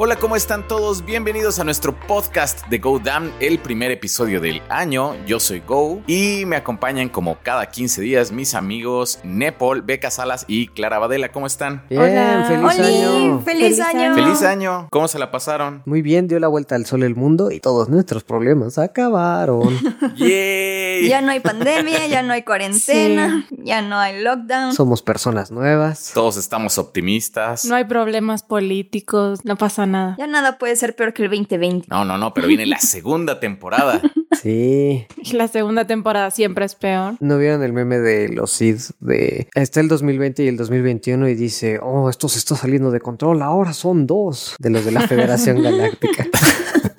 [0.00, 1.04] Hola, ¿cómo están todos?
[1.04, 5.16] Bienvenidos a nuestro podcast de Go Damn, el primer episodio del año.
[5.26, 10.44] Yo soy Go y me acompañan como cada 15 días mis amigos Nepal, Beca Salas
[10.46, 11.32] y Clara Badela.
[11.32, 11.82] ¿Cómo están?
[11.90, 12.44] Bien, Hola.
[12.46, 13.40] feliz Oli, año.
[13.40, 14.14] Feliz, año.
[14.14, 14.86] ¡Feliz año!
[14.92, 15.82] ¿Cómo se la pasaron?
[15.84, 19.68] Muy bien, dio la vuelta al sol el mundo y todos nuestros problemas acabaron.
[20.16, 21.08] ¡Yay!
[21.08, 24.74] Ya no hay pandemia, ya no hay cuarentena, ya no hay lockdown.
[24.74, 26.12] Somos personas nuevas.
[26.14, 27.64] Todos estamos optimistas.
[27.64, 29.87] No hay problemas políticos, no pasa nada.
[30.18, 31.86] Ya nada puede ser peor que el 2020.
[31.90, 34.00] No, no, no, pero viene la segunda temporada.
[34.40, 35.06] Sí.
[35.32, 37.16] La segunda temporada siempre es peor.
[37.20, 41.34] ¿No vieron el meme de los Seeds de está el 2020 y el 2021 y
[41.34, 45.00] dice, oh, esto se está saliendo de control, ahora son dos de los de la
[45.08, 46.26] Federación Galáctica?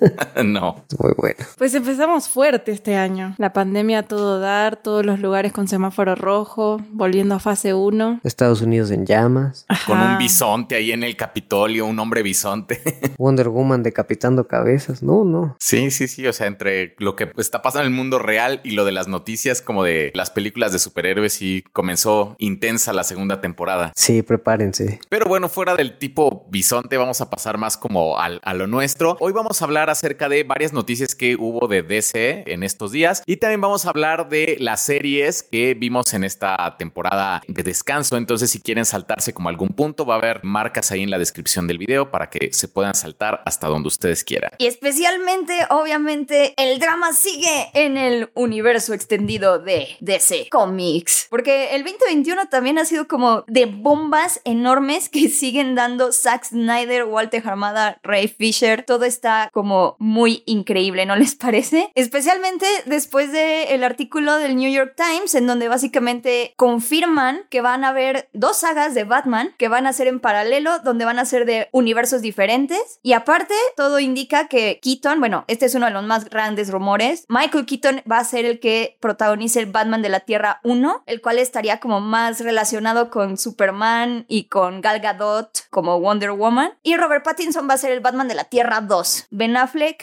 [0.44, 0.84] no.
[0.98, 1.36] Muy bueno.
[1.58, 3.34] Pues empezamos fuerte este año.
[3.38, 8.20] La pandemia a todo dar, todos los lugares con semáforo rojo, volviendo a fase 1.
[8.24, 9.66] Estados Unidos en llamas.
[9.86, 12.80] Con un bisonte ahí en el Capitolio, un hombre bisonte.
[13.18, 15.02] Wonder Woman decapitando cabezas.
[15.02, 15.56] No, no.
[15.60, 16.26] Sí, sí, sí.
[16.26, 19.08] O sea, entre lo que está pasando en el mundo real y lo de las
[19.08, 23.92] noticias, como de las películas de superhéroes, y comenzó intensa la segunda temporada.
[23.96, 25.00] Sí, prepárense.
[25.08, 29.16] Pero bueno, fuera del tipo bisonte, vamos a pasar más como al- a lo nuestro.
[29.20, 33.22] Hoy vamos a hablar acerca de varias noticias que hubo de DC en estos días
[33.26, 38.16] y también vamos a hablar de las series que vimos en esta temporada de descanso.
[38.16, 41.66] Entonces, si quieren saltarse como algún punto, va a haber marcas ahí en la descripción
[41.66, 44.50] del video para que se puedan saltar hasta donde ustedes quieran.
[44.58, 51.26] Y especialmente, obviamente, el drama sigue en el universo extendido de DC Comics.
[51.30, 57.04] Porque el 2021 también ha sido como de bombas enormes que siguen dando Zack Snyder,
[57.04, 58.84] Walter Hamada, Ray Fisher.
[58.84, 61.90] Todo está como muy increíble, ¿no les parece?
[61.94, 67.88] Especialmente después del artículo del New York Times, en donde básicamente confirman que van a
[67.88, 71.44] haber dos sagas de Batman que van a ser en paralelo, donde van a ser
[71.44, 72.98] de universos diferentes.
[73.02, 77.24] Y aparte, todo indica que Keaton, bueno, este es uno de los más grandes rumores,
[77.28, 81.20] Michael Keaton va a ser el que protagonice el Batman de la Tierra 1, el
[81.20, 86.72] cual estaría como más relacionado con Superman y con Gal Gadot como Wonder Woman.
[86.82, 89.28] Y Robert Pattinson va a ser el Batman de la Tierra 2.
[89.30, 89.52] Ben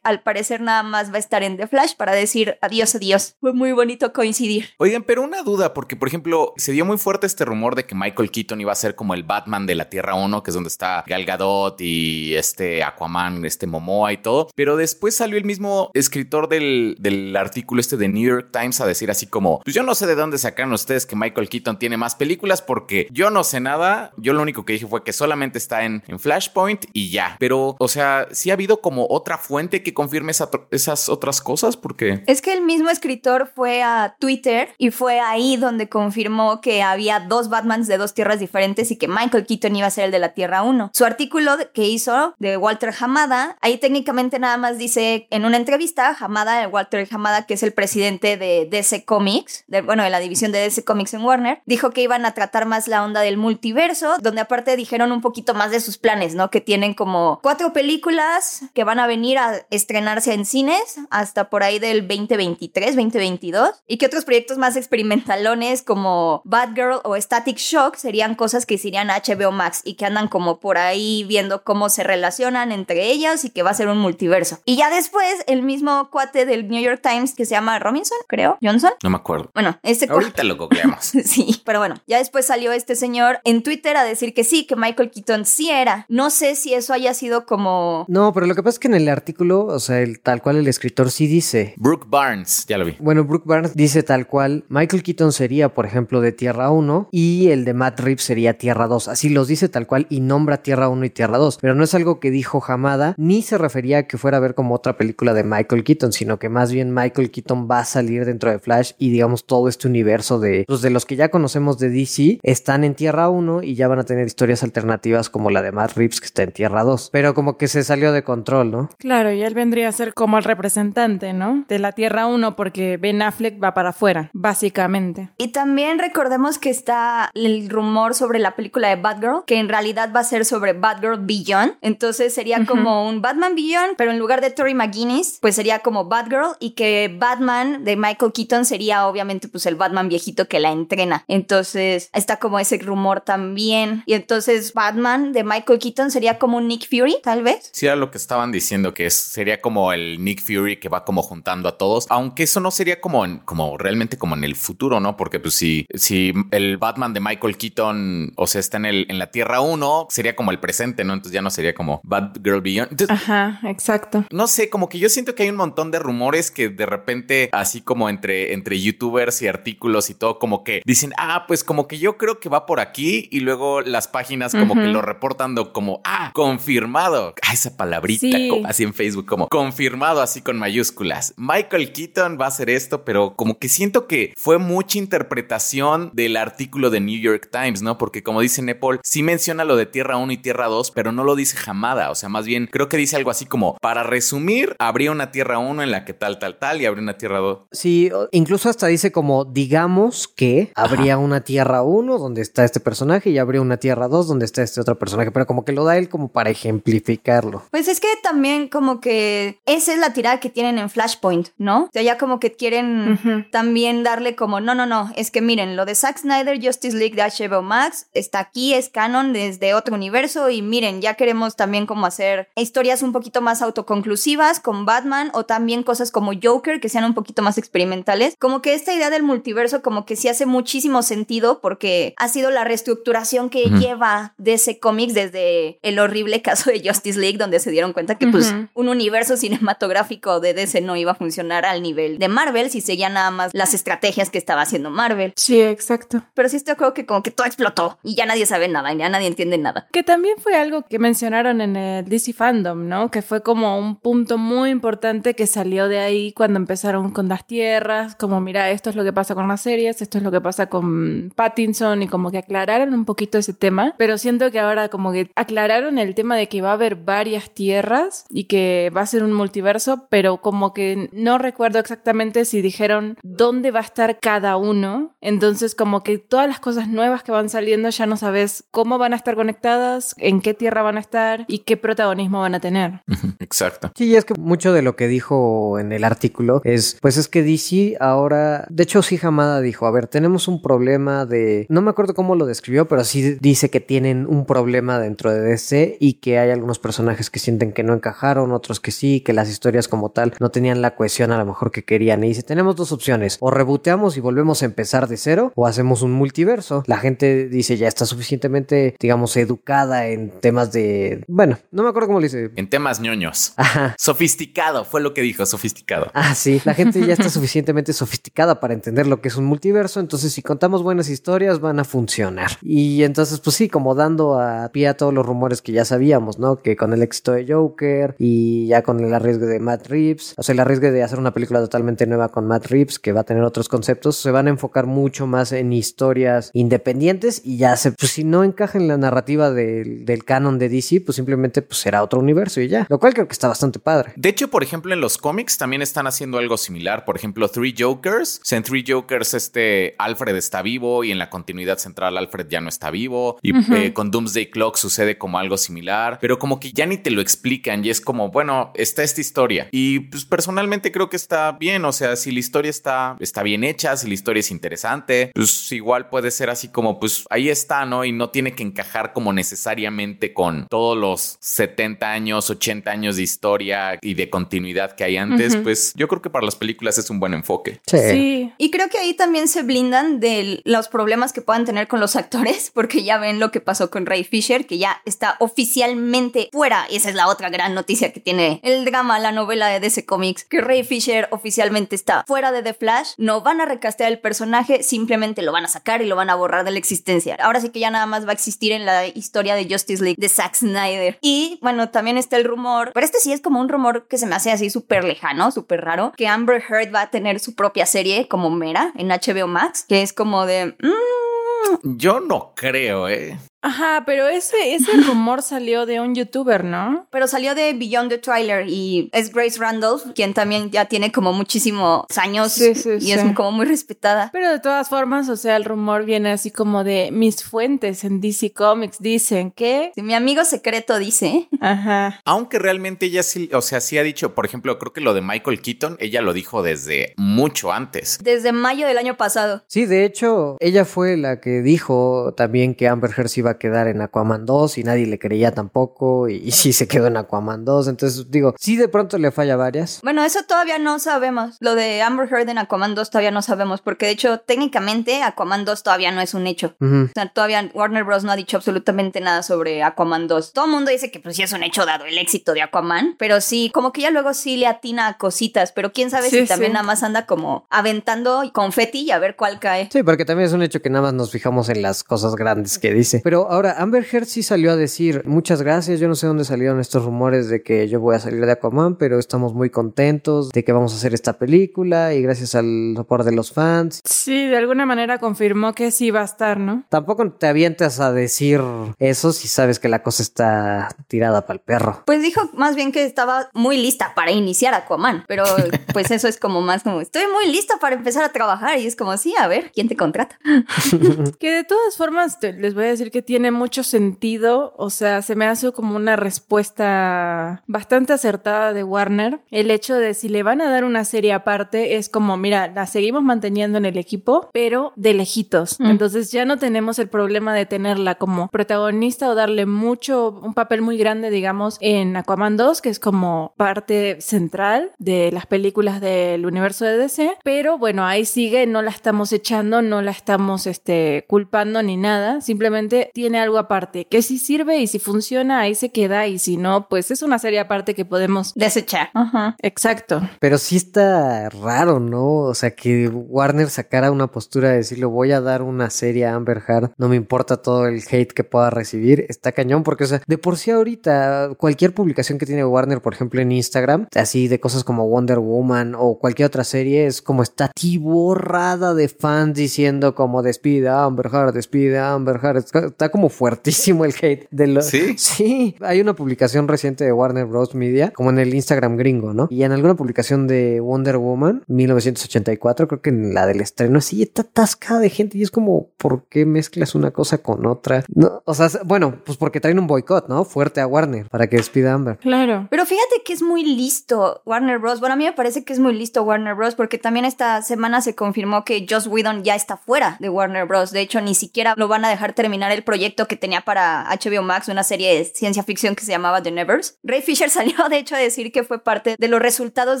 [0.02, 3.36] al parecer, nada más va a estar en The Flash para decir adiós, adiós.
[3.40, 4.70] Fue muy bonito coincidir.
[4.78, 7.94] Oigan, pero una duda, porque por ejemplo, se dio muy fuerte este rumor de que
[7.94, 10.68] Michael Keaton iba a ser como el Batman de la Tierra 1, que es donde
[10.68, 14.48] está Gal Gadot y este Aquaman, este Momoa y todo.
[14.54, 18.86] Pero después salió el mismo escritor del, del artículo este de New York Times a
[18.86, 21.96] decir así como, pues yo no sé de dónde sacaron ustedes que Michael Keaton tiene
[21.96, 24.12] más películas porque yo no sé nada.
[24.16, 27.36] Yo lo único que dije fue que solamente está en, en Flashpoint y ya.
[27.38, 31.76] Pero, o sea, sí ha habido como otra fuente que confirme esa- esas otras cosas
[31.76, 32.24] porque...
[32.26, 37.20] Es que el mismo escritor fue a Twitter y fue ahí donde confirmó que había
[37.20, 40.18] dos Batmans de dos tierras diferentes y que Michael Keaton iba a ser el de
[40.18, 40.90] la Tierra 1.
[40.94, 46.16] Su artículo que hizo de Walter Hamada, ahí técnicamente nada más dice en una entrevista,
[46.18, 50.60] Hamada, Walter Hamada, que es el presidente de DC Comics, bueno, de la división de
[50.60, 54.40] DC Comics en Warner, dijo que iban a tratar más la onda del multiverso, donde
[54.40, 56.50] aparte dijeron un poquito más de sus planes, ¿no?
[56.50, 59.38] Que tienen como cuatro películas que van a venir
[59.70, 65.82] estrenarse en cines hasta por ahí del 2023, 2022, y que otros proyectos más experimentalones
[65.82, 70.04] como Batgirl o Static Shock serían cosas que se irían a HBO Max y que
[70.06, 73.88] andan como por ahí viendo cómo se relacionan entre ellas y que va a ser
[73.88, 74.58] un multiverso.
[74.64, 78.58] Y ya después, el mismo cuate del New York Times que se llama Robinson, creo,
[78.62, 78.92] Johnson.
[79.02, 79.50] No me acuerdo.
[79.54, 81.12] Bueno, este cua- Ahorita lo googleamos.
[81.32, 84.76] Sí, pero bueno, ya después salió este señor en Twitter a decir que sí, que
[84.76, 86.04] Michael Keaton sí era.
[86.08, 88.04] No sé si eso haya sido como...
[88.08, 90.56] No, pero lo que pasa es que en el artículo, o sea, el, tal cual
[90.56, 91.74] el escritor sí dice.
[91.76, 92.96] Brooke Barnes, ya lo vi.
[92.98, 97.48] Bueno, Brooke Barnes dice tal cual, Michael Keaton sería, por ejemplo, de Tierra 1 y
[97.50, 99.06] el de Matt Reeves sería Tierra 2.
[99.08, 101.58] Así los dice tal cual y nombra Tierra 1 y Tierra 2.
[101.60, 104.54] Pero no es algo que dijo Hamada, ni se refería a que fuera a ver
[104.56, 108.24] como otra película de Michael Keaton, sino que más bien Michael Keaton va a salir
[108.24, 111.78] dentro de Flash y digamos todo este universo de los de los que ya conocemos
[111.78, 115.62] de DC están en Tierra 1 y ya van a tener historias alternativas como la
[115.62, 117.10] de Matt Reeves que está en Tierra 2.
[117.12, 118.90] Pero como que se salió de control, ¿no?
[118.98, 121.64] Claro, y él vendría a ser como el representante, ¿no?
[121.68, 125.30] De la Tierra 1 porque Ben Affleck va para afuera, básicamente.
[125.38, 130.10] Y también recordemos que está el rumor sobre la película de Batgirl, que en realidad
[130.14, 131.74] va a ser sobre Batgirl Beyond.
[131.82, 136.06] Entonces sería como un Batman Beyond, pero en lugar de Tori McGuinness, pues sería como
[136.06, 140.72] Batgirl y que Batman de Michael Keaton sería obviamente pues el Batman viejito que la
[140.72, 141.24] entrena.
[141.28, 144.02] Entonces está como ese rumor también.
[144.06, 147.70] Y entonces Batman de Michael Keaton sería como un Nick Fury, tal vez.
[147.72, 151.04] Sí, era lo que estaban diciendo, que que sería como el Nick Fury que va
[151.04, 154.54] como juntando a todos, aunque eso no sería como en, como realmente como en el
[154.54, 155.16] futuro, ¿no?
[155.16, 159.18] Porque pues si, si el Batman de Michael Keaton, o sea, está en el, en
[159.18, 161.14] la Tierra 1, sería como el presente, ¿no?
[161.14, 163.06] Entonces ya no sería como Batgirl Beyond.
[163.10, 164.24] Ajá, exacto.
[164.30, 167.48] No sé, como que yo siento que hay un montón de rumores que de repente,
[167.52, 171.88] así como entre, entre youtubers y artículos y todo, como que dicen, ah, pues como
[171.88, 175.56] que yo creo que va por aquí y luego las páginas como que lo reportan
[175.72, 177.34] como, ah, confirmado.
[177.42, 181.34] Ah, esa palabrita así en Facebook, como confirmado así con mayúsculas.
[181.36, 186.36] Michael Keaton va a hacer esto, pero como que siento que fue mucha interpretación del
[186.36, 187.98] artículo de New York Times, ¿no?
[187.98, 191.24] Porque como dice Nepal, sí menciona lo de Tierra 1 y Tierra 2, pero no
[191.24, 192.10] lo dice jamada.
[192.10, 195.58] O sea, más bien creo que dice algo así como, para resumir, habría una Tierra
[195.58, 197.58] 1 en la que tal, tal, tal y habría una Tierra 2.
[197.72, 203.30] Sí, incluso hasta dice como, digamos que habría una Tierra 1 donde está este personaje
[203.30, 205.96] y habría una Tierra 2 donde está este otro personaje, pero como que lo da
[205.96, 207.62] él como para ejemplificarlo.
[207.70, 211.84] Pues es que también como que esa es la tirada que tienen en Flashpoint, ¿no?
[211.84, 215.76] O sea, ya como que quieren también darle como, no, no, no, es que miren,
[215.76, 219.94] lo de Zack Snyder Justice League de HBO Max está aquí, es canon desde otro
[219.94, 225.30] universo y miren, ya queremos también como hacer historias un poquito más autoconclusivas con Batman
[225.34, 228.36] o también cosas como Joker que sean un poquito más experimentales.
[228.38, 232.50] Como que esta idea del multiverso como que sí hace muchísimo sentido porque ha sido
[232.50, 237.60] la reestructuración que lleva de ese cómic desde el horrible caso de Justice League donde
[237.60, 241.82] se dieron cuenta que pues un universo cinematográfico de DC no iba a funcionar al
[241.82, 245.32] nivel de Marvel si seguía nada más las estrategias que estaba haciendo Marvel.
[245.36, 246.22] Sí, exacto.
[246.34, 249.08] Pero sí estoy creo que como que todo explotó y ya nadie sabe nada, ya
[249.08, 249.86] nadie entiende nada.
[249.92, 253.10] Que también fue algo que mencionaron en el DC Fandom, ¿no?
[253.10, 257.46] Que fue como un punto muy importante que salió de ahí cuando empezaron con las
[257.46, 260.40] tierras, como mira, esto es lo que pasa con las series, esto es lo que
[260.40, 264.88] pasa con Pattinson y como que aclararon un poquito ese tema, pero siento que ahora
[264.88, 268.61] como que aclararon el tema de que va a haber varias tierras y que
[268.94, 273.80] va a ser un multiverso, pero como que no recuerdo exactamente si dijeron dónde va
[273.80, 275.14] a estar cada uno.
[275.20, 279.12] Entonces como que todas las cosas nuevas que van saliendo ya no sabes cómo van
[279.12, 283.02] a estar conectadas, en qué tierra van a estar y qué protagonismo van a tener.
[283.40, 283.92] Exacto.
[283.96, 287.42] Sí, es que mucho de lo que dijo en el artículo es, pues es que
[287.42, 291.90] DC ahora, de hecho sí Hamada dijo, a ver, tenemos un problema de, no me
[291.90, 296.14] acuerdo cómo lo describió, pero sí dice que tienen un problema dentro de DC y
[296.14, 299.88] que hay algunos personajes que sienten que no encajaron, otros que sí, que las historias
[299.88, 302.24] como tal no tenían la cohesión a lo mejor que querían.
[302.24, 306.02] Y dice, tenemos dos opciones, o reboteamos y volvemos a empezar de cero, o hacemos
[306.02, 306.82] un multiverso.
[306.86, 311.24] La gente dice, ya está suficientemente, digamos, educada en temas de...
[311.28, 312.50] Bueno, no me acuerdo cómo le dice.
[312.56, 313.54] En temas ñoños.
[313.56, 313.94] Ajá.
[313.98, 316.10] Sofisticado, fue lo que dijo, sofisticado.
[316.14, 320.00] Ah, sí, la gente ya está suficientemente sofisticada para entender lo que es un multiverso,
[320.00, 322.52] entonces si contamos buenas historias van a funcionar.
[322.62, 326.38] Y entonces, pues sí, como dando a pie a todos los rumores que ya sabíamos,
[326.38, 326.56] ¿no?
[326.62, 328.31] Que con el éxito de Joker y
[328.66, 331.60] ya con el arriesgue de Matt Reeves, o sea, el arriesgue de hacer una película
[331.60, 334.86] totalmente nueva con Matt Reeves, que va a tener otros conceptos, se van a enfocar
[334.86, 339.50] mucho más en historias independientes y ya se, pues si no encaja en la narrativa
[339.50, 343.14] del, del canon de DC, pues simplemente pues será otro universo y ya, lo cual
[343.14, 344.12] creo que está bastante padre.
[344.16, 347.74] De hecho, por ejemplo, en los cómics también están haciendo algo similar, por ejemplo, Three
[347.76, 352.16] Jokers, o sea, en Three Jokers este Alfred está vivo y en la continuidad central
[352.16, 353.38] Alfred ya no está vivo.
[353.42, 357.10] Y eh, con Doomsday Clock sucede como algo similar, pero como que ya ni te
[357.10, 359.68] lo explican y es como, bueno, está esta historia.
[359.70, 363.64] Y pues personalmente creo que está bien, o sea, si la historia está, está bien
[363.64, 367.84] hecha, si la historia es interesante, pues igual puede ser así como, pues ahí está,
[367.84, 368.04] ¿no?
[368.04, 373.22] Y no tiene que encajar como necesariamente con todos los 70 años, 80 años de
[373.22, 377.10] historia y de continuidad que hay antes, pues yo creo que para las películas es
[377.10, 377.80] un buen enfoque.
[377.86, 377.98] Sí.
[378.10, 378.52] sí.
[378.58, 382.16] Y creo que ahí también se blindan de los problemas que puedan tener con los
[382.16, 386.86] actores, porque ya ven lo que pasó con Ray Fisher, que ya está oficialmente fuera.
[386.90, 390.04] Y esa es la otra gran noticia que tiene el drama, la novela de DC
[390.06, 393.12] Comics, que Ray Fisher oficialmente está fuera de The Flash.
[393.16, 396.34] No van a recastear el personaje, simplemente lo van a sacar y lo van a
[396.34, 397.36] borrar de la existencia.
[397.40, 400.16] Ahora sí que ya nada más va a existir en la historia de Justice League
[400.18, 401.18] de Zack Snyder.
[401.20, 404.26] Y bueno, también está el rumor, pero este sí es como un rumor que se
[404.26, 407.86] me hace así súper lejano, súper raro, que Amber Heard va a tener su propia
[407.86, 410.76] serie como Mera en HBO Max, que es como de...
[410.80, 413.38] Mm, yo no creo, ¿eh?
[413.62, 417.06] Ajá, pero ese, ese rumor salió de un youtuber, ¿no?
[417.10, 421.32] Pero salió de Beyond the Trailer y es Grace Randolph, quien también ya tiene como
[421.32, 424.30] muchísimos años y es como muy respetada.
[424.32, 428.20] Pero de todas formas, o sea, el rumor viene así como de mis fuentes en
[428.20, 429.92] DC Comics dicen que...
[429.96, 431.48] mi amigo secreto dice.
[431.60, 432.20] Ajá.
[432.24, 435.22] Aunque realmente ella sí, o sea, sí ha dicho, por ejemplo, creo que lo de
[435.22, 438.18] Michael Keaton, ella lo dijo desde mucho antes.
[438.22, 439.62] Desde mayo del año pasado.
[439.68, 443.58] Sí, de hecho, ella fue la que dijo también que Amber Heard iba iba a
[443.58, 447.16] quedar en Aquaman 2 y nadie le creía tampoco y, y sí se quedó en
[447.16, 447.88] Aquaman 2.
[447.88, 450.00] Entonces digo, sí de pronto le falla varias.
[450.02, 451.56] Bueno, eso todavía no sabemos.
[451.60, 455.64] Lo de Amber Heard en Aquaman 2 todavía no sabemos, porque de hecho, técnicamente, Aquaman
[455.64, 456.74] 2 todavía no es un hecho.
[456.80, 458.24] O sea, todavía Warner Bros.
[458.24, 460.52] no ha dicho absolutamente nada sobre Aquaman 2.
[460.52, 463.16] Todo el mundo dice que pues sí es un hecho dado el éxito de Aquaman,
[463.18, 466.40] pero sí, como que ya luego sí le atina a cositas, pero quién sabe Sí,
[466.40, 469.88] si también nada más anda como aventando confeti y a ver cuál cae.
[469.92, 472.78] Sí, porque también es un hecho que nada más nos fijamos en las cosas grandes
[472.78, 473.20] que dice.
[473.24, 476.80] Pero ahora, Amber Heard sí salió a decir, muchas gracias, yo no sé dónde salieron
[476.80, 480.64] estos rumores de que yo voy a salir de Aquaman, pero estamos muy contentos de
[480.64, 484.00] que vamos a hacer esta película y gracias al soporte de los fans.
[484.04, 486.84] Sí, de alguna manera confirmó que sí va a estar, ¿no?
[486.88, 488.60] Tampoco te avientas a decir
[488.98, 492.02] eso si sabes que la cosa está tirada para el perro.
[492.06, 495.44] Pues dijo más bien que estaba muy lista para iniciar Aquaman, pero
[495.92, 498.96] pues eso es como más como, estoy muy lista para empezar a trabajar y es
[498.96, 500.38] como, sí, a ver, ¿quién te contrata?
[501.38, 505.22] Que de todas formas te- les voy a decir que tiene mucho sentido, o sea,
[505.22, 509.40] se me hace como una respuesta bastante acertada de Warner.
[509.50, 512.86] El hecho de si le van a dar una serie aparte es como, mira, la
[512.86, 515.80] seguimos manteniendo en el equipo, pero de lejitos.
[515.80, 515.86] Mm.
[515.86, 520.82] Entonces ya no tenemos el problema de tenerla como protagonista o darle mucho, un papel
[520.82, 526.44] muy grande, digamos, en Aquaman 2, que es como parte central de las películas del
[526.44, 531.24] universo de DC, pero bueno, ahí sigue, no la estamos echando, no la estamos este,
[531.28, 535.92] culpando ni nada, simplemente tiene algo aparte, que si sirve y si funciona, ahí se
[535.92, 538.52] queda, y si no, pues es una serie aparte que podemos...
[538.56, 539.10] Desechar.
[539.14, 539.54] Ajá.
[539.62, 540.28] Exacto.
[540.40, 542.38] Pero sí está raro, ¿no?
[542.38, 546.34] O sea, que Warner sacara una postura de decirle voy a dar una serie a
[546.34, 550.08] Amber Heard, no me importa todo el hate que pueda recibir, está cañón porque, o
[550.08, 554.48] sea, de por sí ahorita cualquier publicación que tiene Warner, por ejemplo, en Instagram, así
[554.48, 559.54] de cosas como Wonder Woman o cualquier otra serie, es como está tiborrada de fans
[559.54, 564.48] diciendo como despide a Amber Heard, despide a Amber Heard, está como fuertísimo el hate
[564.50, 564.86] de los...
[564.86, 565.16] ¿Sí?
[565.42, 567.74] Sí, hay una publicación reciente de Warner Bros.
[567.74, 569.48] Media, como en el Instagram gringo, ¿no?
[569.50, 574.22] Y en alguna publicación de Wonder Woman, 1984, creo que en la del estreno, sí,
[574.22, 578.04] está atascada de gente y es como, ¿por qué mezclas una cosa con otra?
[578.14, 580.44] No, o sea, bueno, pues porque traen un boicot, ¿no?
[580.44, 582.18] Fuerte a Warner para que despida a Amber.
[582.18, 582.68] Claro.
[582.70, 585.00] Pero fíjate que es muy listo Warner Bros.
[585.00, 586.74] Bueno, a mí me parece que es muy listo Warner Bros.
[586.74, 590.92] porque también esta semana se confirmó que Joss Whedon ya está fuera de Warner Bros.
[590.92, 594.42] De hecho, ni siquiera lo van a dejar terminar el proyecto que tenía para HBO
[594.42, 596.98] Max, una serie de ciencia ficción que se llamaba The Nevers.
[597.02, 600.00] Ray Fisher salió, de hecho, a decir que fue parte de los resultados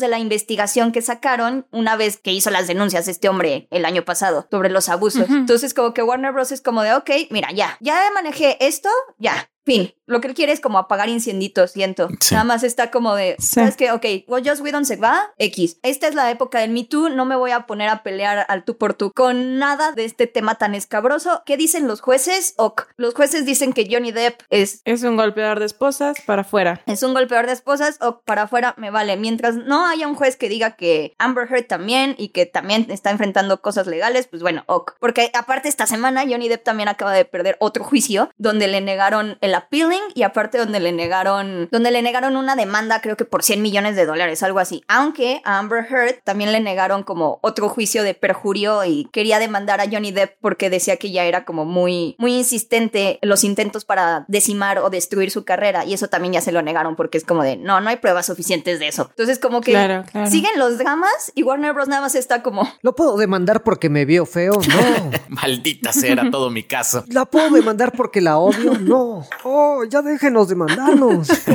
[0.00, 4.04] de la investigación que sacaron una vez que hizo las denuncias este hombre el año
[4.04, 5.28] pasado sobre los abusos.
[5.28, 6.52] Entonces, como que Warner Bros.
[6.52, 9.48] es como de, ok, mira, ya, ya manejé esto, ya.
[9.64, 12.08] Fin, lo que él quiere es como apagar incenditos, siento.
[12.20, 12.34] Sí.
[12.34, 13.46] Nada más está como de, Sí.
[13.54, 13.92] ¿sabes qué?
[13.92, 15.78] Ok, well, Joss Whedon se va, X.
[15.82, 18.64] Esta es la época del Me Too, no me voy a poner a pelear al
[18.64, 21.42] tú por tú con nada de este tema tan escabroso.
[21.46, 22.54] ¿Qué dicen los jueces?
[22.56, 26.82] Ok, los jueces dicen que Johnny Depp es Es un golpeador de esposas para afuera.
[26.86, 29.16] es un golpeador de esposas o para afuera me vale.
[29.16, 33.10] Mientras no haya un juez que diga que Amber Heard también y que también está
[33.10, 34.94] enfrentando cosas legales, pues bueno, ok.
[34.98, 39.38] Porque aparte esta semana Johnny Depp también acaba de perder otro juicio donde le negaron
[39.40, 43.42] el appealing y aparte donde le negaron donde le negaron una demanda creo que por
[43.42, 44.84] 100 millones de dólares, algo así.
[44.88, 49.80] Aunque a Amber Heard también le negaron como otro juicio de perjurio y quería demandar
[49.80, 53.84] a Johnny Depp porque decía que ya era como muy muy insistente en los intentos
[53.84, 57.24] para decimar o destruir su carrera y eso también ya se lo negaron porque es
[57.24, 59.06] como de no, no hay pruebas suficientes de eso.
[59.10, 60.30] Entonces como que Claro, claro.
[60.30, 64.04] siguen los dramas y Warner Bros nada más está como ¿Lo puedo demandar porque me
[64.04, 64.52] vio feo?
[64.54, 65.10] No.
[65.28, 67.04] Maldita sea, era todo mi caso.
[67.08, 68.74] ¿La puedo demandar porque la odio?
[68.78, 69.24] No.
[69.44, 71.28] Oh, ya déjenos demandarnos.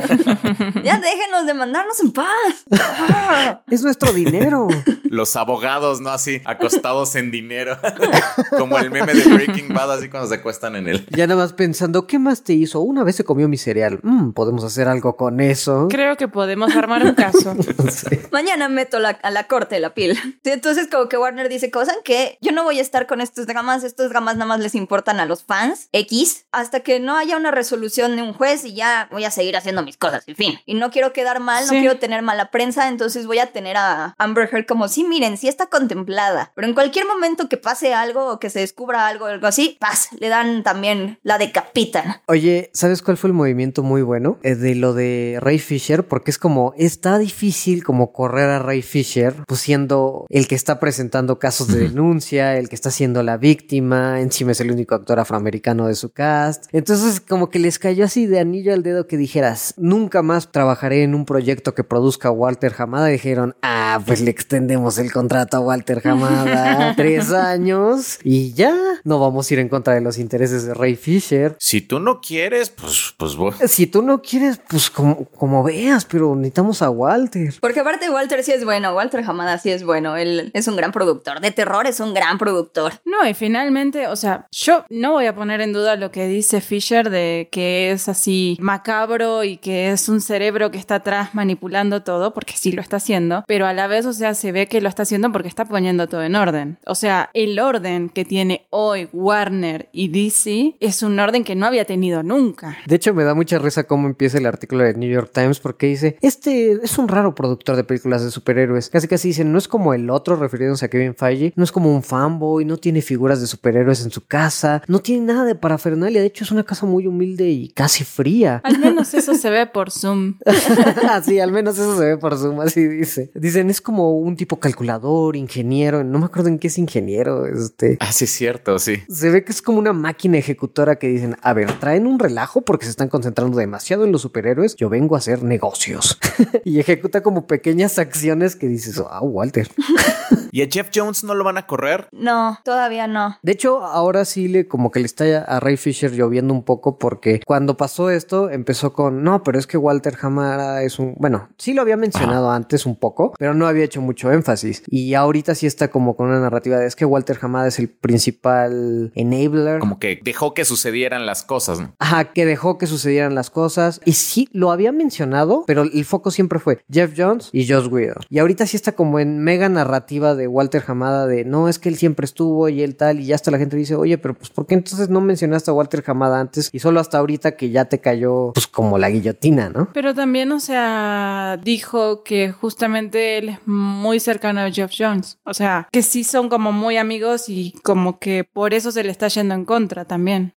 [0.83, 2.27] ya déjenos de mandarnos en paz.
[2.71, 3.61] Ah.
[3.69, 4.67] Es nuestro dinero.
[5.03, 6.09] Los abogados, ¿no?
[6.09, 7.77] Así, acostados en dinero.
[8.57, 11.05] Como el meme de Breaking Bad, así cuando se acuestan en él.
[11.11, 12.79] Ya nada más pensando, ¿qué más te hizo?
[12.81, 13.99] Una vez se comió mi cereal.
[14.03, 15.87] Mm, podemos hacer algo con eso.
[15.89, 17.55] Creo que podemos armar un caso.
[17.89, 18.19] Sí.
[18.31, 20.15] Mañana meto la- a la corte la piel.
[20.43, 23.47] Sí, Entonces, como que Warner dice cosas que yo no voy a estar con estos
[23.47, 23.83] dramas.
[23.83, 27.51] Estos dramas nada más les importan a los fans X hasta que no haya una
[27.51, 30.23] resolución de un juez y ya voy a seguir haciendo mis cosas.
[30.27, 30.59] En fin.
[30.65, 32.87] Y no quiero quedar mal, no quiero tener mala prensa.
[32.87, 36.51] Entonces voy a tener a Amber Heard como, sí, miren, sí está contemplada.
[36.55, 40.09] Pero en cualquier momento que pase algo o que se descubra algo, algo así, paz,
[40.19, 42.21] le dan también la decapitan.
[42.27, 44.39] Oye, ¿sabes cuál fue el movimiento muy bueno?
[44.43, 48.81] Eh, de lo de Ray Fisher, porque es como, está difícil como correr a Ray
[48.81, 53.37] Fisher, pues siendo el que está presentando casos de denuncia, el que está siendo la
[53.37, 56.65] víctima, encima es el único actor afroamericano de su cast.
[56.71, 61.03] Entonces, como que les cayó así de anillo al dedo que dijeras, nunca más trabajaré
[61.03, 65.59] en un proyecto que produzca Walter Hamada, dijeron, ah, pues le extendemos el contrato a
[65.59, 70.65] Walter Hamada tres años y ya no vamos a ir en contra de los intereses
[70.65, 71.57] de Ray Fisher.
[71.59, 73.35] Si tú no quieres, pues, pues
[73.69, 77.53] Si tú no quieres, pues como, como veas, pero necesitamos a Walter.
[77.59, 80.93] Porque aparte Walter sí es bueno, Walter Hamada sí es bueno, él es un gran
[80.93, 82.93] productor, de terror es un gran productor.
[83.03, 86.61] No, y finalmente, o sea, yo no voy a poner en duda lo que dice
[86.61, 92.03] Fisher de que es así macabro y que es un cerebro que está atrás manipulando
[92.03, 94.81] todo, porque sí lo está haciendo, pero a la vez, o sea, se ve que
[94.81, 96.77] lo está haciendo porque está poniendo todo en orden.
[96.85, 101.65] O sea, el orden que tiene hoy Warner y DC es un orden que no
[101.65, 102.77] había tenido nunca.
[102.85, 105.87] De hecho, me da mucha risa cómo empieza el artículo de New York Times porque
[105.87, 108.89] dice, este es un raro productor de películas de superhéroes.
[108.89, 111.93] Casi casi dicen, no es como el otro refiriéndose a Kevin Feige, no es como
[111.93, 116.21] un fanboy, no tiene figuras de superhéroes en su casa, no tiene nada de parafernalia,
[116.21, 118.61] de hecho es una casa muy humilde y casi fría.
[118.63, 120.35] Al menos eso se ve por Zoom.
[121.25, 123.31] sí, al menos eso se ve por Zoom, así dice.
[123.33, 127.97] Dicen, es como un tipo calculador, ingeniero, no me acuerdo en qué es ingeniero, este.
[127.99, 129.03] Ah, sí, es cierto, sí.
[129.09, 132.61] Se ve que es como una máquina ejecutora que dicen, a ver, traen un relajo
[132.61, 136.19] porque se están concentrando demasiado en los superhéroes, yo vengo a hacer negocios.
[136.65, 139.69] y ejecuta como pequeñas acciones que dices, ah, Walter.
[140.51, 142.07] ¿Y a Jeff Jones no lo van a correr?
[142.11, 143.37] No, todavía no.
[143.41, 146.97] De hecho, ahora sí le como que le está a Ray Fisher lloviendo un poco
[146.97, 151.49] porque cuando pasó esto empezó con, no, pero es que Walter Hamara es un, bueno,
[151.57, 154.83] sí lo había mencionado antes un poco, pero no había hecho mucho énfasis.
[154.87, 157.89] Y ahorita sí está como con una narrativa de es que Walter Hamada es el
[157.89, 159.79] principal enabler.
[159.79, 161.79] Como que dejó que sucedieran las cosas.
[161.79, 161.93] ¿no?
[161.99, 164.01] Ajá, que dejó que sucedieran las cosas.
[164.05, 168.25] Y sí, lo había mencionado, pero el foco siempre fue Jeff Jones y Josh Whedon.
[168.29, 171.89] Y ahorita sí está como en mega narrativa de Walter Hamada de no, es que
[171.89, 173.19] él siempre estuvo y él tal.
[173.19, 175.73] Y ya hasta la gente dice, oye, pero pues ¿por qué entonces no mencionaste a
[175.73, 176.69] Walter Hamada antes?
[176.71, 179.89] Y solo hasta ahorita que ya te cayó pues como la guillotina, ¿no?
[179.93, 185.39] Pero también, o sea, dijo que justamente él es muy cercano a Jeff Jones.
[185.43, 189.11] O sea, que sí son como muy amigos y como que por eso se le
[189.11, 190.53] está yendo en contra también.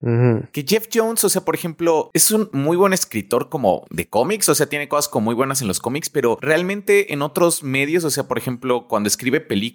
[0.52, 4.48] Que Jeff Jones, o sea, por ejemplo, es un muy buen escritor como de cómics,
[4.48, 8.04] o sea, tiene cosas como muy buenas en los cómics, pero realmente en otros medios,
[8.04, 9.69] o sea, por ejemplo, cuando escribe películas,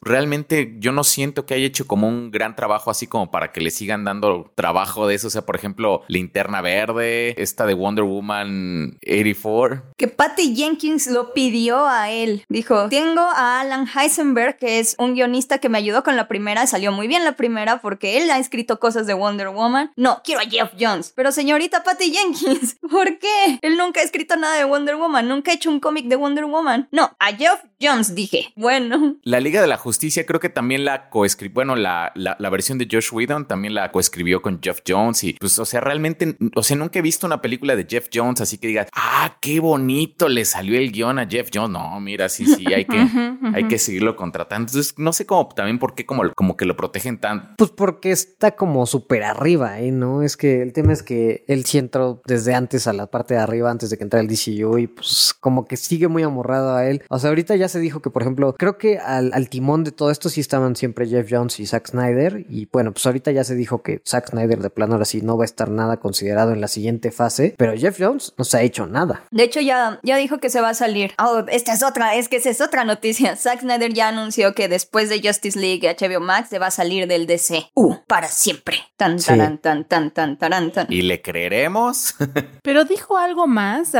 [0.00, 3.60] realmente yo no siento que haya hecho como un gran trabajo así como para que
[3.60, 8.04] le sigan dando trabajo de eso, o sea, por ejemplo, Linterna Verde, esta de Wonder
[8.04, 9.94] Woman 84.
[9.96, 12.44] Que Patty Jenkins lo pidió a él.
[12.48, 16.66] Dijo, tengo a Alan Heisenberg, que es un guionista que me ayudó con la primera,
[16.66, 19.92] salió muy bien la primera porque él ha escrito cosas de Wonder Woman.
[19.96, 21.12] No, quiero a Jeff Jones.
[21.14, 23.58] Pero señorita Patty Jenkins, ¿por qué?
[23.62, 26.44] Él nunca ha escrito nada de Wonder Woman, nunca ha hecho un cómic de Wonder
[26.44, 26.88] Woman.
[26.90, 28.52] No, a Jeff Jones dije.
[28.56, 29.16] Bueno.
[29.30, 32.88] La Liga de la Justicia creo que también la coescribió, bueno, la, la, versión de
[32.90, 36.76] Josh Whedon también la coescribió con Jeff Jones y pues, o sea, realmente, o sea,
[36.76, 40.44] nunca he visto una película de Jeff Jones así que digas, ah, qué bonito le
[40.44, 41.70] salió el guion a Jeff Jones.
[41.70, 42.98] No, mira, sí, sí, hay que,
[43.54, 44.68] hay que seguirlo contratando.
[44.68, 47.54] Entonces, no sé cómo también por qué como, como que lo protegen tan.
[47.54, 49.92] Pues porque está como súper arriba, ¿eh?
[49.92, 50.24] ¿no?
[50.24, 53.40] Es que el tema es que él sí entró desde antes a la parte de
[53.40, 56.88] arriba, antes de que entrara el DCU y pues como que sigue muy amorrado a
[56.88, 57.04] él.
[57.08, 59.92] O sea, ahorita ya se dijo que, por ejemplo, creo que al, al timón de
[59.92, 63.44] todo esto sí estaban siempre Jeff Jones y Zack Snyder y bueno, pues ahorita ya
[63.44, 66.52] se dijo que Zack Snyder de plano ahora sí no va a estar nada considerado
[66.52, 69.24] en la siguiente fase, pero Jeff Jones no se ha hecho nada.
[69.30, 71.12] De hecho, ya, ya dijo que se va a salir.
[71.18, 73.36] Oh, esta es otra, es que esa es otra noticia.
[73.40, 77.06] Zack Snyder ya anunció que después de Justice League HBO Max se va a salir
[77.06, 77.70] del DC.
[77.74, 78.78] Uh, para siempre.
[78.96, 80.86] Tan, tan, tan, tan, tan, tan, tan.
[80.90, 82.14] ¿Y le creeremos?
[82.62, 83.92] Pero dijo algo más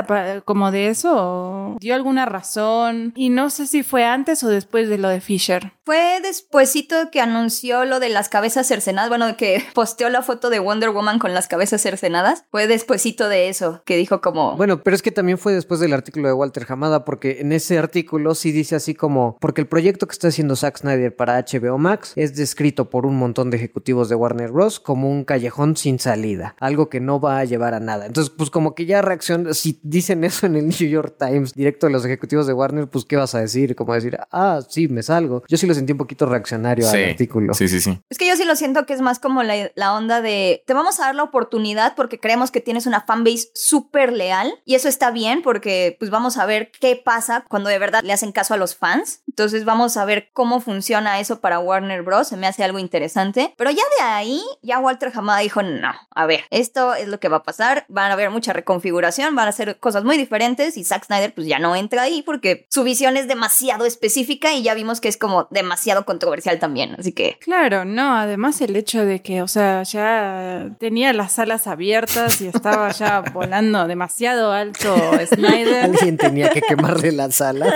[0.45, 4.99] como de eso, dio alguna razón y no sé si fue antes o después de
[4.99, 5.73] lo de Fisher.
[5.85, 10.59] Fue despuesito que anunció lo de las cabezas cercenadas, bueno, que posteó la foto de
[10.59, 12.45] Wonder Woman con las cabezas cercenadas.
[12.51, 15.93] Fue despuesito de eso que dijo como Bueno, pero es que también fue después del
[15.93, 20.07] artículo de Walter Hamada porque en ese artículo sí dice así como porque el proyecto
[20.07, 24.09] que está haciendo Zack Snyder para HBO Max es descrito por un montón de ejecutivos
[24.09, 27.81] de Warner Bros como un callejón sin salida, algo que no va a llevar a
[27.81, 28.07] nada.
[28.07, 31.87] Entonces, pues como que ya reacciona, si dicen eso en el New York Times directo
[31.87, 33.75] de los ejecutivos de Warner, pues ¿qué vas a decir?
[33.75, 35.43] Como decir, ah, sí, me salgo.
[35.49, 37.55] Yo sí lo sentí un poquito reaccionario al artículo.
[37.55, 38.01] Sí, sí, sí.
[38.09, 41.01] Es que yo sí lo siento que es más como la, onda de te vamos
[41.01, 45.11] a dar la oportunidad porque creemos que tienes una fanbase súper leal y eso está
[45.11, 48.57] bien porque pues vamos a ver qué pasa cuando de verdad le hacen caso a
[48.57, 49.23] los fans.
[49.29, 52.29] Entonces vamos a ver cómo funciona eso para Warner Bros.
[52.29, 53.55] Se me hace algo interesante.
[53.57, 57.29] Pero ya de ahí, ya Walter Hamada dijo, no, a ver, esto es lo que
[57.29, 57.85] va a pasar.
[57.89, 61.47] Van a haber mucha reconfiguración, van a ser cosas muy diferentes y Zack Snyder pues
[61.47, 65.17] ya no entra ahí porque su visión es demasiado específica y ya vimos que es
[65.17, 66.97] como demasiado controversial también.
[66.99, 67.37] Así que...
[67.41, 72.49] Claro, no, además el hecho de que, o sea, ya tenía las alas abiertas y
[72.49, 75.85] estaba ya volando demasiado alto Snyder.
[75.85, 77.75] Alguien tenía que quemarle las alas.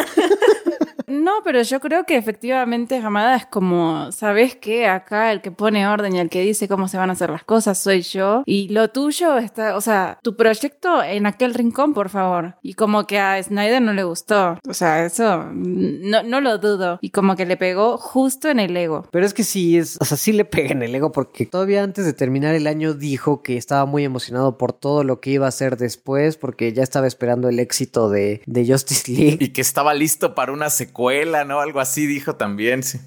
[1.06, 4.86] No, pero yo creo que efectivamente Hamada es como, ¿sabes qué?
[4.86, 7.44] Acá el que pone orden y el que dice cómo se van a hacer las
[7.44, 8.42] cosas soy yo.
[8.46, 12.56] Y lo tuyo está, o sea, tu proyecto en aquel rincón, por favor.
[12.62, 14.58] Y como que a Snyder no le gustó.
[14.68, 16.98] O sea, eso no, no lo dudo.
[17.00, 19.06] Y como que le pegó justo en el ego.
[19.10, 21.82] Pero es que sí es, o sea, sí le pega en el ego porque todavía
[21.82, 25.46] antes de terminar el año dijo que estaba muy emocionado por todo lo que iba
[25.46, 29.38] a hacer después porque ya estaba esperando el éxito de, de Justice League.
[29.40, 31.58] Y que estaba listo para una secuela, ¿no?
[31.60, 33.00] Algo así dijo también, sí.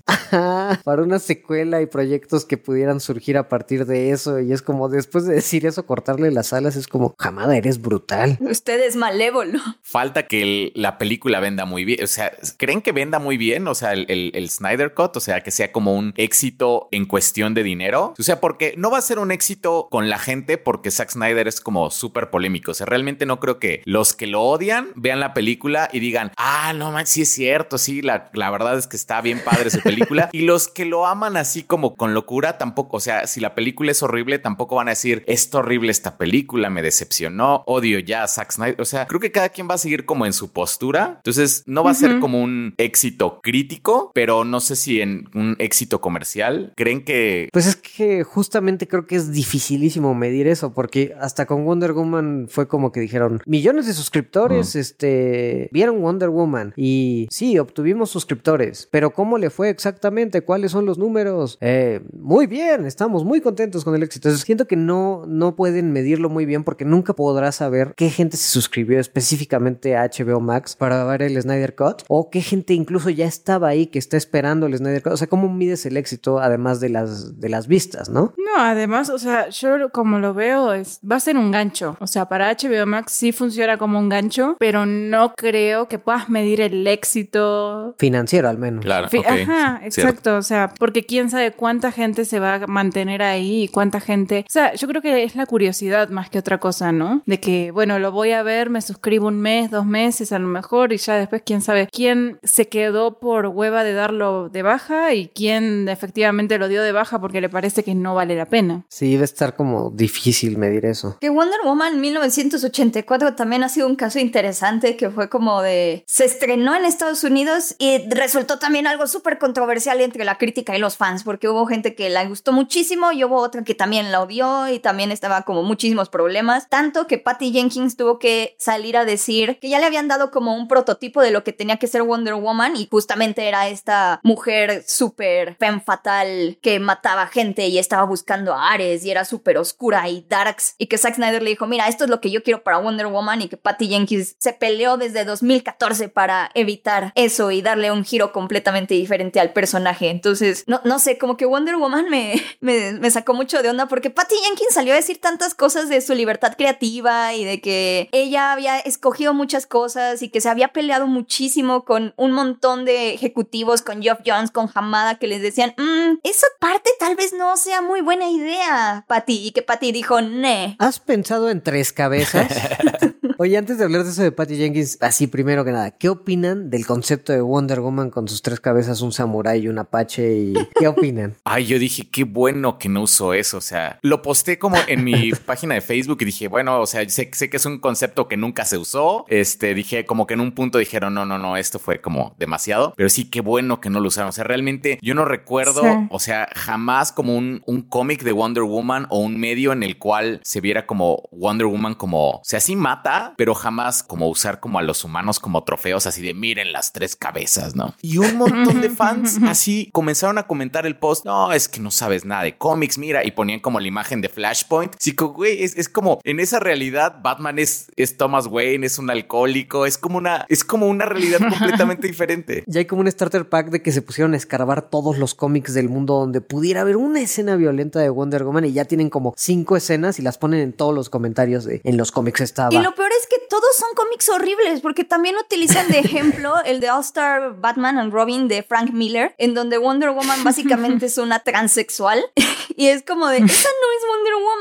[0.84, 4.40] para una secuela y proyectos que pudieran surgir a partir de eso.
[4.42, 8.38] Y es como, después de decir eso, cortarle las alas, es como, Hamada, eres brutal.
[8.42, 9.60] Usted es malévolo.
[9.84, 12.04] Falta que el- la película venda muy bien.
[12.04, 13.66] O sea, ¿creen que venda muy bien?
[13.70, 17.06] O sea, el, el- el Snyder Cut, o sea, que sea como un éxito en
[17.06, 18.14] cuestión de dinero.
[18.20, 21.48] O sea, porque no va a ser un éxito con la gente porque Zack Snyder
[21.48, 22.72] es como súper polémico.
[22.72, 26.32] O sea, realmente no creo que los que lo odian vean la película y digan,
[26.36, 29.70] ah, no man, sí es cierto, sí, la, la verdad es que está bien padre
[29.70, 30.30] su película.
[30.34, 33.92] y los que lo aman así como con locura, tampoco, o sea, si la película
[33.92, 38.28] es horrible, tampoco van a decir, es horrible esta película, me decepcionó, odio ya a
[38.28, 38.82] Zack Snyder.
[38.82, 41.16] O sea, creo que cada quien va a seguir como en su postura.
[41.18, 45.56] Entonces, no va a ser como un éxito crítico, pero no sé si en un
[45.60, 46.74] éxito comercial.
[46.76, 51.66] ¿Creen que Pues es que justamente creo que es dificilísimo medir eso, porque hasta con
[51.66, 57.58] Wonder Woman fue como que dijeron, millones de suscriptores, este, vieron Wonder Woman y sí,
[57.68, 60.42] obtuvimos suscriptores, pero ¿cómo le fue exactamente?
[60.42, 61.58] ¿Cuáles son los números?
[61.62, 64.30] Eh, muy bien, estamos muy contentos con el éxito.
[64.32, 68.50] Siento que no, no pueden medirlo muy bien porque nunca podrás saber qué gente se
[68.50, 73.26] suscribió específicamente a HBO Max para ver el Snyder Cut o qué gente incluso ya
[73.26, 75.14] estaba ahí que está esperando el Snyder Cut.
[75.14, 78.34] O sea, ¿cómo mides el éxito además de las, de las vistas, no?
[78.38, 81.98] No, además, o sea, yo como lo veo es, va a ser un gancho.
[82.00, 86.30] O sea, para HBO Max sí funciona como un gancho, pero no creo que puedas
[86.30, 87.57] medir el éxito.
[87.98, 88.84] Financiero al menos.
[88.84, 89.86] Claro, Fi- Ajá, cierto.
[90.02, 90.38] exacto.
[90.38, 94.46] O sea, porque quién sabe cuánta gente se va a mantener ahí y cuánta gente.
[94.48, 97.22] O sea, yo creo que es la curiosidad más que otra cosa, ¿no?
[97.26, 100.48] De que, bueno, lo voy a ver, me suscribo un mes, dos meses a lo
[100.48, 105.14] mejor y ya después quién sabe quién se quedó por hueva de darlo de baja
[105.14, 108.84] y quién efectivamente lo dio de baja porque le parece que no vale la pena.
[108.90, 111.18] Sí, debe estar como difícil medir eso.
[111.20, 116.04] Que Wonder Woman 1984 también ha sido un caso interesante que fue como de...
[116.08, 117.47] Se estrenó en Estados Unidos
[117.78, 121.96] y resultó también algo súper controversial entre la crítica y los fans porque hubo gente
[121.96, 125.64] que la gustó muchísimo y hubo otra que también la odió y también estaba como
[125.64, 126.68] muchísimos problemas.
[126.70, 130.56] Tanto que Patty Jenkins tuvo que salir a decir que ya le habían dado como
[130.56, 134.84] un prototipo de lo que tenía que ser Wonder Woman y justamente era esta mujer
[134.88, 140.08] súper femme fatal que mataba gente y estaba buscando a Ares y era súper oscura
[140.10, 142.64] y darks y que Zack Snyder le dijo, mira, esto es lo que yo quiero
[142.64, 147.62] para Wonder Woman y que Patty Jenkins se peleó desde 2014 para evitar eso y
[147.62, 150.10] darle un giro completamente diferente al personaje.
[150.10, 153.88] Entonces, no, no sé, como que Wonder Woman me, me, me sacó mucho de onda
[153.88, 158.10] porque Patty Jenkins salió a decir tantas cosas de su libertad creativa y de que
[158.12, 163.14] ella había escogido muchas cosas y que se había peleado muchísimo con un montón de
[163.14, 167.56] ejecutivos, con Geoff Jones, con Hamada, que les decían, "Mm, esa parte tal vez no
[167.58, 169.48] sea muy buena idea, Patty.
[169.48, 170.76] Y que Patty dijo, ne.
[170.80, 172.48] ¿Has pensado en tres cabezas?
[173.40, 176.72] Oye, antes de hablar de eso de Patty Jenkins, así primero que nada, ¿qué opinan
[176.72, 180.36] del concepto de Wonder Woman con sus tres cabezas, un samurái y un apache?
[180.36, 181.36] Y ¿Qué opinan?
[181.44, 183.58] Ay, yo dije, qué bueno que no usó eso.
[183.58, 187.08] O sea, lo posté como en mi página de Facebook y dije, bueno, o sea,
[187.10, 189.26] sé, sé que es un concepto que nunca se usó.
[189.28, 192.94] Este, dije, como que en un punto dijeron, no, no, no, esto fue como demasiado.
[192.98, 194.30] Pero sí, qué bueno que no lo usaron.
[194.30, 196.08] O sea, realmente yo no recuerdo, Sí.
[196.10, 200.00] o sea, jamás como un, un cómic de Wonder Woman o un medio en el
[200.00, 204.60] cual se viera como Wonder Woman como, o sea, sí mata, pero jamás como usar
[204.60, 207.96] como a los humanos como trofeos, así de miren las tres cabezas, ¿no?
[208.02, 211.92] Y un montón de fans así comenzaron a comentar el post, no, es que no
[211.92, 214.96] sabes nada de cómics, mira, y ponían como la imagen de Flashpoint.
[215.00, 219.10] Sí, güey, es, es como en esa realidad Batman es, es Thomas Wayne, es un
[219.10, 222.64] alcohólico, es como una, es como una realidad completamente diferente.
[222.78, 225.74] Ya hay como un starter pack de que se pusieron a escarbar todos los cómics
[225.74, 229.34] del mundo donde pudiera haber una escena violenta de Wonder Woman y ya tienen como
[229.38, 232.74] cinco escenas y las ponen en todos los comentarios de en los cómics estaba.
[232.74, 236.80] Y lo peor es que todos son cómics horribles porque también utilizan de ejemplo el
[236.80, 241.18] de All Star Batman and Robin de Frank Miller, en donde Wonder Woman básicamente es
[241.18, 242.24] una transexual
[242.76, 244.07] y es como de, esa no es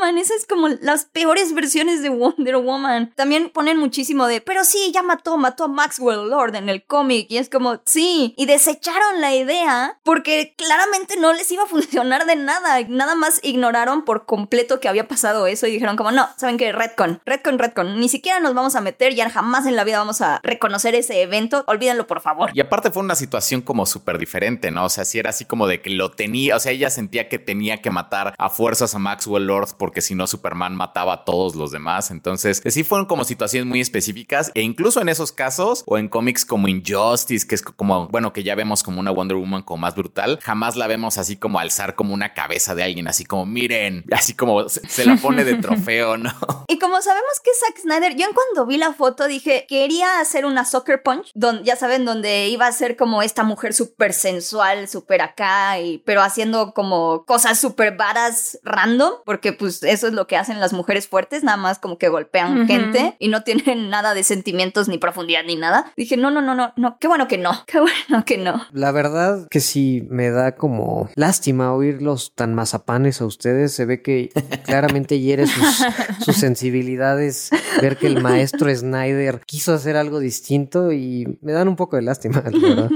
[0.06, 3.12] Woman, esa es como las peores versiones de Wonder Woman.
[3.14, 7.26] También ponen muchísimo de, pero sí, ya mató, mató a Maxwell Lord en el cómic
[7.28, 12.26] y es como, sí, y desecharon la idea porque claramente no les iba a funcionar
[12.26, 16.28] de nada, nada más ignoraron por completo que había pasado eso y dijeron como, no,
[16.36, 16.72] ¿saben qué?
[16.72, 20.20] Redcon, Redcon, Redcon, ni siquiera nos vamos a meter, ya jamás en la vida vamos
[20.20, 22.50] a reconocer ese evento, olvídenlo por favor.
[22.54, 24.84] Y aparte fue una situación como súper diferente, ¿no?
[24.84, 27.38] O sea, si era así como de que lo tenía, o sea, ella sentía que
[27.38, 31.54] tenía que matar a fuerzas a Maxwell Lord porque si no Superman mataba a todos
[31.54, 32.10] los demás.
[32.10, 36.44] Entonces, sí fueron como situaciones muy específicas e incluso en esos casos o en cómics
[36.44, 39.94] como Injustice, que es como, bueno, que ya vemos como una Wonder Woman como más
[39.94, 44.04] brutal, jamás la vemos así como alzar como una cabeza de alguien, así como miren,
[44.12, 46.32] así como se, la pone de trofeo, ¿no?
[46.68, 50.44] Y como sabemos que Zack Snyder, yo en cuando vi la foto dije, quería hacer
[50.44, 54.88] una soccer punch, donde, ya saben, donde iba a ser como esta mujer súper sensual,
[54.88, 60.26] súper acá, y, pero haciendo como cosas súper varas random, porque pues eso es lo
[60.26, 64.14] que hacen las mujeres fuertes, nada más como que golpean gente y no tienen nada
[64.14, 65.92] de sentimientos ni profundidad ni nada.
[65.96, 68.62] Dije, no, no, no, no, no, qué bueno que no, qué bueno que no.
[68.72, 73.72] La verdad que sí me da como lástima oírlos tan mazapanes a ustedes.
[73.72, 74.30] Se ve que
[74.64, 75.84] claramente hiere sus,
[76.24, 81.76] sus sensibilidades ver que el maestro Snyder quiso hacer algo distinto y me dan un
[81.76, 82.90] poco de lástima, la verdad.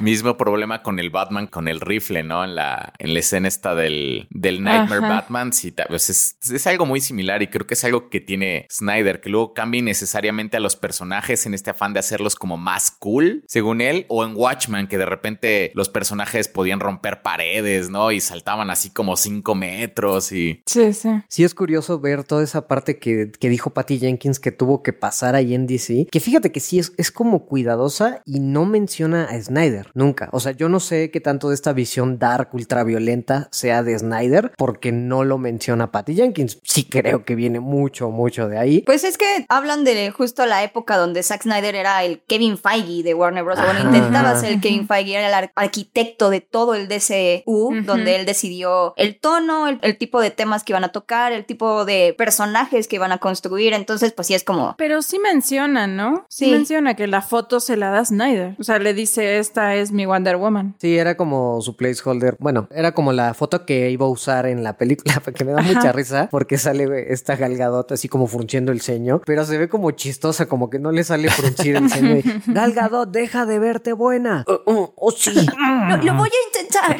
[0.00, 2.44] Mismo problema con el Batman, con el rifle, ¿no?
[2.44, 5.52] En la, en la escena esta del, del Nightmare Batman.
[5.52, 5.72] Sí,
[6.04, 9.30] pues es, es algo muy similar y creo que es algo que tiene Snyder, que
[9.30, 13.80] luego cambia necesariamente a los personajes en este afán de hacerlos como más cool, según
[13.80, 18.12] él, o en Watchman, que de repente los personajes podían romper paredes, ¿no?
[18.12, 20.62] Y saltaban así como cinco metros y...
[20.66, 21.08] Sí, sí.
[21.28, 24.92] Sí es curioso ver toda esa parte que, que dijo Patty Jenkins que tuvo que
[24.92, 29.24] pasar ahí en DC, que fíjate que sí es, es como cuidadosa y no menciona
[29.24, 30.28] a Snyder, nunca.
[30.32, 34.52] O sea, yo no sé qué tanto de esta visión dark, ultraviolenta sea de Snyder,
[34.58, 36.58] porque no lo menciona Patty Jenkins.
[36.62, 38.82] Sí creo que viene mucho, mucho de ahí.
[38.82, 43.02] Pues es que hablan de justo la época donde Zack Snyder era el Kevin Feige
[43.02, 43.58] de Warner Bros.
[43.60, 48.26] Bueno, intentaba ser el Kevin Feige, era el arquitecto de todo el DCU, donde él
[48.26, 52.14] decidió el tono, el, el tipo de temas que iban a tocar, el tipo de
[52.16, 53.72] personajes que iban a construir.
[53.72, 54.74] Entonces, pues sí es como.
[54.78, 56.26] Pero sí menciona, ¿no?
[56.28, 56.44] Sí.
[56.44, 56.50] Sí.
[56.50, 58.56] menciona que la foto se la da Snyder.
[58.58, 60.74] O sea, le dice, esta es mi Wonder Woman.
[60.78, 62.36] Sí, era como su placeholder.
[62.38, 65.62] Bueno, era como la foto que iba a usar en la película, que me da
[65.74, 69.68] mucha risa porque sale güey, esta galgadota así como frunciendo el ceño, pero se ve
[69.68, 72.16] como chistosa, como que no le sale fruncir el ceño.
[72.16, 74.44] Y, Galgadot, deja de verte buena.
[74.46, 75.32] "Oh, oh, oh, sí.
[75.88, 76.96] Lo, lo voy a intentar.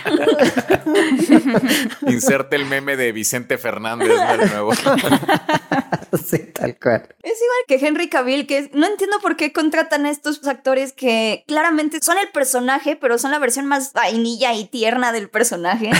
[2.06, 4.10] Inserte el meme de Vicente Fernández.
[4.10, 4.72] El nuevo.
[6.16, 7.09] Sí, tal cual.
[7.22, 10.92] Es igual que Henry Cavill, que es- no entiendo por qué contratan a estos actores
[10.92, 15.90] que claramente son el personaje, pero son la versión más vainilla y tierna del personaje.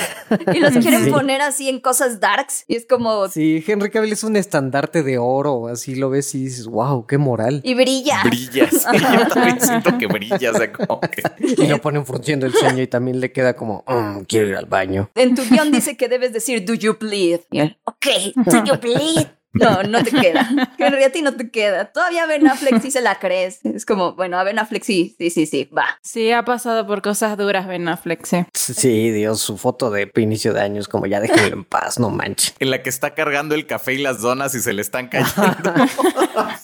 [0.55, 1.11] Y los quieren Sí.
[1.11, 2.65] poner así en cosas darks.
[2.69, 3.29] Y es como.
[3.29, 7.19] Sí, Henry Cavill es un estandarte de oro, así lo ves y dices, wow, qué
[7.19, 7.61] moral.
[7.65, 8.23] Y brilla.
[8.25, 8.79] Brilla, sí.
[9.19, 11.23] Yo también siento que brilla, o sea, como que...
[11.39, 14.67] Y lo ponen frunciendo el ceño y también le queda como, "Mm, quiero ir al
[14.67, 15.11] baño.
[15.15, 17.41] En tu guion dice que debes decir, do you bleed?
[17.85, 19.27] Ok, do you bleed?
[19.55, 20.49] No, no te queda.
[20.79, 21.87] Henry, a ti no te queda.
[21.87, 23.61] Todavía a Ben Affleck sí se la crees.
[23.65, 25.87] Es como, bueno, a Ben Affleck sí, sí, sí, sí, va.
[26.03, 28.45] Sí, ha pasado por cosas duras Ben Affleck, sí.
[28.53, 32.55] Sí, Dios, su foto de inicio de años, como ya déjenlo en paz, no manches.
[32.59, 35.75] En la que está cargando el café y las donas y se le están cayendo.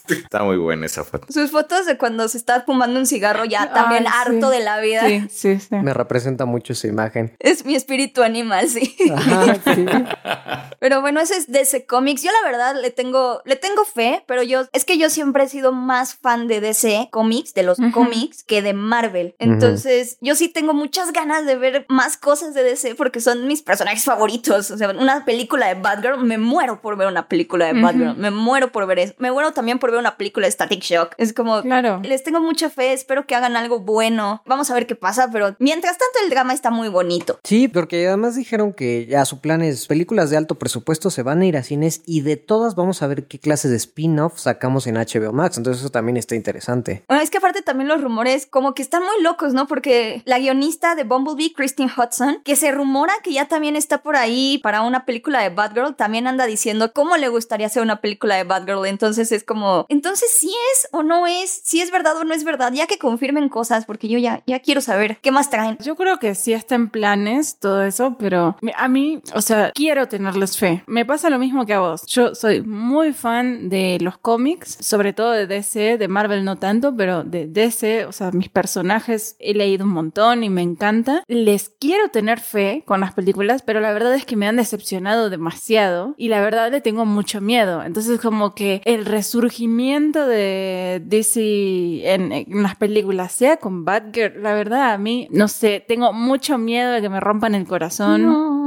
[0.08, 1.26] está muy buena esa foto.
[1.32, 4.18] Sus fotos de cuando se está fumando un cigarro ya también Ay, sí.
[4.30, 5.06] harto de la vida.
[5.06, 5.76] Sí, sí, sí.
[5.76, 7.34] Me representa mucho esa imagen.
[7.38, 8.96] Es mi espíritu animal, sí.
[9.14, 9.86] Ajá, sí.
[10.80, 12.22] Pero bueno, ese es DC Comics.
[12.22, 15.48] Yo la verdad le tengo, le tengo fe, pero yo, es que yo siempre he
[15.48, 17.92] sido más fan de DC Comics, de los Ujú.
[17.92, 19.34] cómics, que de Marvel.
[19.38, 23.62] Entonces, yo sí tengo muchas ganas de ver más cosas de DC porque son mis
[23.62, 24.70] personajes favoritos.
[24.70, 27.82] O sea, una película de Batgirl, me muero por ver una película de Ujú.
[27.82, 28.16] Batgirl.
[28.16, 29.14] Me muero por ver eso.
[29.18, 31.14] Me muero también por ver una película de Static Shock.
[31.18, 32.00] Es como, Claro.
[32.02, 34.42] les tengo mucha fe, espero que hagan algo bueno.
[34.46, 37.38] Vamos a ver qué pasa, pero mientras tanto el drama está muy bonito.
[37.44, 41.40] Sí, porque además dijeron que ya su plan es películas de alto presupuesto se van
[41.42, 44.86] a ir a cines y de todas vamos a ver qué clase de spin-off sacamos
[44.86, 45.58] en HBO Max.
[45.58, 47.04] Entonces eso también está interesante.
[47.08, 49.66] Bueno, es que aparte también los rumores como que están muy locos, ¿no?
[49.66, 54.16] Porque la guionista de Bumblebee, Christine Hudson, que se rumora que ya también está por
[54.16, 58.36] ahí para una película de Batgirl, también anda diciendo cómo le gustaría hacer una película
[58.36, 58.86] de Batgirl.
[58.86, 62.44] Entonces es como, entonces si es o no es, si es verdad o no es
[62.44, 65.76] verdad, ya que confirmen cosas, porque yo ya, ya quiero saber qué más traen.
[65.78, 70.08] Yo creo que sí está en planes todo eso, pero a mí, o sea, quiero
[70.08, 70.82] tenerles fe.
[70.86, 72.06] Me pasa lo mismo que a vos.
[72.06, 76.94] Yo soy muy fan de los cómics, sobre todo de DC, de Marvel no tanto,
[76.96, 81.22] pero de DC, o sea, mis personajes he leído un montón y me encanta.
[81.26, 85.30] Les quiero tener fe con las películas, pero la verdad es que me han decepcionado
[85.30, 87.82] demasiado y la verdad le tengo mucho miedo.
[87.82, 94.54] Entonces como que el resurgimiento de DC en, en las películas, sea con Batgirl, la
[94.54, 98.26] verdad a mí, no sé, tengo mucho miedo de que me rompan el corazón.
[98.26, 98.59] No.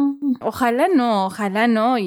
[0.45, 2.03] Ojalá no, ojalá no, y,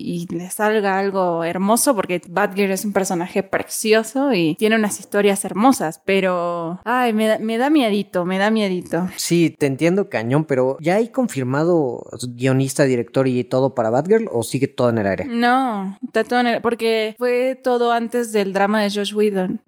[0.00, 5.44] y le salga algo hermoso, porque Batgirl es un personaje precioso y tiene unas historias
[5.44, 9.08] hermosas, pero, ay, me da, me da miedito, me da miedito.
[9.16, 14.42] Sí, te entiendo cañón, pero ¿ya hay confirmado guionista, director y todo para Batgirl o
[14.42, 15.24] sigue todo en el aire?
[15.26, 19.60] No, está todo en el- porque fue todo antes del drama de Josh Whedon.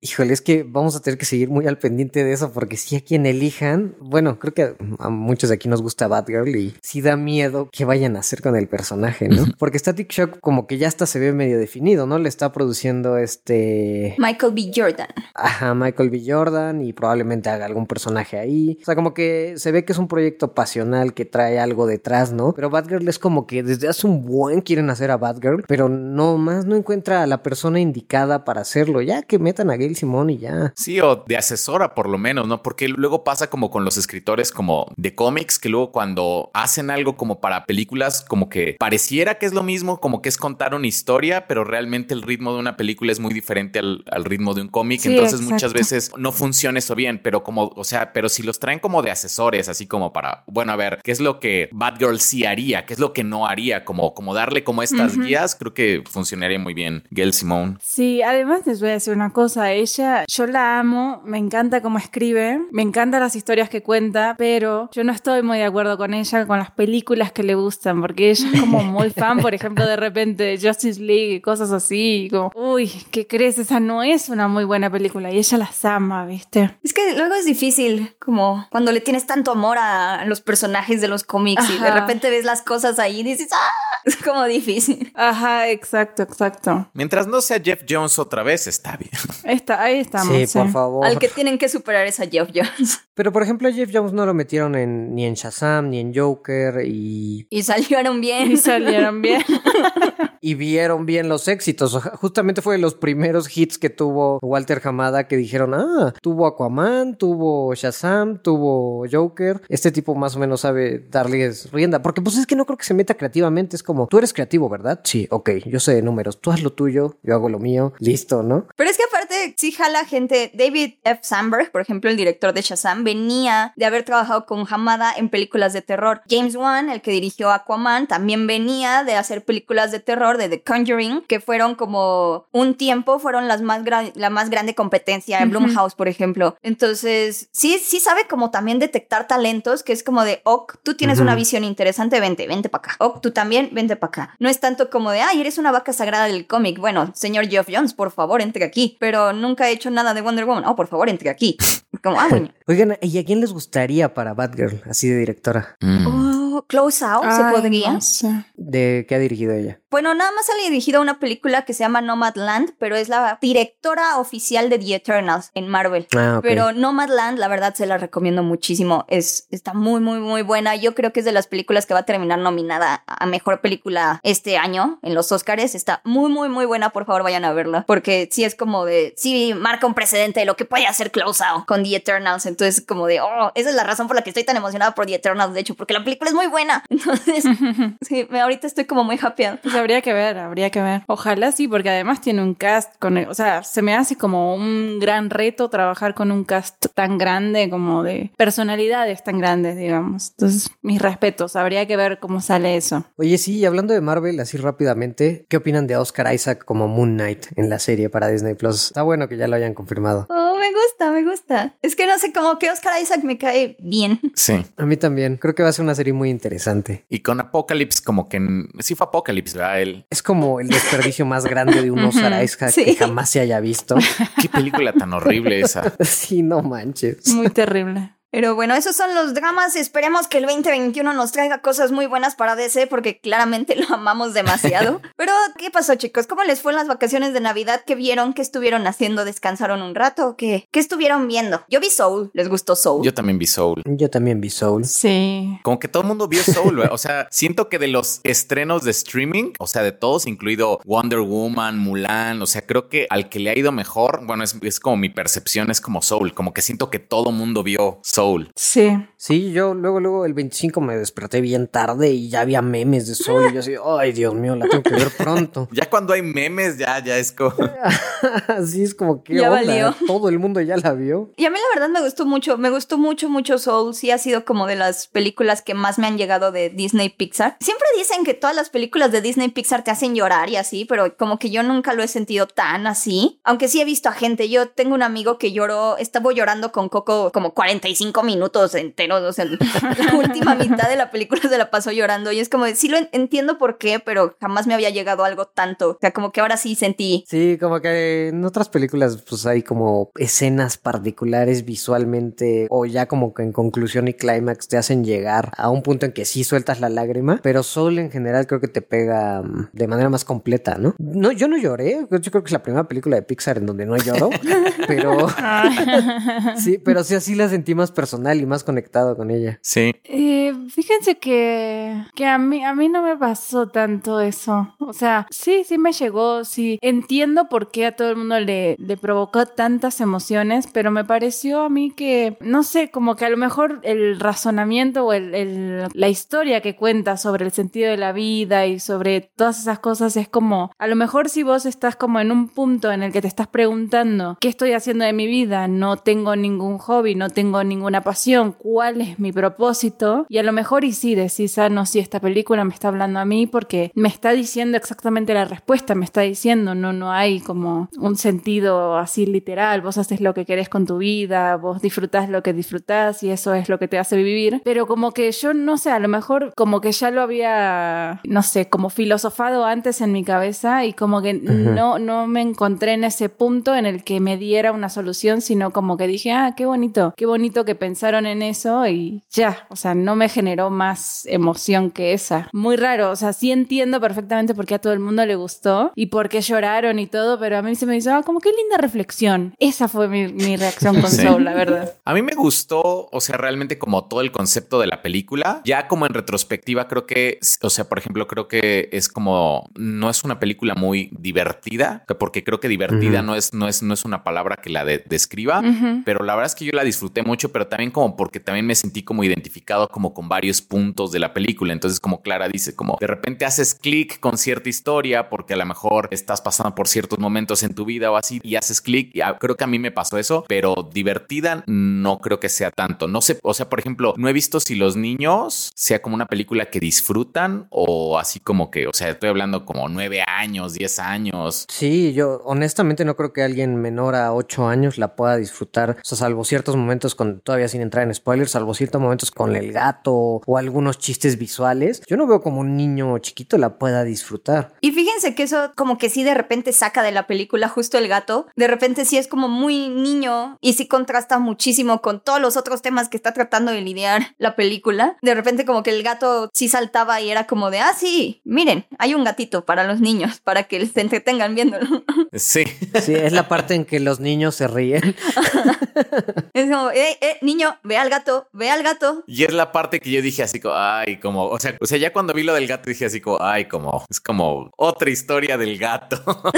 [0.00, 2.96] Híjole, es que vamos a tener que seguir muy al pendiente de eso porque si
[2.96, 7.00] a quien elijan, bueno, creo que a muchos de aquí nos gusta Batgirl y sí
[7.00, 9.44] da miedo que vayan a hacer con el personaje, ¿no?
[9.58, 12.18] Porque Static Shock como que ya hasta se ve medio definido, ¿no?
[12.18, 14.16] Le está produciendo este...
[14.18, 14.70] Michael B.
[14.74, 15.08] Jordan.
[15.34, 16.22] Ajá, Michael B.
[16.26, 18.78] Jordan y probablemente haga algún personaje ahí.
[18.82, 22.32] O sea, como que se ve que es un proyecto pasional que trae algo detrás,
[22.32, 22.52] ¿no?
[22.54, 26.38] Pero Batgirl es como que desde hace un buen quieren hacer a Batgirl, pero no
[26.38, 29.02] más no encuentra a la persona indicada para hacerlo.
[29.02, 30.72] Ya que metan a Gail Simón y ya.
[30.76, 32.62] Sí, o de asesora por lo menos, ¿no?
[32.62, 37.16] Porque luego pasa como con los escritores como de cómics, que luego cuando hacen algo
[37.16, 40.86] como para películas, como que pareciera que es lo mismo, como que es contar una
[40.86, 44.62] historia, pero realmente el ritmo de una película es muy diferente al, al ritmo de
[44.62, 45.00] un cómic.
[45.00, 48.58] Sí, Entonces muchas veces no funciona eso bien, pero como, o sea, pero si los
[48.58, 52.18] traen como de asesores, así como para, bueno, a ver, ¿qué es lo que Batgirl
[52.18, 52.86] sí haría?
[52.86, 53.84] ¿Qué es lo que no haría?
[53.84, 57.04] Como, como darle como estas guías, creo que funcionaría muy bien.
[57.10, 57.76] Gail Simone.
[57.80, 61.98] Sí, además les voy a decir una cosa, ella, yo la amo, me encanta cómo
[61.98, 66.14] escribe, me encantan las historias que cuenta, pero yo no estoy muy de acuerdo con
[66.14, 69.86] ella, con las películas que le gustan, porque ella es como muy fan, por ejemplo,
[69.86, 73.58] de repente de Justice League y cosas así, y como, uy, ¿qué crees?
[73.58, 76.76] Esa no es una muy buena película y ella las ama, ¿viste?
[76.82, 81.08] Es que luego es difícil, como cuando le tienes tanto amor a los personajes de
[81.08, 83.92] los cómics y de repente ves las cosas ahí y dices, ¡ah!
[84.04, 85.12] Es como difícil.
[85.14, 86.90] Ajá, exacto, exacto.
[86.92, 89.12] Mientras no sea Jeff Jones otra vez, está bien.
[89.44, 90.34] Está, ahí estamos.
[90.34, 90.58] sí, sí.
[90.58, 91.06] por favor.
[91.06, 93.00] Al que tienen que superar es a Jeff Jones.
[93.14, 96.14] Pero por ejemplo, a Jeff Jones no lo metieron en, ni en Shazam, ni en
[96.14, 98.52] Joker y, Y salieron bien.
[98.52, 99.42] Y salieron bien.
[100.40, 101.96] y vieron bien los éxitos.
[102.20, 107.16] Justamente fue de los primeros hits que tuvo Walter Hamada que dijeron, ah, tuvo Aquaman,
[107.16, 109.62] tuvo Shazam, tuvo Joker.
[109.68, 112.02] Este tipo más o menos sabe darles rienda.
[112.02, 113.76] Porque pues es que no creo que se meta creativamente.
[113.76, 115.00] Es como, tú eres creativo, ¿verdad?
[115.04, 116.40] Sí, ok, yo sé de números.
[116.40, 117.92] Tú haz lo tuyo, yo hago lo mío.
[117.98, 118.66] Listo, ¿no?
[118.76, 119.21] Pero es que aparte
[119.56, 120.50] sí jala gente.
[120.54, 121.20] David F.
[121.22, 125.72] Sandberg, por ejemplo, el director de Shazam, venía de haber trabajado con Hamada en películas
[125.72, 126.22] de terror.
[126.28, 130.62] James Wan, el que dirigió Aquaman, también venía de hacer películas de terror de The
[130.62, 133.82] Conjuring, que fueron como un tiempo, fueron las más
[134.14, 135.50] la más grande competencia en.
[135.50, 136.56] Blumhouse, por ejemplo.
[136.62, 141.18] Entonces, sí, sí sabe como también detectar talentos, que es como de, ok, tú tienes
[141.18, 141.24] Ujú.
[141.24, 142.96] una visión interesante, vente, vente para acá.
[142.98, 144.36] Ok, tú también, vente para acá.
[144.38, 146.78] No es tanto como de, ay, eres una vaca sagrada del cómic.
[146.78, 148.96] Bueno, señor Geoff Jones, por favor, entre aquí.
[148.98, 150.64] Pero nunca he hecho nada de Wonder Woman.
[150.66, 151.56] Oh, por favor, entre aquí.
[152.02, 152.50] Como, ah, bueno.
[152.66, 155.76] Oigan, ¿y a quién les gustaría para Batgirl, así de directora?
[155.80, 156.06] Mm.
[156.06, 156.31] Oh,
[156.66, 157.92] Close Out, ¿se podría?
[157.92, 158.44] no sé.
[158.56, 159.78] ¿De qué ha dirigido ella?
[159.92, 164.16] Bueno, nada más ha dirigido una película que se llama Nomadland, pero es la directora
[164.16, 166.06] oficial de The Eternals en Marvel.
[166.16, 166.42] Ah, ok.
[166.42, 169.04] Pero Nomadland, la verdad, se la recomiendo muchísimo.
[169.08, 170.76] Es, está muy, muy, muy buena.
[170.76, 174.18] Yo creo que es de las películas que va a terminar nominada a mejor película
[174.22, 175.74] este año en los Oscars.
[175.74, 176.88] Está muy, muy, muy buena.
[176.88, 177.84] Por favor, vayan a verla.
[177.86, 181.44] Porque sí es como de, sí marca un precedente de lo que puede hacer Close
[181.44, 182.46] Out con The Eternals.
[182.46, 185.04] Entonces, como de, oh, esa es la razón por la que estoy tan emocionada por
[185.04, 186.82] The Eternals, de hecho, porque la película es muy buena.
[186.90, 187.44] Entonces,
[188.00, 189.44] sí, ahorita estoy como muy happy.
[189.62, 191.02] Pues habría que ver, habría que ver.
[191.06, 194.54] Ojalá sí, porque además tiene un cast con el- o sea, se me hace como
[194.54, 200.30] un gran reto trabajar con un cast tan grande como de personalidades tan grandes, digamos.
[200.32, 203.04] Entonces, mis respetos, habría que ver cómo sale eso.
[203.16, 207.14] Oye, sí, y hablando de Marvel, así rápidamente, ¿qué opinan de Oscar Isaac como Moon
[207.14, 208.86] Knight en la serie para Disney Plus?
[208.86, 210.26] Está bueno que ya lo hayan confirmado.
[210.28, 211.74] Oh, me gusta, me gusta.
[211.82, 214.20] Es que no sé, como que Oscar Isaac me cae bien.
[214.34, 214.64] Sí.
[214.76, 215.36] A mí también.
[215.36, 217.04] Creo que va a ser una serie muy interesante.
[217.08, 218.40] Y con Apocalypse, como que
[218.80, 219.80] sí fue Apocalypse, ¿verdad?
[219.80, 220.06] Él.
[220.10, 222.84] Es como el desperdicio más grande de un Oscar Isaac Sí.
[222.84, 223.94] que jamás se haya visto.
[224.42, 225.94] Qué película tan horrible esa.
[226.00, 227.28] sí, no manches.
[227.28, 228.14] Muy terrible.
[228.32, 229.76] Pero bueno, esos son los dramas.
[229.76, 234.32] Esperemos que el 2021 nos traiga cosas muy buenas para DC porque claramente lo amamos
[234.32, 235.02] demasiado.
[235.16, 236.26] Pero, ¿qué pasó, chicos?
[236.26, 237.82] ¿Cómo les fue en las vacaciones de Navidad?
[237.86, 238.32] ¿Qué vieron?
[238.32, 239.26] ¿Qué estuvieron haciendo?
[239.26, 240.34] ¿Descansaron un rato?
[240.38, 241.62] ¿Qué, ¿Qué estuvieron viendo?
[241.68, 242.30] Yo vi Soul.
[242.32, 243.04] ¿Les gustó Soul?
[243.04, 243.82] Yo también vi Soul.
[243.84, 244.86] Yo también vi Soul.
[244.86, 245.60] Sí.
[245.62, 248.92] Como que todo el mundo vio Soul, o sea, siento que de los estrenos de
[248.92, 253.40] streaming, o sea, de todos, incluido Wonder Woman, Mulan, o sea, creo que al que
[253.40, 256.62] le ha ido mejor, bueno, es, es como mi percepción, es como Soul, como que
[256.62, 258.21] siento que todo el mundo vio Soul.
[258.54, 258.90] Sí.
[259.16, 263.14] Sí, yo luego, luego el 25 me desperté bien tarde y ya había memes de
[263.14, 265.68] Soul y yo así, ay Dios mío, la tengo que ver pronto.
[265.72, 267.54] Ya cuando hay memes, ya, ya es como...
[268.48, 269.62] Así es como que Ya onda?
[269.64, 269.94] valió.
[270.06, 271.30] todo el mundo ya la vio.
[271.36, 273.94] Y a mí la verdad me gustó mucho, me gustó mucho, mucho Soul.
[273.94, 277.56] Sí ha sido como de las películas que más me han llegado de Disney Pixar.
[277.60, 281.16] Siempre dicen que todas las películas de Disney Pixar te hacen llorar y así, pero
[281.16, 283.40] como que yo nunca lo he sentido tan así.
[283.44, 284.48] Aunque sí he visto a gente.
[284.48, 289.22] Yo tengo un amigo que lloró, estaba llorando con Coco como 45 minutos enteros.
[289.22, 289.58] O sea, la
[290.18, 292.32] última mitad de la película se la pasó llorando.
[292.32, 295.46] Y es como, sí lo en- entiendo por qué, pero jamás me había llegado algo
[295.46, 295.90] tanto.
[295.90, 299.62] O sea, como que ahora sí sentí Sí, como que en otras películas pues hay
[299.62, 305.52] como escenas particulares visualmente o ya como que en conclusión y clímax te hacen llegar
[305.56, 308.68] a un punto en que sí sueltas la lágrima, pero Soul en general creo que
[308.68, 310.94] te pega mm, de manera más completa, ¿no?
[310.98, 313.86] No, yo no lloré, yo creo que es la primera película de Pixar en donde
[313.86, 314.30] no lloro,
[314.88, 315.28] pero
[316.56, 319.60] sí, pero sí así la sentí más personal y más conectado con ella.
[319.62, 319.94] Sí.
[320.02, 324.74] Eh, fíjense que, que a mí a mí no me pasó tanto eso.
[324.80, 326.80] O sea, sí, sí me llegó, sí.
[326.82, 331.60] Entiendo por qué a todo el mundo le, le provocó tantas emociones, pero me pareció
[331.60, 335.86] a mí que, no sé, como que a lo mejor el razonamiento o el, el-
[335.94, 340.16] la historia que cuenta sobre el sentido de la vida y sobre todas esas cosas
[340.16, 343.20] es como, a lo mejor si vos estás como en un punto en el que
[343.22, 345.68] te estás preguntando, ¿qué estoy haciendo de mi vida?
[345.68, 350.26] No tengo ningún hobby, no tengo ninguna pasión, ¿cuál es mi propósito?
[350.28, 353.20] Y a lo mejor y sí decís, ah, no, sí, esta película me está hablando
[353.20, 357.40] a mí porque me está diciendo exactamente la respuesta, me está diciendo, no, no hay
[357.40, 362.28] como un sentido así literal, vos haces lo que querés con tu vida, vos disfrutás
[362.28, 365.54] lo que disfrutás y eso es lo que te hace vivir, pero como que yo
[365.54, 370.00] no sé, a lo mejor como que ya lo había, no sé, como filosofado antes
[370.00, 374.04] en mi cabeza y como que no, no me encontré en ese punto en el
[374.04, 377.71] que me diera una solución, sino como que dije, ah, qué bonito, qué bonito que
[377.74, 382.48] pensaron en eso y ya, o sea, no me generó más emoción que esa.
[382.52, 385.92] Muy raro, o sea, sí entiendo perfectamente por qué a todo el mundo le gustó
[385.94, 388.50] y por qué lloraron y todo, pero a mí se me hizo, ah, como qué
[388.50, 389.54] linda reflexión.
[389.58, 391.22] Esa fue mi, mi reacción con Sí.
[391.26, 391.94] Soul, la verdad.
[392.04, 395.60] A mí me gustó, o sea, realmente como todo el concepto de la película.
[395.64, 400.08] Ya como en retrospectiva, creo que, o sea, por ejemplo, creo que es como, no
[400.10, 401.10] es una película muy
[401.42, 404.84] divertida, porque creo que divertida no, es, no, es, no es una palabra que la
[404.84, 405.62] de- describa,
[406.04, 408.74] pero la verdad es que yo la disfruté mucho, pero también como porque también me
[408.74, 411.72] sentí como identificado como con varios puntos de la película.
[411.72, 415.66] Entonces, como Clara dice, como de repente haces clic con cierta historia porque a lo
[415.66, 419.12] mejor estás pasando por ciertos momentos en tu vida o así y haces clic.
[419.40, 423.08] Creo que a mí me pasó eso, pero divertida no creo que sea tanto.
[423.08, 426.26] No sé, o sea, por ejemplo, no he visto si los niños sea como una
[426.26, 430.98] película que disfrutan o así como que, o sea, estoy hablando como nueve años, diez
[430.98, 431.66] años.
[431.68, 436.04] Sí, yo honestamente no creo que alguien menor a 8 años la pueda disfrutar, o
[436.04, 439.72] sea, salvo ciertos momentos con, todavía sin entrar en spoilers, salvo ciertos momentos con el
[439.72, 444.72] gato o algunos chistes visuales, yo no veo como un niño chiquito la pueda disfrutar.
[444.80, 448.08] Y fíjense que eso como que sí de repente saca de la película justo el
[448.08, 448.46] gato.
[448.56, 452.80] De repente sí es como muy niño y sí contrasta muchísimo con todos los otros
[452.80, 455.18] temas que está tratando de lidiar la película.
[455.20, 458.86] De repente como que el gato sí saltaba y era como de, ah, sí, miren,
[458.98, 462.02] hay un gatito para los niños, para que se entretengan viéndolo.
[462.32, 462.64] Sí.
[463.02, 465.14] Sí, es la parte en que los niños se ríen.
[466.54, 469.24] es como, eh, eh, niño, ve al gato, ve al gato.
[469.26, 471.98] Y es la parte que yo dije así como, ay, como, o sea, o sea,
[471.98, 475.56] ya cuando vi lo del gato dije así como, ay, como, es como otra historia
[475.56, 476.22] del gato.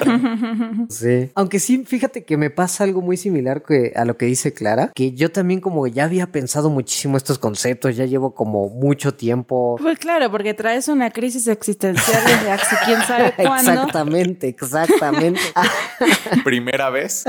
[0.88, 1.30] Sí.
[1.34, 4.90] Aunque sí, fíjate que me pasa algo muy similar que a lo que dice Clara,
[4.94, 9.76] que yo también como ya había pensado muchísimo estos conceptos, ya llevo como mucho tiempo.
[9.80, 13.72] Pues claro, porque traes una crisis existencial desde hace quién sabe cuándo.
[13.72, 15.40] Exactamente, exactamente.
[15.54, 15.68] Ah,
[16.44, 17.24] Primera vez.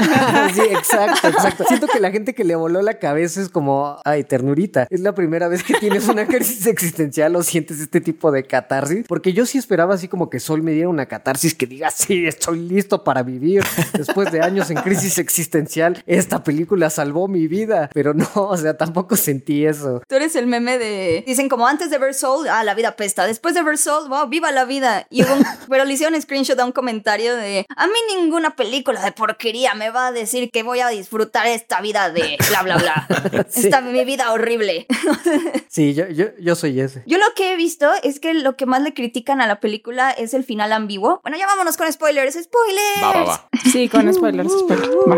[0.54, 1.64] sí, exacto, exacto.
[1.68, 4.88] Siento que la gente que le voló la cabeza es como, ay, ternurita.
[4.90, 9.06] Es la primera vez que tienes una crisis existencial o sientes este tipo de catarsis.
[9.08, 12.26] Porque yo sí esperaba así como que Sol me diera una catarsis que diga, sí,
[12.28, 13.64] estoy listo para vivir.
[13.94, 17.90] Después de años en crisis existencial, esta película salvó mi vida.
[17.94, 20.02] Pero no, o sea, tampoco sentí eso.
[20.08, 21.24] Tú eres el meme de.
[21.26, 23.26] Dicen como antes de ver Soul, ah, la vida pesta.
[23.26, 25.06] Después de ver Soul, wow, viva la vida.
[25.10, 27.66] Y hubo un- pero le hicieron screenshot a un comentario de.
[27.76, 31.48] A mí ninguna película de porquería me va a decir que voy a disfrutar disfrutar
[31.48, 33.46] esta vida de bla, bla, bla.
[33.50, 33.66] Sí.
[33.66, 34.88] Esta mi vida horrible.
[35.68, 37.04] Sí, yo, yo, yo soy ese.
[37.06, 40.12] Yo lo que he visto es que lo que más le critican a la película
[40.12, 41.22] es el final ambiguo.
[41.24, 42.34] Bueno, ya vámonos con spoilers.
[42.34, 43.04] ¡Spoilers!
[43.04, 43.50] Va, va, va.
[43.72, 44.90] Sí, con spoilers, spoilers.
[45.08, 45.18] Va.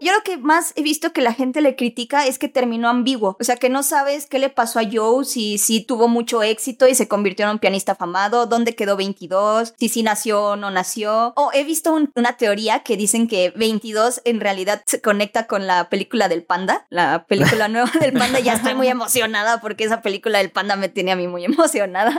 [0.00, 3.36] Yo lo que más he visto que la gente le critica es que terminó ambiguo.
[3.40, 6.86] O sea, que no sabes qué le pasó a Joe, si, si tuvo mucho éxito
[6.88, 10.70] y se convirtió en un pianista afamado, dónde quedó 22, si sí nació o no
[10.70, 11.32] nació.
[11.36, 15.66] O he visto un- una teoría que dicen que 22 en realidad se conecta con
[15.66, 18.40] la película del panda, la película nueva del panda.
[18.40, 22.16] Ya estoy muy emocionada porque esa película del panda me tiene a mí muy emocionada.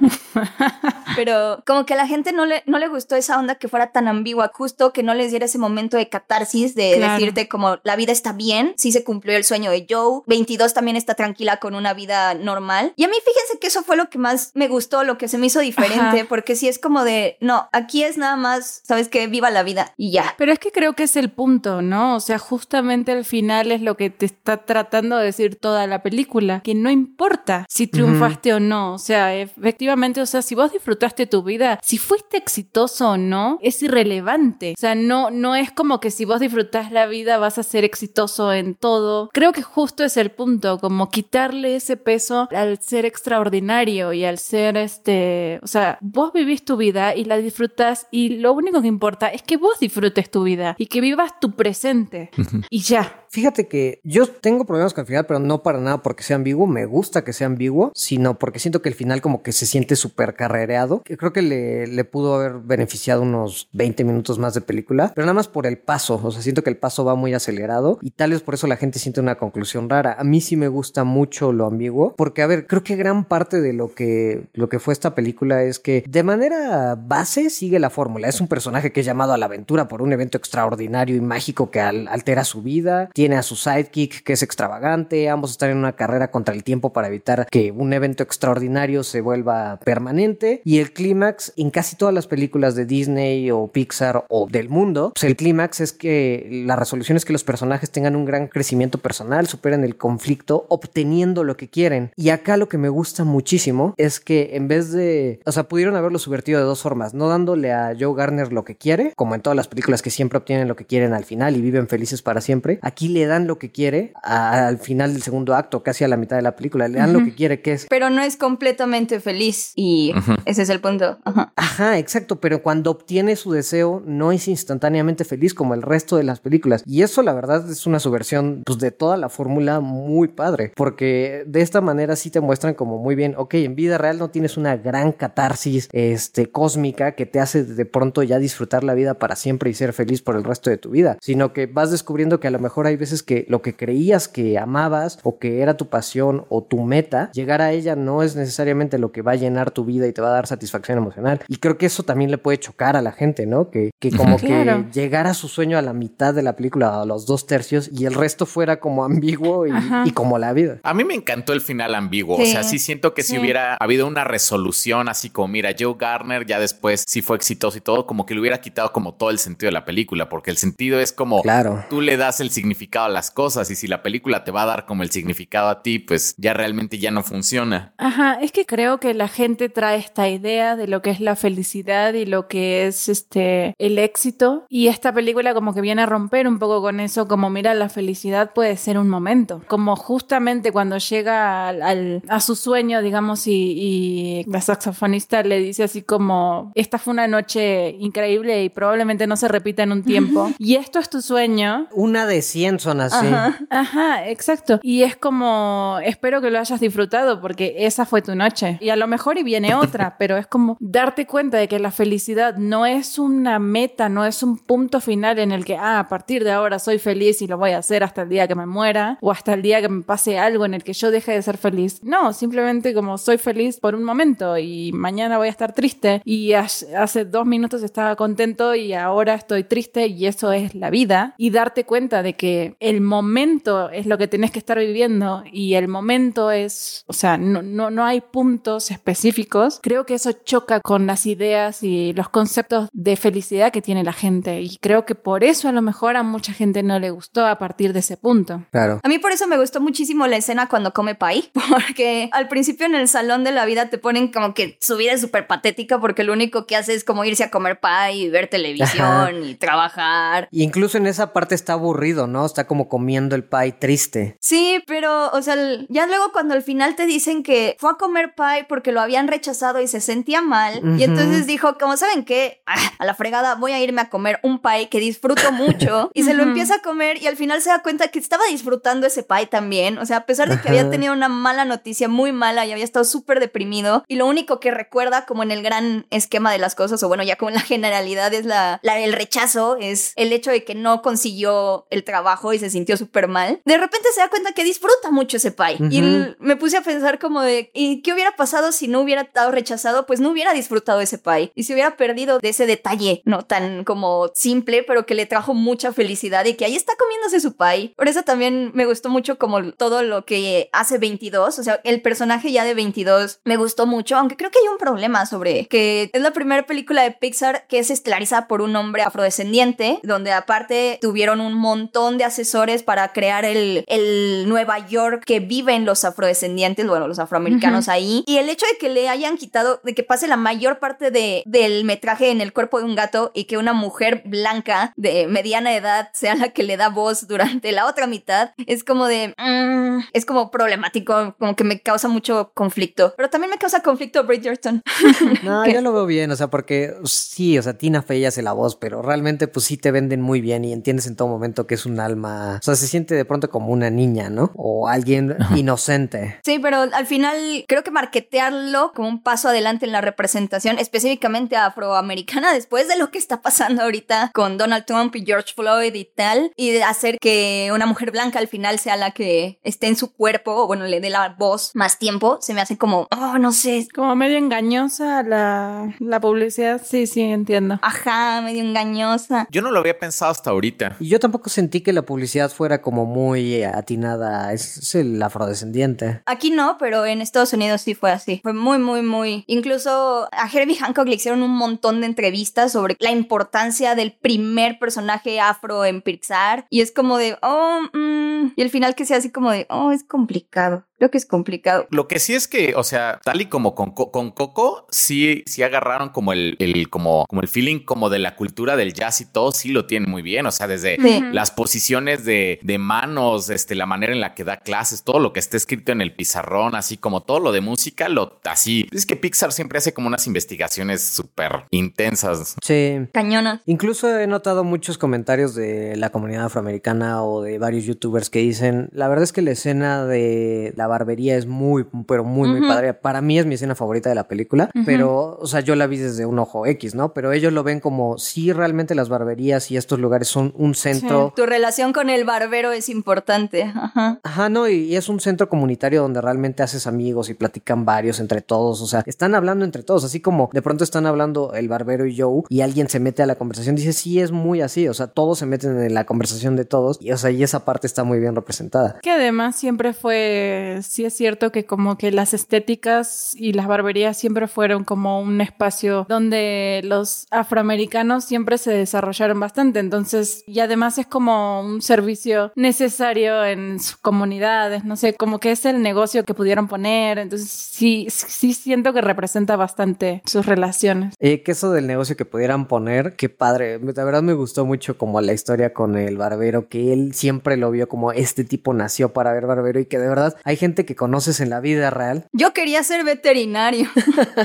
[1.15, 3.91] Pero como que a la gente no le, no le gustó esa onda que fuera
[3.91, 7.13] tan ambigua, justo que no les diera ese momento de catarsis, de Claro.
[7.13, 10.97] decirte como la vida está bien, sí se cumplió el sueño de Joe, 22 también
[10.97, 12.93] está tranquila con una vida normal.
[12.95, 15.37] Y a mí fíjense que eso fue lo que más me gustó, lo que se
[15.37, 16.25] me hizo diferente, Ajá.
[16.27, 19.93] porque sí es como de, no, aquí es nada más, sabes que viva la vida
[19.97, 20.35] y ya.
[20.37, 22.15] Pero es que creo que es el punto, ¿no?
[22.15, 26.03] O sea, justamente el final es lo que te está tratando de decir toda la
[26.03, 30.71] película, que no importa si triunfaste o no, o sea, efectivamente, o sea, si vos
[30.71, 34.73] disfrutaste tu vida, si fuiste exitoso o no, es irrelevante.
[34.77, 37.83] O sea, no, no es como que si vos disfrutás la vida vas a ser
[37.83, 39.29] exitoso en todo.
[39.33, 44.37] Creo que justo es el punto, como quitarle ese peso al ser extraordinario y al
[44.37, 48.87] ser este, o sea, vos vivís tu vida y la disfrutas y lo único que
[48.87, 52.31] importa es que vos disfrutes tu vida y que vivas tu presente
[52.69, 53.23] y ya.
[53.29, 56.67] Fíjate que yo tengo problemas con el final, pero no para nada porque sea ambiguo.
[56.67, 59.95] Me gusta que sea ambiguo, sino porque siento que el final como que se siente
[59.95, 61.03] súper carrereado.
[61.05, 65.47] Creo que le, pudo haber beneficiado unos 20 minutos más de película, pero nada más
[65.47, 66.19] por el paso.
[66.23, 68.77] O sea, siento que el paso va muy acelerado y tal vez por eso la
[68.77, 70.15] gente siente una conclusión rara.
[70.17, 73.61] A mí sí me gusta mucho lo ambiguo, porque a ver, creo que gran parte
[73.61, 77.89] de lo que, lo que fue esta película es que de manera base sigue la
[77.89, 78.27] fórmula.
[78.27, 81.71] Es un personaje que es llamado a la aventura por un evento extraordinario y mágico
[81.71, 83.09] que al- altera su vida.
[83.17, 85.27] Tiene a su sidekick que es extravagante.
[85.27, 89.21] Ambos están en una carrera contra el tiempo para evitar que un evento extraordinario se
[89.21, 90.61] vuelva permanente.
[90.63, 95.13] Y el clímax en casi todas las películas de Disney o Pixar o del mundo,
[95.15, 98.99] pues el clímax es que la resolución es que los personajes tengan un gran crecimiento
[98.99, 102.11] personal, superen el conflicto, obteniendo lo que quieren.
[102.15, 105.95] Y acá lo que me gusta muchísimo es que en vez de, o sea, pudieron
[105.95, 109.41] haberlo subvertido de dos formas, no dándole a Joe Garner lo que quiere, como en
[109.41, 112.41] todas las películas que siempre obtienen lo que quieren al final y viven felices para
[112.41, 112.77] siempre.
[112.83, 116.35] Aquí le dan lo que quiere al final del segundo acto, casi a la mitad
[116.35, 119.71] de la película, le dan lo que quiere, que es Pero no es completamente feliz
[119.75, 120.13] y
[120.45, 121.17] ese es el punto.
[121.23, 121.53] Ajá.
[121.55, 126.23] Ajá, exacto, pero cuando obtiene su deseo no es instantáneamente feliz como el resto de
[126.23, 126.83] las películas.
[126.85, 131.43] Y eso la verdad es una subversión pues, de toda la fórmula muy padre, porque
[131.47, 134.57] de esta manera sí te muestran como muy bien, ok, en vida real no tienes
[134.57, 139.35] una gran catarsis este, cósmica que te hace de pronto ya disfrutar la vida para
[139.35, 142.47] siempre y ser feliz por el resto de tu vida, sino que vas descubriendo que
[142.47, 145.87] a lo mejor hay veces que lo que creías que amabas o que era tu
[145.87, 149.71] pasión o tu meta, llegar a ella no es necesariamente lo que va a llenar
[149.71, 151.41] tu vida y te va a dar satisfacción emocional.
[151.47, 153.69] Y creo que eso también le puede chocar a la gente, ¿no?
[153.69, 154.85] Que, que como Claro.
[154.91, 157.89] que llegara a su sueño a la mitad de la película, a los dos tercios,
[157.91, 160.79] y el resto fuera como ambiguo y, como la vida.
[160.83, 162.37] A mí me encantó el final ambiguo.
[162.37, 162.43] Sí.
[162.43, 166.45] O sea, sí siento que si hubiera habido una resolución así como, mira, Joe Garner
[166.45, 169.39] ya después sí fue exitoso y todo, como que le hubiera quitado como todo el
[169.39, 171.83] sentido de la película, porque el sentido es como Claro.
[171.89, 174.65] tú le das el significado a las cosas y si la película te va a
[174.65, 177.93] dar como el significado a ti, pues ya realmente ya no funciona.
[177.97, 181.35] Ajá, es que creo que la gente trae esta idea de lo que es la
[181.35, 186.05] felicidad y lo que es este el éxito y esta película como que viene a
[186.05, 190.71] romper un poco con eso, como mira, la felicidad puede ser un momento, como justamente
[190.71, 196.01] cuando llega al, al- a su sueño, digamos, y, y la saxofonista le dice así
[196.01, 200.75] como, esta fue una noche increíble y probablemente no se repita en un tiempo y
[200.75, 203.27] esto es tu sueño, Una de 100 son así.
[203.27, 203.59] Ajá.
[203.69, 204.79] Ajá, exacto.
[204.81, 208.77] Y es como, espero que lo hayas disfrutado porque esa fue tu noche.
[208.81, 211.91] Y a lo mejor y viene otra, pero es como darte cuenta de que la
[211.91, 216.09] felicidad no es una meta, no es un punto final en el que, ah, a
[216.09, 218.65] partir de ahora soy feliz y lo voy a hacer hasta el día que me
[218.65, 221.41] muera o hasta el día que me pase algo en el que yo deje de
[221.41, 222.03] ser feliz.
[222.03, 226.53] No, simplemente como soy feliz por un momento y mañana voy a estar triste y
[226.53, 231.33] hace hace dos minutos estaba contento y ahora estoy triste y eso es la vida.
[231.37, 235.75] Y darte cuenta de que el momento es lo que tenés que estar viviendo y
[235.75, 239.79] el momento es, o sea, no, no, no hay puntos específicos.
[239.81, 244.13] Creo que eso choca con las ideas y los conceptos de felicidad que tiene la
[244.13, 247.45] gente y creo que por eso a lo mejor a mucha gente no le gustó
[247.45, 248.63] a partir de ese punto.
[248.71, 248.99] Claro.
[249.03, 252.85] A mí por eso me gustó muchísimo la escena cuando come pie, porque al principio
[252.85, 255.99] en el salón de la vida te ponen como que su vida es súper patética
[255.99, 259.31] porque lo único que hace es como irse a comer pie y ver televisión Ajá.
[259.31, 260.47] y trabajar.
[260.51, 262.45] Y incluso en esa parte está aburrido, ¿no?
[262.57, 264.35] Está como comiendo el pie triste.
[264.41, 265.55] Sí, pero, o sea,
[265.89, 269.27] ya luego cuando al final te dicen que fue a comer pie porque lo habían
[269.27, 273.55] rechazado y se sentía mal, y entonces dijo, como saben qué, Ah, a la fregada
[273.55, 276.81] voy a irme a comer un pie que disfruto mucho, y se lo empieza a
[276.81, 280.17] comer y al final se da cuenta que estaba disfrutando ese pie también, o sea,
[280.17, 283.39] a pesar de que había tenido una mala noticia muy mala y había estado súper
[283.39, 287.07] deprimido, y lo único que recuerda como en el gran esquema de las cosas, o
[287.07, 290.63] bueno, ya como en la generalidad es la, la el rechazo, es el hecho de
[290.63, 294.51] que no consiguió el trabajo y se sintió súper mal, de repente se da cuenta
[294.53, 295.77] que disfruta mucho ese pie.
[295.89, 296.07] Y Ujú.
[296.07, 299.51] l- me puse a pensar como de, ¿y qué hubiera pasado si no hubiera estado
[299.51, 300.05] rechazado?
[300.05, 301.51] Pues no hubiera disfrutado ese pie.
[301.55, 305.53] Y se hubiera perdido de ese detalle, no tan como simple, pero que le trajo
[305.53, 307.93] mucha felicidad y que ahí está comiéndose su pie.
[307.97, 311.59] Por eso también me gustó mucho como todo lo que hace 22.
[311.59, 314.77] O sea, el personaje ya de 22 me gustó mucho, aunque creo que hay un
[314.77, 319.03] problema sobre que es la primera película de Pixar que es estelarizada por un hombre
[319.03, 325.39] afrodescendiente, donde aparte tuvieron un montón de asesores para crear el, el Nueva York que
[325.39, 328.23] viven los afrodescendientes, bueno, los afroamericanos ahí.
[328.27, 331.41] Y el hecho de que le hayan quitado, de que pase la mayor parte de,
[331.45, 335.75] del metraje en el cuerpo de un gato y que una mujer blanca de mediana
[335.75, 339.33] edad sea la que le da voz durante la otra mitad, es como de...
[339.37, 343.13] mm, es como problemático, como que me causa mucho conflicto.
[343.17, 344.83] Pero también me causa conflicto Bridgerton.
[345.43, 348.53] No, yo lo veo bien, o sea, porque sí, o sea, Tina Fey hace la
[348.53, 351.75] voz, pero realmente pues sí te venden muy bien y entiendes en todo momento que
[351.75, 354.51] es un alma, o sea, se siente de pronto como una niña, ¿no?
[354.55, 356.39] O alguien inocente.
[356.43, 361.55] Sí, pero al final creo que marketearlo como un paso adelante en la representación, específicamente
[361.55, 366.05] afroamericana, después de lo que está pasando ahorita con Donald Trump y George Floyd y
[366.05, 369.95] tal, y de hacer que una mujer blanca al final sea la que esté en
[369.95, 373.37] su cuerpo, o bueno, le dé la voz más tiempo, se me hace como, oh,
[373.37, 376.81] no sé, Como medio engañosa la, la publicidad.
[376.83, 377.79] Sí, sí, entiendo.
[377.81, 379.47] ajá, medio engañosa.
[379.51, 380.95] Yo no lo había pensado hasta ahorita.
[380.99, 386.23] Y yo tampoco sentí que la publicidad fuera como muy atinada, es, el afrodescendiente.
[386.25, 388.39] Aquí no, pero en Estados Unidos sí fue así.
[388.41, 389.43] Fue muy, muy, muy.
[389.45, 394.79] Incluso a Herbie Hancock le hicieron un montón de entrevistas sobre la importancia del primer
[394.79, 396.65] personaje afro en Pixar.
[396.71, 399.91] Y es como de, oh, mm", y al final que sea así como de, oh,
[399.91, 400.87] es complicado.
[400.97, 401.87] Creo que es complicado.
[401.91, 405.43] Lo que sí es que, o sea, tal y como con, Co- con Coco, sí,
[405.45, 409.21] sí agarraron como el, el- como, como el feeling como de la cultura del jazz
[409.21, 410.45] y todo, sí lo tienen muy bien.
[410.47, 411.23] O sea, desde Sí.
[411.31, 415.33] las posiciones de, de manos, este, la manera en la que da clases, todo lo
[415.33, 418.87] que está escrito en el pizarrón, así como todo lo de música, lo así.
[418.91, 422.55] Es que Pixar siempre hace como unas investigaciones súper intensas.
[422.63, 422.99] Sí.
[423.13, 423.61] Cañona.
[423.65, 428.89] Incluso he notado muchos comentarios de la comunidad afroamericana o de varios youtubers que dicen,
[428.91, 432.93] la verdad es que la escena de la barbería es muy, pero muy, muy padre.
[432.93, 435.97] Para mí es mi escena favorita de la película, pero, o sea, yo la vi
[435.97, 437.13] desde un ojo X, ¿no?
[437.13, 441.33] Pero ellos lo ven como, sí, realmente las barberías y estos lugares son un centro...
[441.35, 443.63] Tu relación con el barbero es importante.
[443.75, 444.19] Ajá.
[444.23, 448.19] Ajá, no, y, y es un centro comunitario donde realmente haces amigos y platican varios
[448.19, 451.67] entre todos, o sea, están hablando entre todos, así como de pronto están hablando el
[451.67, 454.87] barbero y Joe y alguien se mete a la conversación, dice, sí, es muy así,
[454.87, 457.65] o sea, todos se meten en la conversación de todos y, o sea, y esa
[457.65, 458.99] parte está muy bien representada.
[459.01, 464.17] Que además siempre fue, sí es cierto que como que las estéticas y las barberías
[464.17, 469.79] siempre fueron como un espacio donde los afroamericanos siempre se desarrollaron bastante.
[469.79, 475.51] Entonces, y además es como un servicio necesario en sus comunidades, no sé, como que
[475.51, 477.17] es el negocio que pudieron poner.
[477.19, 481.13] Entonces, sí, sí siento que representa bastante sus relaciones.
[481.19, 484.97] Eh, que eso del negocio que pudieran poner, qué padre, de verdad me gustó mucho
[484.97, 489.13] como la historia con el barbero, que él siempre lo vio como este tipo nació
[489.13, 492.07] para ver barbero y que de verdad hay gente que conoces en la vida real
[492.33, 493.89] Yo quería ser veterinario.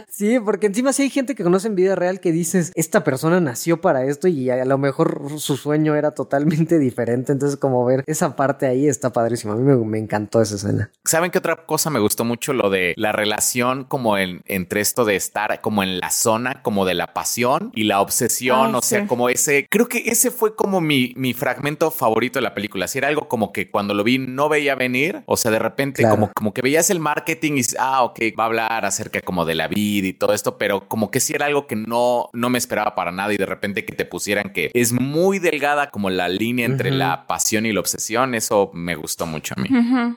[0.09, 3.41] Sí, porque encima sí hay gente que conoce en vida real que dices, esta persona
[3.41, 7.33] nació para esto y a lo mejor su sueño era totalmente diferente.
[7.33, 9.53] Entonces, como ver esa parte ahí está padrísimo.
[9.53, 10.91] A mí me, me encantó esa escena.
[11.05, 12.53] ¿Saben qué otra cosa me gustó mucho?
[12.53, 16.85] Lo de la relación como en, entre esto de estar como en la zona, como
[16.85, 18.69] de la pasión y la obsesión.
[18.69, 22.43] Ay, o sea, como ese, creo que ese fue como mi, mi fragmento favorito de
[22.43, 22.89] la película.
[22.89, 25.23] Si era algo como que cuando lo vi no veía venir.
[25.27, 26.12] O sea, de repente Claro.
[26.13, 29.55] Como, como que veías el marketing y ah, ok, va a hablar acerca como de
[29.55, 32.59] la vida y todo esto, pero como que sí era algo que no, no me
[32.59, 36.29] esperaba para nada y de repente que te pusieran que es muy delgada como la
[36.29, 38.35] línea entre la pasión y la obsesión.
[38.35, 39.69] Eso me gustó mucho a mí.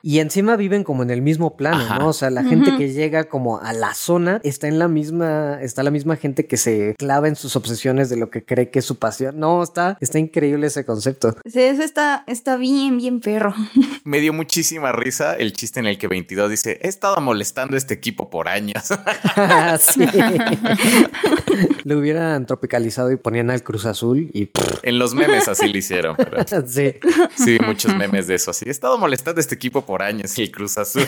[0.01, 1.99] Y encima viven como en el mismo plano, Ajá.
[1.99, 2.09] ¿no?
[2.09, 5.83] O sea, la gente que llega como a la zona está en la misma, está
[5.83, 8.85] la misma gente que se clava en sus obsesiones de lo que cree que es
[8.85, 9.39] su pasión.
[9.39, 11.35] No, está, está increíble ese concepto.
[11.45, 13.53] Sí, eso está, está bien, bien perro.
[14.03, 17.75] Me dio muchísima risa el chiste en en el que 22 dice, he estado molestando
[17.75, 18.83] a este equipo por años.
[19.79, 20.05] sí.
[21.83, 24.49] Lo hubieran tropicalizado y ponían al Cruz Azul y...
[24.83, 26.15] en los memes así lo hicieron.
[26.15, 26.43] Pero...
[26.67, 26.95] sí.
[27.35, 28.65] Sí, muchos memes de eso así.
[28.67, 31.07] He estado molestando a este equipo por años y el Cruz Azul.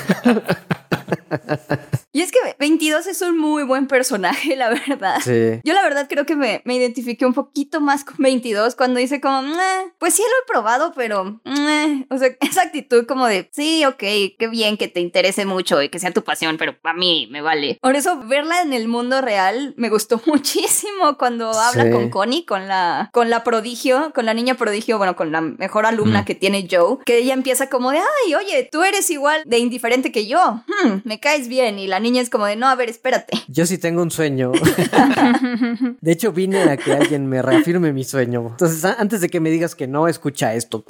[2.14, 5.18] Y es que 22 es un muy buen personaje, la verdad.
[5.24, 5.60] Sí.
[5.64, 9.22] Yo la verdad creo que me, me identifiqué un poquito más con 22 cuando dice
[9.22, 12.06] como, "Meh, pues sí lo he probado, pero, meh".
[12.10, 15.90] o sea, esa actitud como de, sí, ok, qué bien que te interese mucho y
[15.90, 17.78] que sea tu pasión, pero a mí me vale.
[17.82, 21.92] Por eso verla en el mundo real me gustó muchísimo cuando habla Sí.
[21.92, 25.86] con Connie, con la, con la prodigio, con la niña prodigio, bueno, con la mejor
[25.86, 26.26] alumna Mm.
[26.26, 30.12] que tiene Joe, que ella empieza como de, ay, oye, tú eres igual de indiferente
[30.12, 32.90] que yo, Hmm, me caes bien, y la niña es como de, no, a ver,
[32.90, 33.38] espérate.
[33.48, 34.52] Yo sí tengo un sueño.
[36.02, 38.48] De hecho, vine a que alguien me reafirme mi sueño.
[38.52, 40.84] Entonces, antes de que me digas que no, escucha esto.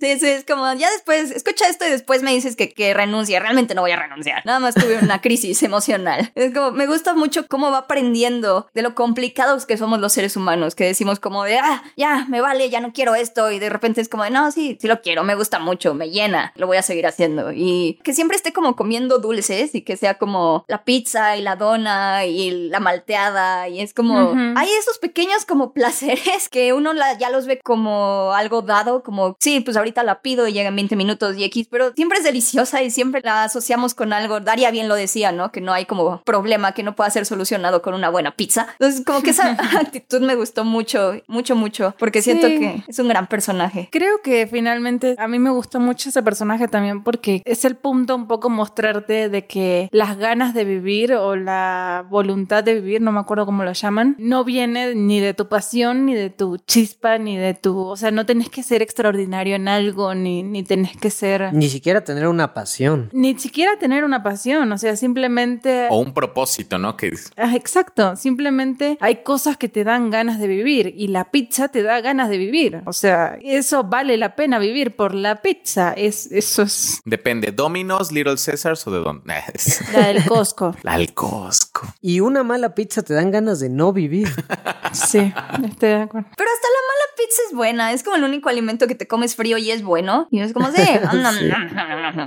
[0.00, 3.38] Sí, sí, es como, ya después, escucha esto y después me dices que, que renuncia.
[3.40, 4.44] Realmente no voy a renunciar.
[4.46, 6.32] Nada más tuve una crisis emocional.
[6.34, 10.36] Es como, me gusta mucho cómo va aprendiendo de lo complicados que somos los seres
[10.36, 13.50] humanos, que decimos como de, ah, ya, me vale, ya no quiero esto.
[13.50, 16.10] Y de repente es como de, no, sí, sí lo quiero, me gusta mucho, me
[16.10, 17.52] llena, lo voy a seguir haciendo.
[17.52, 21.54] Y que siempre esté como comiendo dulces y que sea como la pizza y la
[21.54, 23.68] dona y la malteada.
[23.68, 24.38] Y es como, Ujú.
[24.56, 29.36] hay esos pequeños como placeres que uno la- ya los ve como algo dado, como,
[29.38, 32.82] sí, pues ahorita la pido y llegan 20 minutos y X, pero siempre es deliciosa
[32.82, 34.40] y siempre la asociamos con algo.
[34.40, 35.52] Daria bien lo decía, ¿no?
[35.52, 38.66] Que no hay como problema que no pueda ser solucionado con una buena pizza.
[38.80, 42.58] Entonces, como que esa actitud me gustó mucho, mucho, mucho, porque siento Sí.
[42.58, 43.88] que es un gran personaje.
[43.92, 48.16] Creo que finalmente a mí me gustó mucho ese personaje también porque es el punto
[48.16, 48.50] un poco
[48.80, 53.44] mostrarte de que las ganas de vivir o la voluntad de vivir, no me acuerdo
[53.44, 57.54] cómo lo llaman, no viene ni de tu pasión, ni de tu chispa, ni de
[57.54, 61.52] tu, o sea, no tenés que ser extraordinario en algo, ni, ni tenés que ser...
[61.52, 63.10] Ni siquiera tener una pasión.
[63.12, 65.88] Ni siquiera tener una pasión, o sea, simplemente...
[65.90, 66.96] o un propósito, ¿no?
[66.96, 71.68] Que Ah, Exacto, simplemente hay cosas que te dan ganas de vivir y la pizza
[71.68, 72.82] te da ganas de vivir.
[72.86, 75.92] O sea, eso vale la pena vivir por la pizza.
[75.92, 78.36] Es, eso es depende, Domino's, Little
[78.72, 79.34] O de dónde.
[79.92, 80.76] la del Costco.
[80.82, 81.86] La del Costco.
[82.00, 84.28] Y una mala pizza te dan ganas de no vivir.
[84.92, 86.28] Sí, estoy de acuerdo.
[86.36, 89.36] Pero hasta la mala pizza es buena, es como el único alimento que te comes
[89.36, 90.26] frío y es bueno.
[90.32, 90.82] Y es como, sí,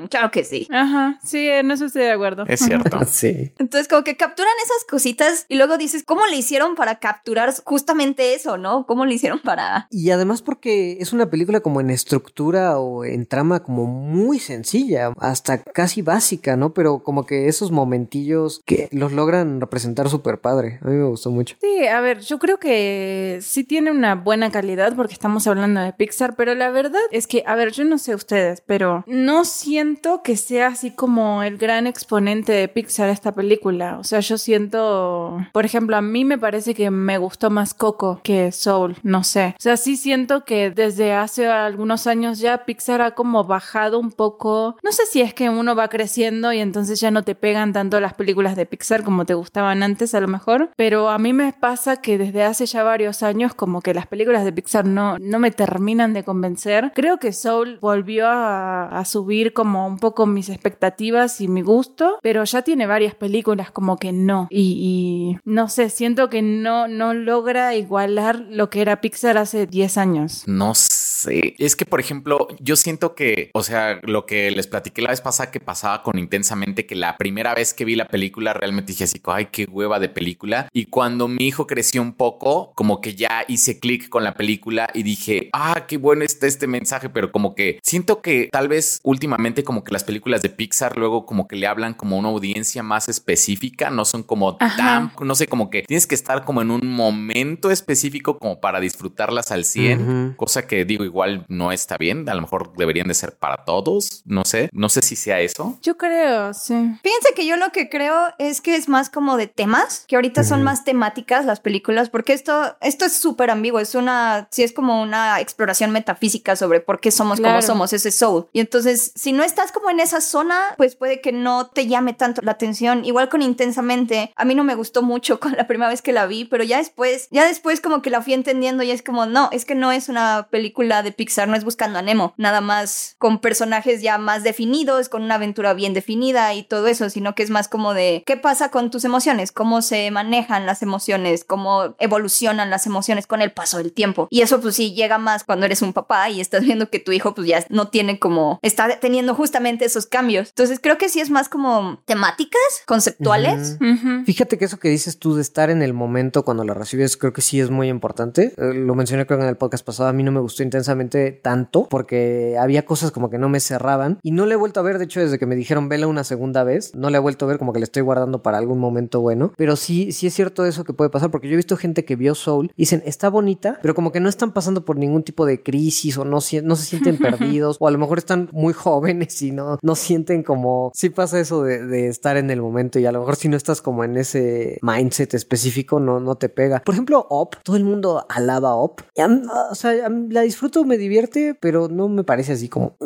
[0.10, 0.70] claro que sí.
[0.72, 2.46] Ajá, sí, en eso estoy de acuerdo.
[2.48, 3.00] Es cierto.
[3.06, 3.52] Sí.
[3.58, 8.34] Entonces, como que capturan esas cositas y luego dices, ¿cómo le hicieron para capturar justamente
[8.34, 8.86] eso, no?
[8.86, 9.88] ¿Cómo le hicieron para...?
[9.92, 15.12] Y además porque es una película como en estructura o en trama como muy sencilla,
[15.20, 16.14] hasta casi básica,
[16.58, 16.74] ¿no?
[16.74, 20.80] Pero como que esos momentillos que los logran representar súper padre.
[20.82, 21.56] A mí me gustó mucho.
[21.62, 25.94] Sí, a ver, yo creo que sí tiene una buena calidad porque estamos hablando de
[25.94, 30.22] Pixar, pero la verdad es que, a ver, yo no sé ustedes, pero no siento
[30.24, 33.98] que sea así como el gran exponente de Pixar esta película.
[34.00, 38.20] O sea, yo siento, por ejemplo, a mí me parece que me gustó más Coco
[38.24, 39.56] que Soul, no sé.
[39.58, 44.12] O sea, sí siento que desde hace algunos años ya Pixar ha como bajado un
[44.12, 46.23] poco, no sé si es que uno va creciendo
[46.54, 50.16] y entonces ya no te pegan tanto las películas de Pixar como te gustaban antes
[50.16, 53.82] a lo mejor, pero a mí me pasa que desde hace ya varios años como
[53.82, 56.92] que las películas de Pixar no, no me terminan de convencer.
[56.96, 62.46] Creo que Soul volvió a, subir como un poco mis expectativas y mi gusto, pero
[62.46, 64.48] ya tiene varias películas como que no.
[64.50, 69.68] Y, y no sé, siento que no, no logra igualar lo que era Pixar hace
[69.68, 70.44] 10 años.
[70.48, 71.03] No sé.
[71.32, 75.22] Es que, por ejemplo, yo siento que, o sea, lo que les platiqué la vez
[75.22, 79.06] pasada que pasaba con intensamente, que la primera vez que vi la película realmente dije
[79.06, 80.70] así, ay, qué hueva de película.
[80.74, 84.90] Y cuando mi hijo creció un poco, como que ya hice clic con la película
[84.94, 89.00] y dije, ah, qué bueno está este mensaje, pero como que siento que tal vez
[89.04, 92.30] últimamente como que las películas de Pixar luego como que le hablan como a una
[92.30, 94.78] audiencia más específica, no son como Ajá.
[94.78, 98.80] tan, no sé, como que tienes que estar como en un momento específico como para
[98.80, 100.02] disfrutarlas al 100.
[100.02, 100.36] Ujú.
[100.36, 102.28] Cosa que digo, igual no está bien.
[102.28, 104.24] A lo mejor deberían de ser para todos.
[104.26, 104.70] No sé.
[104.74, 105.78] No sé si sea eso.
[105.84, 106.74] Yo creo, sí.
[107.04, 110.44] Fíjense que yo lo que creo es que es más como de temas, que ahorita
[110.44, 114.74] son más temáticas las películas, porque esto, esto es súper ambiguo, es una, sí es
[114.74, 117.54] como una exploración metafísica sobre por qué somos Claro.
[117.56, 118.48] como somos, ese soul.
[118.54, 122.14] Y entonces, si no estás como en esa zona, pues puede que no te llame
[122.14, 123.06] tanto la atención.
[123.06, 126.26] Igual con Intensamente, a mí no me gustó mucho con la primera vez que la
[126.26, 129.50] vi, pero ya después, ya después como que la fui entendiendo y es como, no,
[129.52, 133.16] es que no es una película de Pixar no es buscando a Nemo, nada más
[133.18, 137.44] con personajes ya más definidos, con una aventura bien definida y todo eso, sino que
[137.44, 141.96] es más como de qué pasa con tus emociones, cómo se manejan las emociones, cómo
[142.00, 144.28] evolucionan las emociones con el paso del tiempo.
[144.30, 147.12] Y eso pues sí llega más cuando eres un papá y estás viendo que tu
[147.12, 150.50] hijo pues ya no tiene como, está teniendo justamente esos cambios.
[150.50, 153.78] Entonces creo que sí es más como temáticas conceptuales.
[154.26, 157.34] Fíjate que eso que dices tú de estar en el momento cuando lo recibes, creo
[157.34, 158.54] que sí es muy importante.
[158.58, 160.93] Eh, lo mencioné creo que en el podcast pasado, a mí no me gustó intensamente
[161.42, 164.84] tanto porque había cosas como que no me cerraban y no le he vuelto a
[164.84, 167.46] ver, de hecho desde que me dijeron vela una segunda vez, no le he vuelto
[167.46, 170.34] a ver como que le estoy guardando para algún momento bueno, pero sí, sí es
[170.34, 173.04] cierto eso que puede pasar porque yo he visto gente que vio Soul y dicen,
[173.06, 176.40] está bonita, pero como que no están pasando por ningún tipo de crisis o no,
[176.64, 180.44] no se sienten perdidos o a lo mejor están muy jóvenes y no, no sienten
[180.44, 183.50] como, sí pasa eso de, de estar en el momento y a lo mejor si
[183.50, 186.82] no estás como en ese mindset específico no, no te pega.
[186.84, 189.04] Por ejemplo, Up, todo el mundo alaba Up.
[189.16, 192.98] Y o sea, la disfruto, me divierte, pero no me parece así como...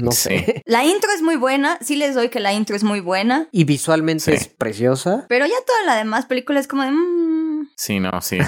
[0.00, 0.28] No Sí.
[0.28, 0.62] sé.
[0.66, 3.64] La intro es muy buena, sí les doy que la intro es muy buena, Y
[3.64, 4.32] visualmente Sí.
[4.32, 5.26] es preciosa.
[5.28, 6.90] pero ya toda la demás película es como de...
[6.90, 7.47] mm,
[7.78, 8.38] Sí, no, sí.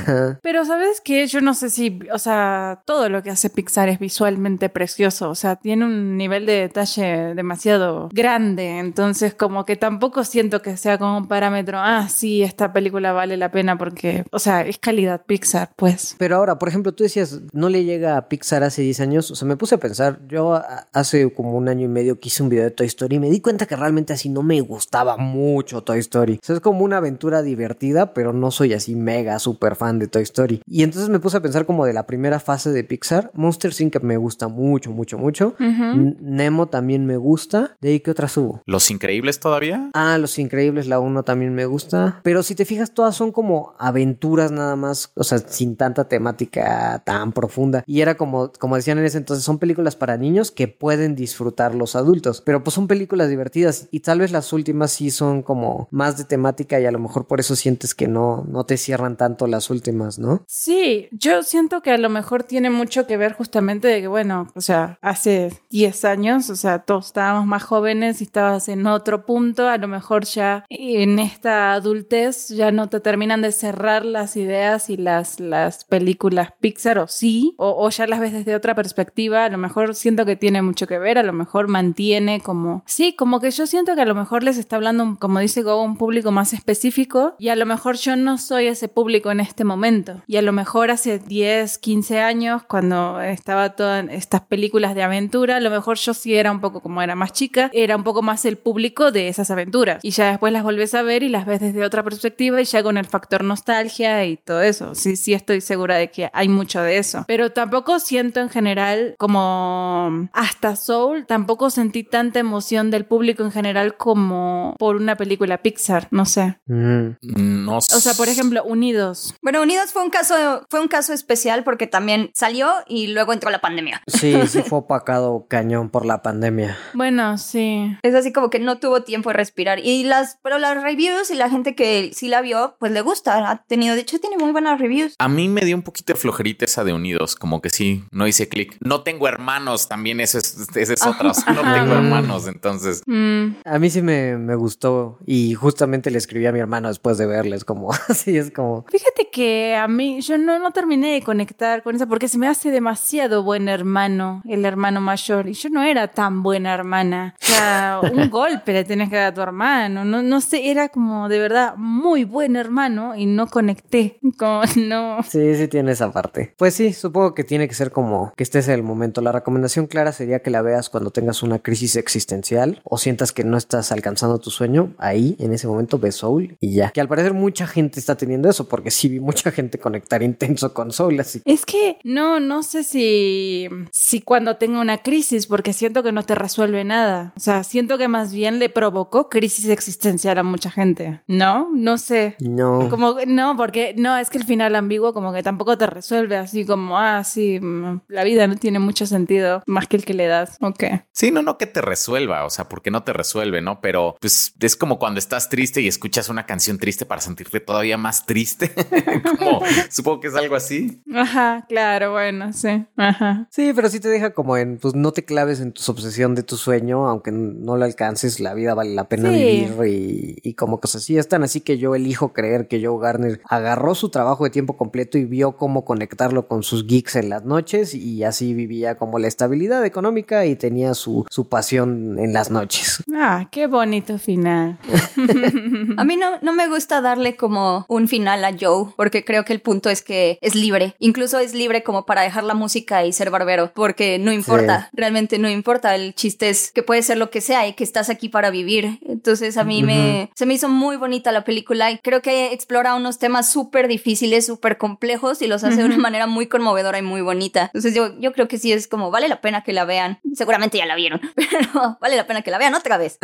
[0.42, 4.00] Pero sabes que yo no sé si, o sea, todo lo que hace Pixar es
[4.00, 10.24] visualmente precioso, o sea, tiene un nivel de detalle demasiado grande, entonces como que tampoco
[10.24, 14.40] siento que sea como un parámetro, ah, sí, esta película vale la pena porque, o
[14.40, 16.16] sea, es calidad Pixar, pues.
[16.18, 19.30] Pero ahora, por ejemplo, tú decías, no le llega a Pixar hace 10 años.
[19.30, 20.60] O sea, me puse a pensar, yo
[20.92, 23.30] hace como un año y medio que hice un video de Toy Story y me
[23.30, 26.40] di cuenta que realmente así no me gustaba mucho Toy Story.
[26.42, 30.08] O sea, es como una aventura divertida, pero no soy así mega super fan de
[30.08, 30.62] Toy Story.
[30.66, 33.30] Y entonces me puse a pensar como de la primera fase de Pixar.
[33.34, 34.00] Monster Inc.
[34.02, 35.54] me gusta mucho, mucho, mucho.
[35.58, 37.76] Nemo también me gusta.
[37.80, 38.62] ¿De ahí qué otras hubo?
[38.66, 39.90] Los Increíbles todavía.
[39.94, 42.20] Ah, Los Increíbles, la 1 también me gusta.
[42.22, 47.02] Pero si te fijas, todas son como aventuras nada más, o sea, sin tanta temática
[47.04, 47.84] tan profunda.
[47.86, 51.74] Y era como, como decían en ese entonces, son películas para niños que pueden disfrutar
[51.74, 52.42] los adultos.
[52.44, 56.24] Pero pues son películas divertidas y tal vez las últimas sí son como más de
[56.24, 59.70] temática y a lo mejor por eso sientes que no, no te cierran tanto las
[59.70, 60.44] últimas, ¿no?
[60.46, 64.48] Sí, yo siento que a lo mejor tiene mucho que ver justamente de que, bueno,
[64.54, 69.24] o sea, hace 10 años, o sea, todos estábamos más jóvenes y estabas en otro
[69.26, 74.36] punto, a lo mejor ya en esta adultez ya no te terminan de cerrar las
[74.36, 78.74] ideas y las, las películas Pixar, o sí, o, o ya las ves desde otra
[78.74, 82.82] perspectiva, a lo mejor siento que tiene mucho que ver, a lo mejor mantiene como,
[82.86, 85.82] sí, como que yo siento que a lo mejor les está hablando, como dice Go,
[85.82, 89.64] un público más específico y a lo mejor yo no soy ese público en este
[89.64, 90.22] momento.
[90.26, 95.56] Y a lo mejor hace 10, 15 años, cuando estaba todas estas películas de aventura,
[95.56, 98.22] a lo mejor yo sí era un poco como era más chica, era un poco
[98.22, 100.04] más el público de esas aventuras.
[100.04, 102.82] Y ya después las volvés a ver y las ves desde otra perspectiva y ya
[102.82, 104.94] con el factor nostalgia y todo eso.
[104.94, 107.24] Sí, sí estoy segura de que hay mucho de eso.
[107.26, 113.50] Pero tampoco siento en general como hasta Soul, tampoco sentí tanta emoción del público en
[113.50, 116.58] general como por una película Pixar, no sé.
[116.66, 117.16] Mm.
[117.22, 119.34] No O sea, por ejemplo, Unidos.
[119.40, 123.50] Bueno, Unidos fue un caso, fue un caso especial porque también salió y luego entró
[123.50, 124.02] la pandemia.
[124.08, 126.76] Sí, sí fue opacado cañón por la pandemia.
[126.94, 127.96] Bueno, sí.
[128.02, 129.78] Es así como que no tuvo tiempo de respirar.
[129.78, 133.48] Y las, pero las reviews y la gente que sí la vio, pues le gusta.
[133.50, 135.14] Ha tenido, de hecho, tiene muy buenas reviews.
[135.18, 138.26] A mí me dio un poquito de flojerita esa de Unidos, como que sí, no
[138.26, 138.76] hice clic.
[138.80, 141.30] No tengo hermanos, también eso es, ese es otra.
[141.30, 143.02] o sea, no tengo hermanos, entonces.
[143.06, 147.18] Mm, A mí sí me, me gustó y justamente le escribí a mi hermano después
[147.18, 151.22] de verles como así es como Fíjate que a mí, yo no, no terminé de
[151.22, 155.68] conectar con eso porque se me hace demasiado buen hermano, el hermano mayor, y yo
[155.68, 157.34] no era tan buena hermana.
[157.40, 160.88] O sea, un golpe le tenés que dar a tu hermano, no, no sé, era
[160.88, 165.22] como de verdad muy buen hermano y no conecté, como no.
[165.22, 166.54] Sí, sí tiene esa parte.
[166.56, 169.20] Pues sí, supongo que tiene que ser como que estés en el momento.
[169.20, 173.44] La recomendación clara sería que la veas cuando tengas una crisis existencial o sientas que
[173.44, 174.94] no estás alcanzando tu sueño.
[174.98, 176.90] Ahí, en ese momento, ve Soul y ya.
[176.90, 180.72] Que al parecer mucha gente está teniendo eso porque sí vi mucha gente conectar intenso
[180.74, 181.42] con Soul, así.
[181.44, 186.24] Es que no, no sé si, si cuando tenga una crisis, porque siento que no
[186.24, 187.32] te resuelve nada.
[187.36, 191.20] O sea, siento que más bien le provocó crisis existencial a mucha gente.
[191.26, 191.68] ¿No?
[191.74, 192.36] No sé.
[192.40, 192.88] No.
[192.88, 196.64] Como, no, porque no, es que el final ambiguo como que tampoco te resuelve así
[196.64, 200.26] como, ah, sí, mm, la vida no tiene mucho sentido más que el que le
[200.26, 200.56] das.
[200.60, 200.84] Ok.
[201.12, 203.80] Sí, no, no que te resuelva, o sea, porque no te resuelve, ¿no?
[203.80, 207.96] Pero pues es como cuando estás triste y escuchas una canción triste para sentirte todavía
[207.96, 208.49] más triste.
[209.38, 211.02] como, supongo que es algo así.
[211.14, 212.84] Ajá, claro, bueno, sí.
[212.96, 213.46] Ajá.
[213.50, 216.42] Sí, pero sí te deja como en, pues no te claves en tu obsesión de
[216.42, 219.36] tu sueño, aunque no lo alcances, la vida vale la pena Sí.
[219.36, 221.16] vivir y, y como cosas así.
[221.18, 224.76] Es tan así que yo elijo creer que Joe Garner agarró su trabajo de tiempo
[224.76, 229.18] completo y vio cómo conectarlo con sus geeks en las noches y así vivía como
[229.18, 233.02] la estabilidad económica y tenía su, su pasión en las noches.
[233.14, 234.78] Ah, qué bonito final.
[235.96, 239.52] A mí no, no me gusta darle como un final a Joe, porque creo que
[239.52, 240.94] el punto es que es libre.
[240.98, 245.38] Incluso es libre como para dejar la música y ser barbero, porque no importa, realmente
[245.38, 245.94] no importa.
[245.94, 248.98] El chiste es que puede ser lo que sea y que estás aquí para vivir.
[249.06, 252.94] Entonces a mí me, se me hizo muy bonita la película y creo que explora
[252.94, 257.02] unos temas súper difíciles, súper complejos y los hace de una manera muy conmovedora y
[257.02, 257.66] muy bonita.
[257.66, 260.18] Entonces yo, yo creo que sí es como, vale la pena que la vean.
[260.34, 263.18] Seguramente ya la vieron, pero vale la pena que la vean otra vez.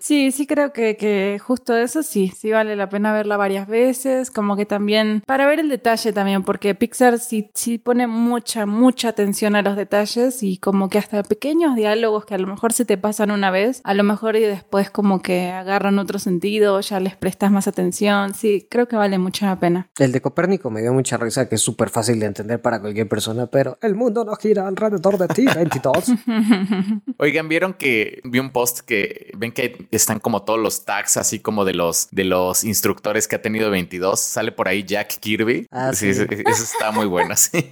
[0.00, 4.30] Sí, sí creo que, que justo eso sí, sí vale la pena verla varias veces,
[4.30, 9.08] como que también para ver el detalle también, porque Pixar sí, sí pone mucha, mucha
[9.08, 12.84] atención a los detalles y como que hasta pequeños diálogos que a lo mejor se
[12.84, 17.00] te pasan una vez, a lo mejor y después como que agarran otro sentido, ya
[17.00, 19.88] les prestas más atención, sí, creo que vale mucho la pena.
[19.98, 23.08] El de Copérnico me dio mucha risa, que es súper fácil de entender para cualquier
[23.08, 26.12] persona, pero el mundo no gira alrededor de ti, 22.
[27.18, 31.40] Oigan, vieron que vi un post que ven que están como todos los tags así
[31.40, 34.37] como de los de los instructores que ha tenido 22.
[34.38, 35.66] Sale por ahí Jack Kirby.
[35.72, 36.24] Ah, sí, sí.
[36.46, 37.34] Eso, está muy bueno.
[37.50, 37.64] Sí.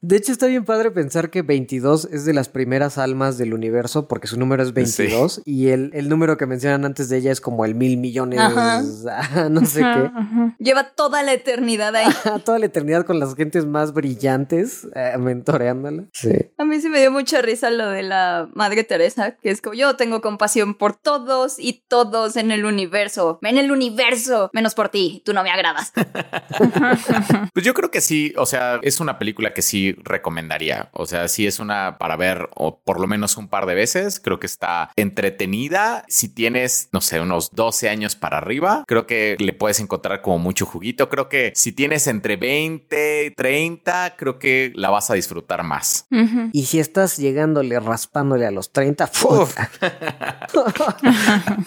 [0.00, 4.08] De hecho, está bien padre pensar que 22 es de las primeras almas del universo,
[4.08, 7.40] porque su número es 22, y el, el número que mencionan antes de ella es
[7.40, 8.82] como el mil millones, Ajá.
[9.50, 10.10] no sé qué.
[10.14, 10.56] Ajá.
[10.58, 12.06] Lleva toda la eternidad ahí.
[12.44, 16.04] Toda la eternidad con las gentes más brillantes, eh, mentoreándola.
[16.12, 16.32] Sí.
[16.58, 19.74] A mí sí me dio mucha risa lo de la Madre Teresa, que es como
[19.74, 23.38] yo tengo compasión por todos y todos en el universo.
[23.42, 25.91] En el universo, menos por ti, tú no me agradas.
[27.52, 30.90] Pues yo creo que sí, o sea, es una película que sí recomendaría.
[30.92, 34.20] O sea, sí es una para ver o por lo menos un par de veces.
[34.20, 36.04] Creo que está entretenida.
[36.08, 40.38] Si tienes, no sé, unos 12 años para arriba, creo que le puedes encontrar como
[40.38, 41.08] mucho juguito.
[41.08, 46.06] Creo que si tienes entre 20, 30, creo que la vas a disfrutar más.
[46.52, 49.56] Y si estás llegándole, raspándole a los 30, Uf.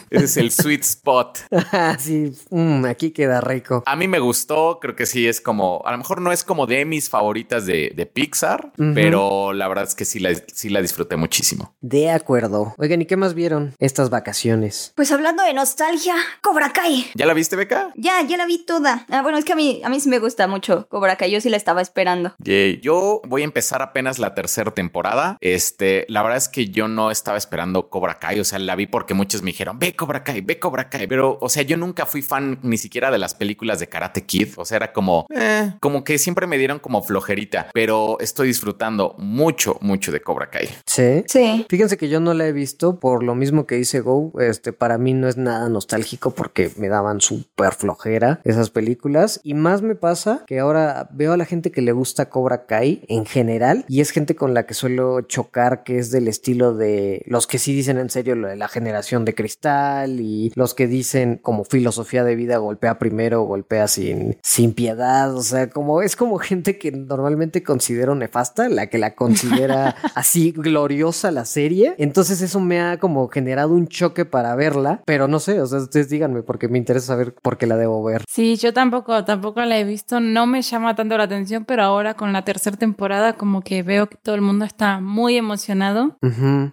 [0.09, 1.39] Ese es el sweet spot.
[1.99, 3.83] sí, mm, aquí queda rico.
[3.85, 6.67] A mí me gustó, creo que sí es como, a lo mejor no es como
[6.67, 10.81] de mis favoritas de, de Pixar, pero la verdad es que sí la, sí la
[10.81, 11.75] disfruté muchísimo.
[11.81, 12.73] De acuerdo.
[12.77, 14.93] Oigan, ¿y qué más vieron estas vacaciones?
[14.95, 17.07] Pues hablando de nostalgia, Cobra Kai.
[17.15, 17.91] ¿Ya la viste, Beca?
[17.95, 19.05] Ya, ya la vi toda.
[19.09, 21.31] Ah, bueno, es que a mí, a mí sí me gusta mucho Cobra Kai.
[21.31, 22.35] Yo sí la estaba esperando.
[22.81, 25.37] Yo voy a empezar apenas la tercera temporada.
[25.41, 28.87] Este, la verdad es que yo no estaba esperando Cobra Kai, o sea, la vi
[28.87, 32.05] porque muchos me dijeron, ve Cobra Kai, ve Cobra Kai, pero, o sea, yo nunca
[32.05, 35.73] fui fan ni siquiera de las películas de Karate Kid, o sea, era como, eh,
[35.79, 40.69] como que siempre me dieron como flojerita, pero estoy disfrutando mucho, mucho de Cobra Kai.
[40.85, 41.23] Sí.
[41.27, 41.65] Sí.
[41.69, 44.33] Fíjense que yo no la he visto por lo mismo que dice Go.
[44.39, 49.39] Este, para mí no es nada nostálgico porque me daban súper flojera esas películas.
[49.43, 53.03] Y más me pasa que ahora veo a la gente que le gusta Cobra Kai
[53.07, 57.23] en general y es gente con la que suelo chocar que es del estilo de
[57.27, 60.87] los que sí dicen en serio lo de la generación de cristal y los que
[60.87, 65.35] dicen como filosofía de vida golpea primero, golpea sin, sin piedad.
[65.35, 70.51] O sea, como es como gente que normalmente considero nefasta, la que la considera así
[70.51, 71.95] gloriosa la serie.
[71.97, 75.79] Entonces eso me ha como generado un choque para verla, pero no sé, o sea,
[75.79, 78.23] ustedes díganme porque me interesa saber por qué la debo ver.
[78.29, 82.15] Sí, yo tampoco, tampoco la he visto, no me llama tanto la atención, pero ahora
[82.15, 86.17] con la tercera temporada como que veo que todo el mundo está muy emocionado.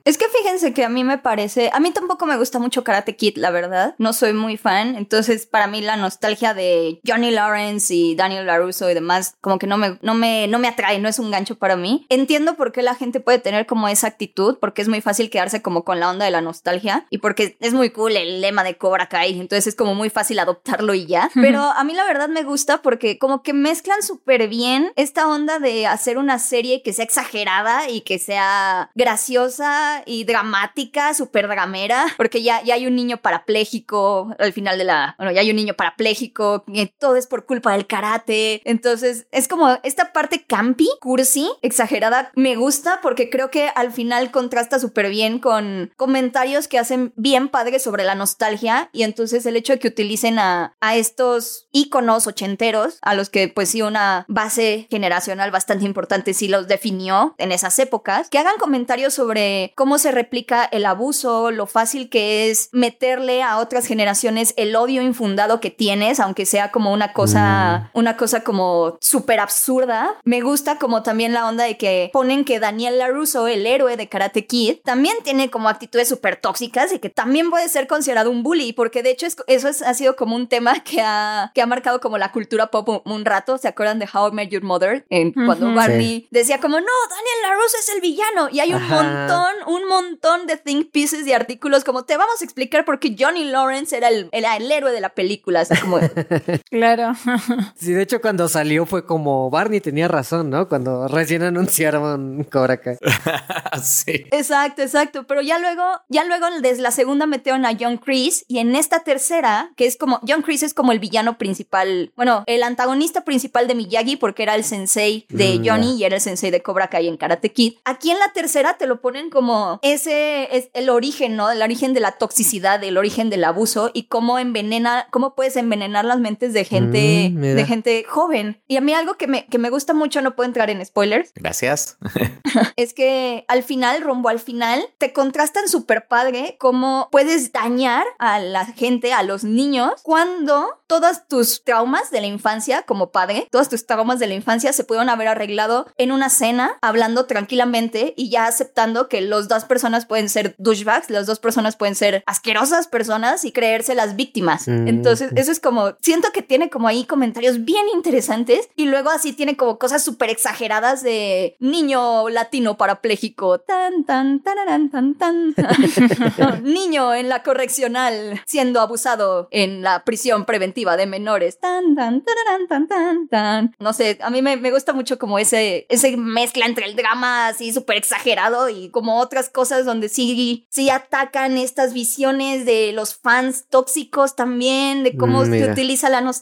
[0.04, 3.16] Es que fíjense que a mí me parece, a mí tampoco me gusta mucho Karate
[3.16, 3.94] Kid, la verdad.
[3.98, 8.90] No soy muy fan, entonces para mí la nostalgia de Johnny Lawrence y Daniel LaRusso
[8.90, 11.56] y demás, como que no me, no me, no me atrae, no es un gancho
[11.56, 12.06] para mí.
[12.08, 15.62] Entiendo por qué la gente puede tener como esa actitud, porque es muy fácil quedarse
[15.62, 18.76] como con la onda de la nostalgia y porque es muy cool el lema de
[18.76, 21.30] Cobra Kai, entonces es como muy fácil adoptarlo y ya.
[21.34, 25.58] Pero a mí la verdad me gusta porque como que mezclan súper bien esta onda
[25.58, 32.06] de hacer una serie que sea exagerada y que sea graciosa y dramática, súper dramera,
[32.16, 35.56] porque ya, ya hay un niño parapléjico al final de la, bueno, ya hay un
[35.56, 36.64] niño parapléjico,
[36.98, 42.56] todo es por culpa del karate, entonces es como esta parte campi, cursi, exagerada, me
[42.56, 47.82] gusta porque creo que al final contrasta súper bien con comentarios que hacen bien padres
[47.82, 52.98] sobre la nostalgia y entonces el hecho de que utilicen a, a estos íconos ochenteros,
[53.02, 57.78] a los que pues sí una base generacional bastante importante sí los definió en esas
[57.78, 63.42] épocas, que hagan comentarios sobre cómo se replica el abuso, lo fácil que es meterle
[63.42, 68.16] a otras generaciones el odio infundado que tienes, aunque sea como una cosa una, una
[68.16, 70.16] cosa como súper absurda.
[70.24, 74.08] Me gusta como también la onda de que ponen que Daniel LaRusso, el héroe de
[74.08, 78.42] Karate Kid, también tiene como actitudes súper tóxicas y que también puede ser considerado un
[78.42, 82.00] bully, porque de hecho eso ha sido como un tema que ha, que ha marcado
[82.00, 83.58] como la cultura pop un, rato.
[83.58, 85.06] ¿Se acuerdan de How I Met Your Mother?
[85.08, 88.48] En, Cuando Barney decía como, no, Daniel LaRusso es el villano.
[88.50, 92.44] Y hay un montón, un montón de think pieces y artículos como te vamos a
[92.44, 95.60] explicar por qué Johnny Lawrence era el, el héroe de la película.
[95.60, 95.98] Así como...
[96.72, 97.12] claro.
[97.76, 100.68] sí, de hecho cuando salió fue como Barney tenía razón, ¿no?
[100.68, 102.96] Cuando recién anunciaron Cobra Kai.
[103.82, 104.24] sí.
[104.32, 105.26] Exacto, exacto.
[105.26, 109.00] Pero ya luego, ya luego desde la segunda metieron a John Chris y en esta
[109.00, 113.68] tercera, que es como, John Chris es como el villano principal, bueno, el antagonista principal
[113.68, 116.88] de Miyagi porque era el sensei de mm, Johnny y era el sensei de Cobra
[116.88, 117.74] Kai en Karate Kid.
[117.84, 121.50] Aquí en la tercera te lo ponen como ese es el origen, ¿no?
[121.50, 126.04] El origen de la toxicidad, el origen del abuso y cómo envenena, cómo puedes envenenar
[126.04, 128.62] las mentes de gente, mm, de gente joven.
[128.68, 131.32] Y a mí algo que me, que me gusta mucho, no puedo entrar en spoilers.
[131.34, 131.98] Gracias.
[132.76, 138.38] es que al final, rumbo al final, te contrastan súper padre cómo puedes dañar a
[138.38, 143.68] la gente, a los niños, cuando todos tus traumas de la infancia como padre, todos
[143.68, 148.30] tus traumas de la infancia se pueden haber arreglado en una cena, hablando tranquilamente y
[148.30, 152.88] ya aceptando que las dos personas pueden ser douchebags, las dos personas pueden ser asquerosas
[152.88, 154.68] personas y creerse las víctimas.
[154.68, 154.88] Mm.
[154.88, 159.32] Entonces, eso es como, siento que tiene como ahí comentarios bien interesantes y luego así
[159.32, 165.54] tiene como cosas súper exageradas de niño latino parapléjico, tan, tan, tan, tan, tan,
[166.62, 171.58] niño en la correccional siendo abusado en la prisión preventiva de menores.
[171.58, 173.74] Tan, tan, tan, tan, tan, tan.
[173.78, 177.48] No sé, a mí me, me gusta mucho como ese, ese mezcla entre el drama
[177.48, 183.14] así súper exagerado y como otras cosas donde sí, sí atacan estas visiones de los
[183.14, 186.41] fans tóxicos también, de cómo se utiliza la nostalgia,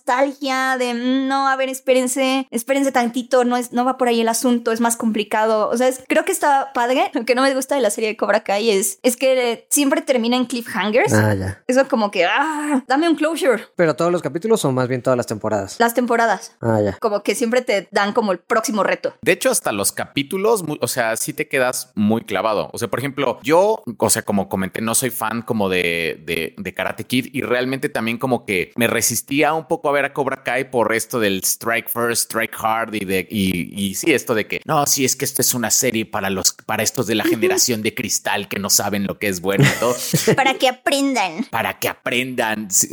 [0.78, 4.28] de mm, no, a ver, espérense, espérense tantito, no, es, no va por ahí el
[4.28, 5.68] asunto, es más complicado.
[5.68, 7.11] O sea, creo que está padre.
[7.14, 10.03] Lo que no me gusta de la serie de Cobra Kai es, es que siempre
[10.03, 11.12] termina en cliffhangers.
[11.12, 11.62] Ah, ya.
[11.66, 13.64] Eso como que, ah, dame un closure.
[13.76, 15.76] Pero todos los capítulos o más bien todas las temporadas?
[15.78, 16.57] Las temporadas.
[16.61, 16.98] Ah, ya.
[16.98, 19.14] Como que siempre te dan como el próximo reto.
[19.22, 22.70] De hecho, hasta los capítulos, o sea, sí te quedas muy clavado.
[22.72, 26.55] O sea, por ejemplo, yo, o sea, como comenté, no soy fan como de, de,
[26.57, 30.12] de Karate Kid y realmente también como que me resistía un poco a ver a
[30.12, 34.34] Cobra Kai por esto del strike first, strike hard y de, y, y sí, esto
[34.34, 37.14] de que no, sí, es que esto es una serie para los, para estos de
[37.14, 39.95] la generación de cristal que no saben lo que es bueno y todo.
[40.36, 41.45] para que aprendan.
[41.51, 42.70] Para que aprendan.
[42.70, 42.88] Sí.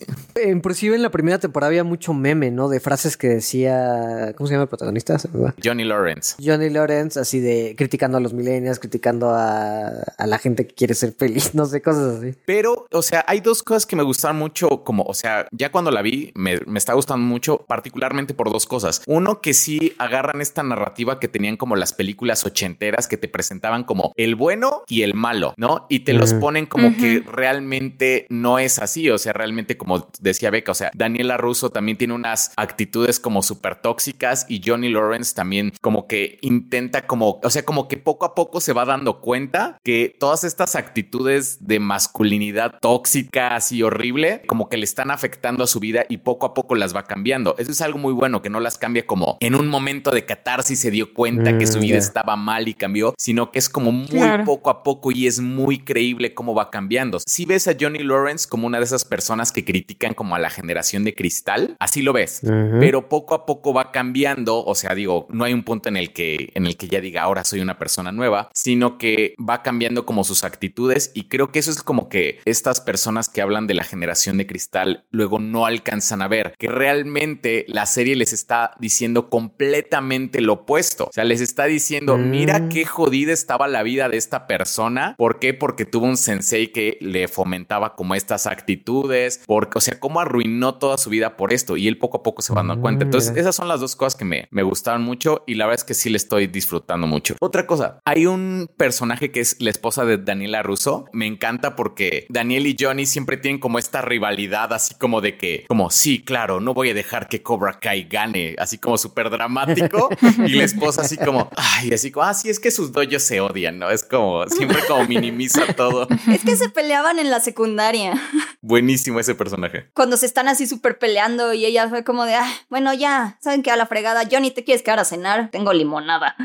[0.46, 2.70] Inclusive en la primera temporada había mucho meme, ¿no?
[2.70, 4.34] De frases que decía.
[4.36, 5.18] ¿Cómo se llama el protagonista?
[5.64, 6.36] Johnny Lawrence.
[6.44, 11.14] Johnny Lawrence, así de criticando a los millennials, criticando a, la gente que quiere ser
[11.14, 12.34] feliz, no sé, cosas así.
[12.46, 15.92] Pero, o sea, hay dos cosas que me gustaron mucho, como, o sea, ya cuando
[15.92, 19.02] la vi, me, me está gustando mucho, particularmente por dos cosas.
[19.06, 23.84] Uno, que sí agarran esta narrativa que tenían como las películas ochenteras que te presentaban
[23.84, 25.86] como el bueno y el malo, ¿no?
[25.90, 30.50] Y te los ponen como que realmente no es así, o sea, realmente como decía
[30.50, 34.90] Beca, o sea, Daniel Daniela Russo también tiene unas actitudes como súper tóxicas y Johnny
[34.90, 38.86] Lawrence también como que intenta como, o sea, como que poco a poco se va
[38.86, 45.10] dando cuenta que todas estas actitudes de masculinidad tóxica así horrible, como que le están
[45.10, 47.56] afectando a su vida y poco a poco las va cambiando.
[47.58, 50.80] Eso es algo muy bueno, que no las cambia como en un momento de catarsis
[50.80, 53.92] se dio cuenta que su mm, vida estaba mal y cambió, sino que es como
[53.92, 57.20] muy poco a poco y es muy creíble cómo va cambiando.
[57.26, 60.50] Si ves a Johnny Lawrence como una de esas personas que critican como a la
[60.50, 62.42] generación de cristal, así lo ves,
[62.80, 66.14] pero poco a poco va cambiando, o sea, digo, no hay un punto en el
[66.14, 70.06] que en el que ya diga ahora soy una persona nueva, sino que va cambiando
[70.06, 73.74] como sus actitudes y creo que eso es como que estas personas que hablan de
[73.74, 78.72] la generación de cristal luego no alcanzan a ver que realmente la serie les está
[78.80, 82.70] diciendo completamente lo opuesto, o sea, les está diciendo, mira mm.
[82.70, 85.54] qué jodida estaba la vida de esta persona, ¿por qué?
[85.54, 90.76] Porque tuvo un sensei que le fomentaba como estas actitudes, porque, o sea, cómo arruinó
[90.76, 93.06] toda su vida por esto y él poco a poco se va dando cuenta.
[93.06, 95.84] Entonces, esas son las dos cosas que me, me gustaron mucho y la verdad es
[95.84, 97.36] que sí le estoy disfrutando mucho.
[97.40, 101.06] Otra cosa, hay un personaje que es la esposa de Daniela Russo.
[101.14, 105.66] Me encanta porque Daniel y Johnny siempre tienen como esta rivalidad, así como de que,
[105.68, 110.10] como sí, claro, no voy a dejar que Cobra Kai gane, así como súper dramático.
[110.46, 113.80] y la esposa, así como, ay, así como, ah, es que sus doyos se odian,
[113.80, 113.90] ¿no?
[113.90, 116.08] Es como siempre como minimiza todo.
[116.32, 118.14] Es que se peleaban en la secundaria.
[118.62, 119.90] Buenísimo ese personaje.
[119.94, 123.62] Cuando se están así súper peleando y ella fue como de, ah, bueno, ya, ¿saben
[123.64, 123.72] qué?
[123.72, 125.50] A la fregada, Johnny, ¿te quieres quedar a cenar?
[125.52, 126.36] Tengo limonada.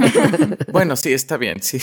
[0.72, 1.78] bueno, sí, está bien, sí.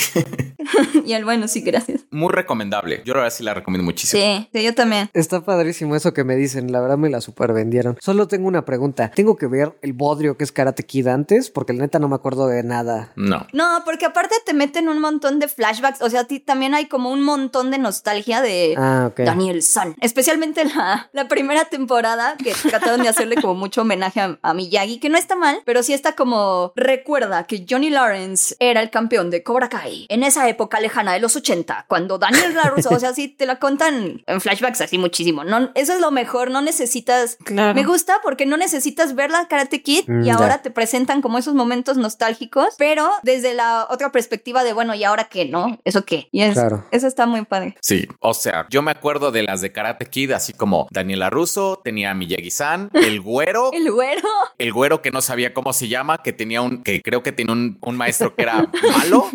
[1.05, 2.01] y el bueno, sí, gracias.
[2.11, 3.01] Muy recomendable.
[3.05, 4.21] Yo ahora sí la recomiendo muchísimo.
[4.21, 5.09] Sí, sí, yo también.
[5.13, 6.71] Está padrísimo eso que me dicen.
[6.71, 7.97] La verdad me la super vendieron.
[8.01, 9.11] Solo tengo una pregunta.
[9.13, 11.49] ¿Tengo que ver el bodrio que es Karate Kid antes?
[11.49, 13.11] Porque la neta no me acuerdo de nada.
[13.15, 13.45] No.
[13.53, 16.01] No, porque aparte te meten un montón de flashbacks.
[16.01, 19.11] O sea, a ti también hay como un montón de nostalgia de Ah.
[19.17, 19.61] Daniel
[20.01, 24.99] Especialmente la, la primera temporada que trataron de hacerle como mucho homenaje a, a Miyagi,
[24.99, 29.29] que no está mal, pero sí está como recuerda que Johnny Lawrence era el campeón
[29.29, 33.13] de Cobra Kai en esa época lejana de los 80, cuando Daniel LaRusso, o sea,
[33.13, 35.43] sí te la contan en flashbacks así muchísimo.
[35.43, 37.73] No, eso es lo mejor, no necesitas Claro.
[37.73, 41.37] me gusta porque no necesitas ver la Karate Kid Mm, y ahora te presentan como
[41.37, 45.79] esos momentos nostálgicos, pero desde la otra perspectiva de, bueno, ¿y ahora qué, no?
[45.85, 46.29] ¿Eso qué?
[46.31, 46.85] Y es, Claro.
[46.91, 47.75] eso está muy padre.
[47.81, 51.81] Sí, o sea, yo me acuerdo de las de Karate Kid, así como Daniela Russo,
[51.83, 54.27] tenía a Miyagi-san, el güero, El güero.
[54.57, 57.53] el güero que no sabía cómo se llama, que tenía un, que creo que tenía
[57.53, 58.67] un, un maestro que era
[58.97, 59.27] malo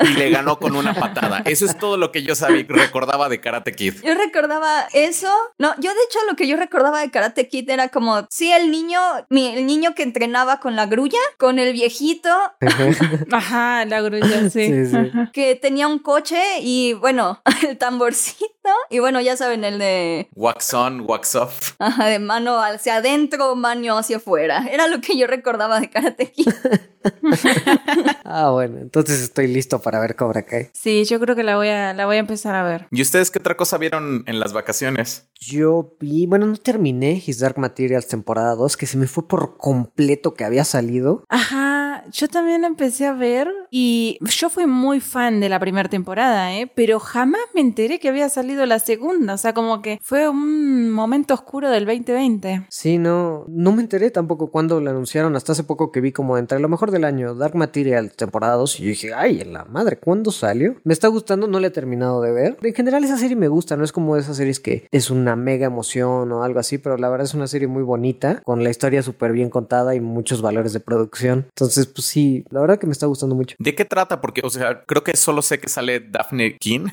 [0.00, 1.42] y le ganó con una patada.
[1.44, 3.94] Eso es todo lo que yo sabía, recordaba de Karate Kid.
[4.04, 5.32] Yo recordaba eso.
[5.58, 8.70] No, yo de hecho lo que yo recordaba de Karate Kid era como, sí, el
[8.70, 9.00] niño,
[9.30, 12.28] mi, el niño que entrenaba con la grulla, con el viejito,
[13.32, 14.86] Ajá, la grulla, sí.
[14.86, 18.46] Sí, que tenía un coche y bueno, el tamborcito.
[18.90, 21.72] Y bueno, ya saben, el de, Wax on, wax off.
[21.78, 24.66] ajá, de mano hacia adentro, mano hacia afuera.
[24.70, 26.48] Era lo que yo recordaba de Karate Kid.
[28.24, 30.68] Ah, bueno, entonces estoy listo para ver Cobra Kai.
[30.74, 32.86] Sí, yo creo que la voy a, la voy a empezar a ver.
[32.90, 35.28] ¿Y ustedes qué otra cosa vieron en las vacaciones?
[35.40, 39.56] Yo vi, bueno, no terminé His Dark Materials temporada 2, que se me fue por
[39.56, 41.24] completo que había salido.
[41.28, 46.54] Ajá, yo también empecé a ver y yo fui muy fan de la primera temporada,
[46.54, 46.70] ¿eh?
[46.74, 50.90] Pero jamás me enteré que había salido la segunda, o sea, como que fue un
[50.90, 52.66] momento oscuro del 2020.
[52.68, 56.38] Sí, no, no me enteré tampoco cuando lo anunciaron, hasta hace poco que vi como
[56.38, 59.64] entre lo mejor del año, Dark Materials temporada 2, y yo dije, ay, en la
[59.64, 60.76] madre, ¿cuándo salió?
[60.84, 62.56] Me está gustando, no le he terminado de ver.
[62.62, 65.36] En general esa serie me gusta, no es como de esas series que es una
[65.36, 68.70] mega emoción o algo así, pero la verdad es una serie muy bonita, con la
[68.70, 71.46] historia súper bien contada y muchos valores de producción.
[71.50, 73.56] Entonces, pues sí, la verdad que me está gustando mucho.
[73.58, 74.20] ¿De qué trata?
[74.20, 76.88] Porque, o sea, creo que solo sé que sale Daphne King.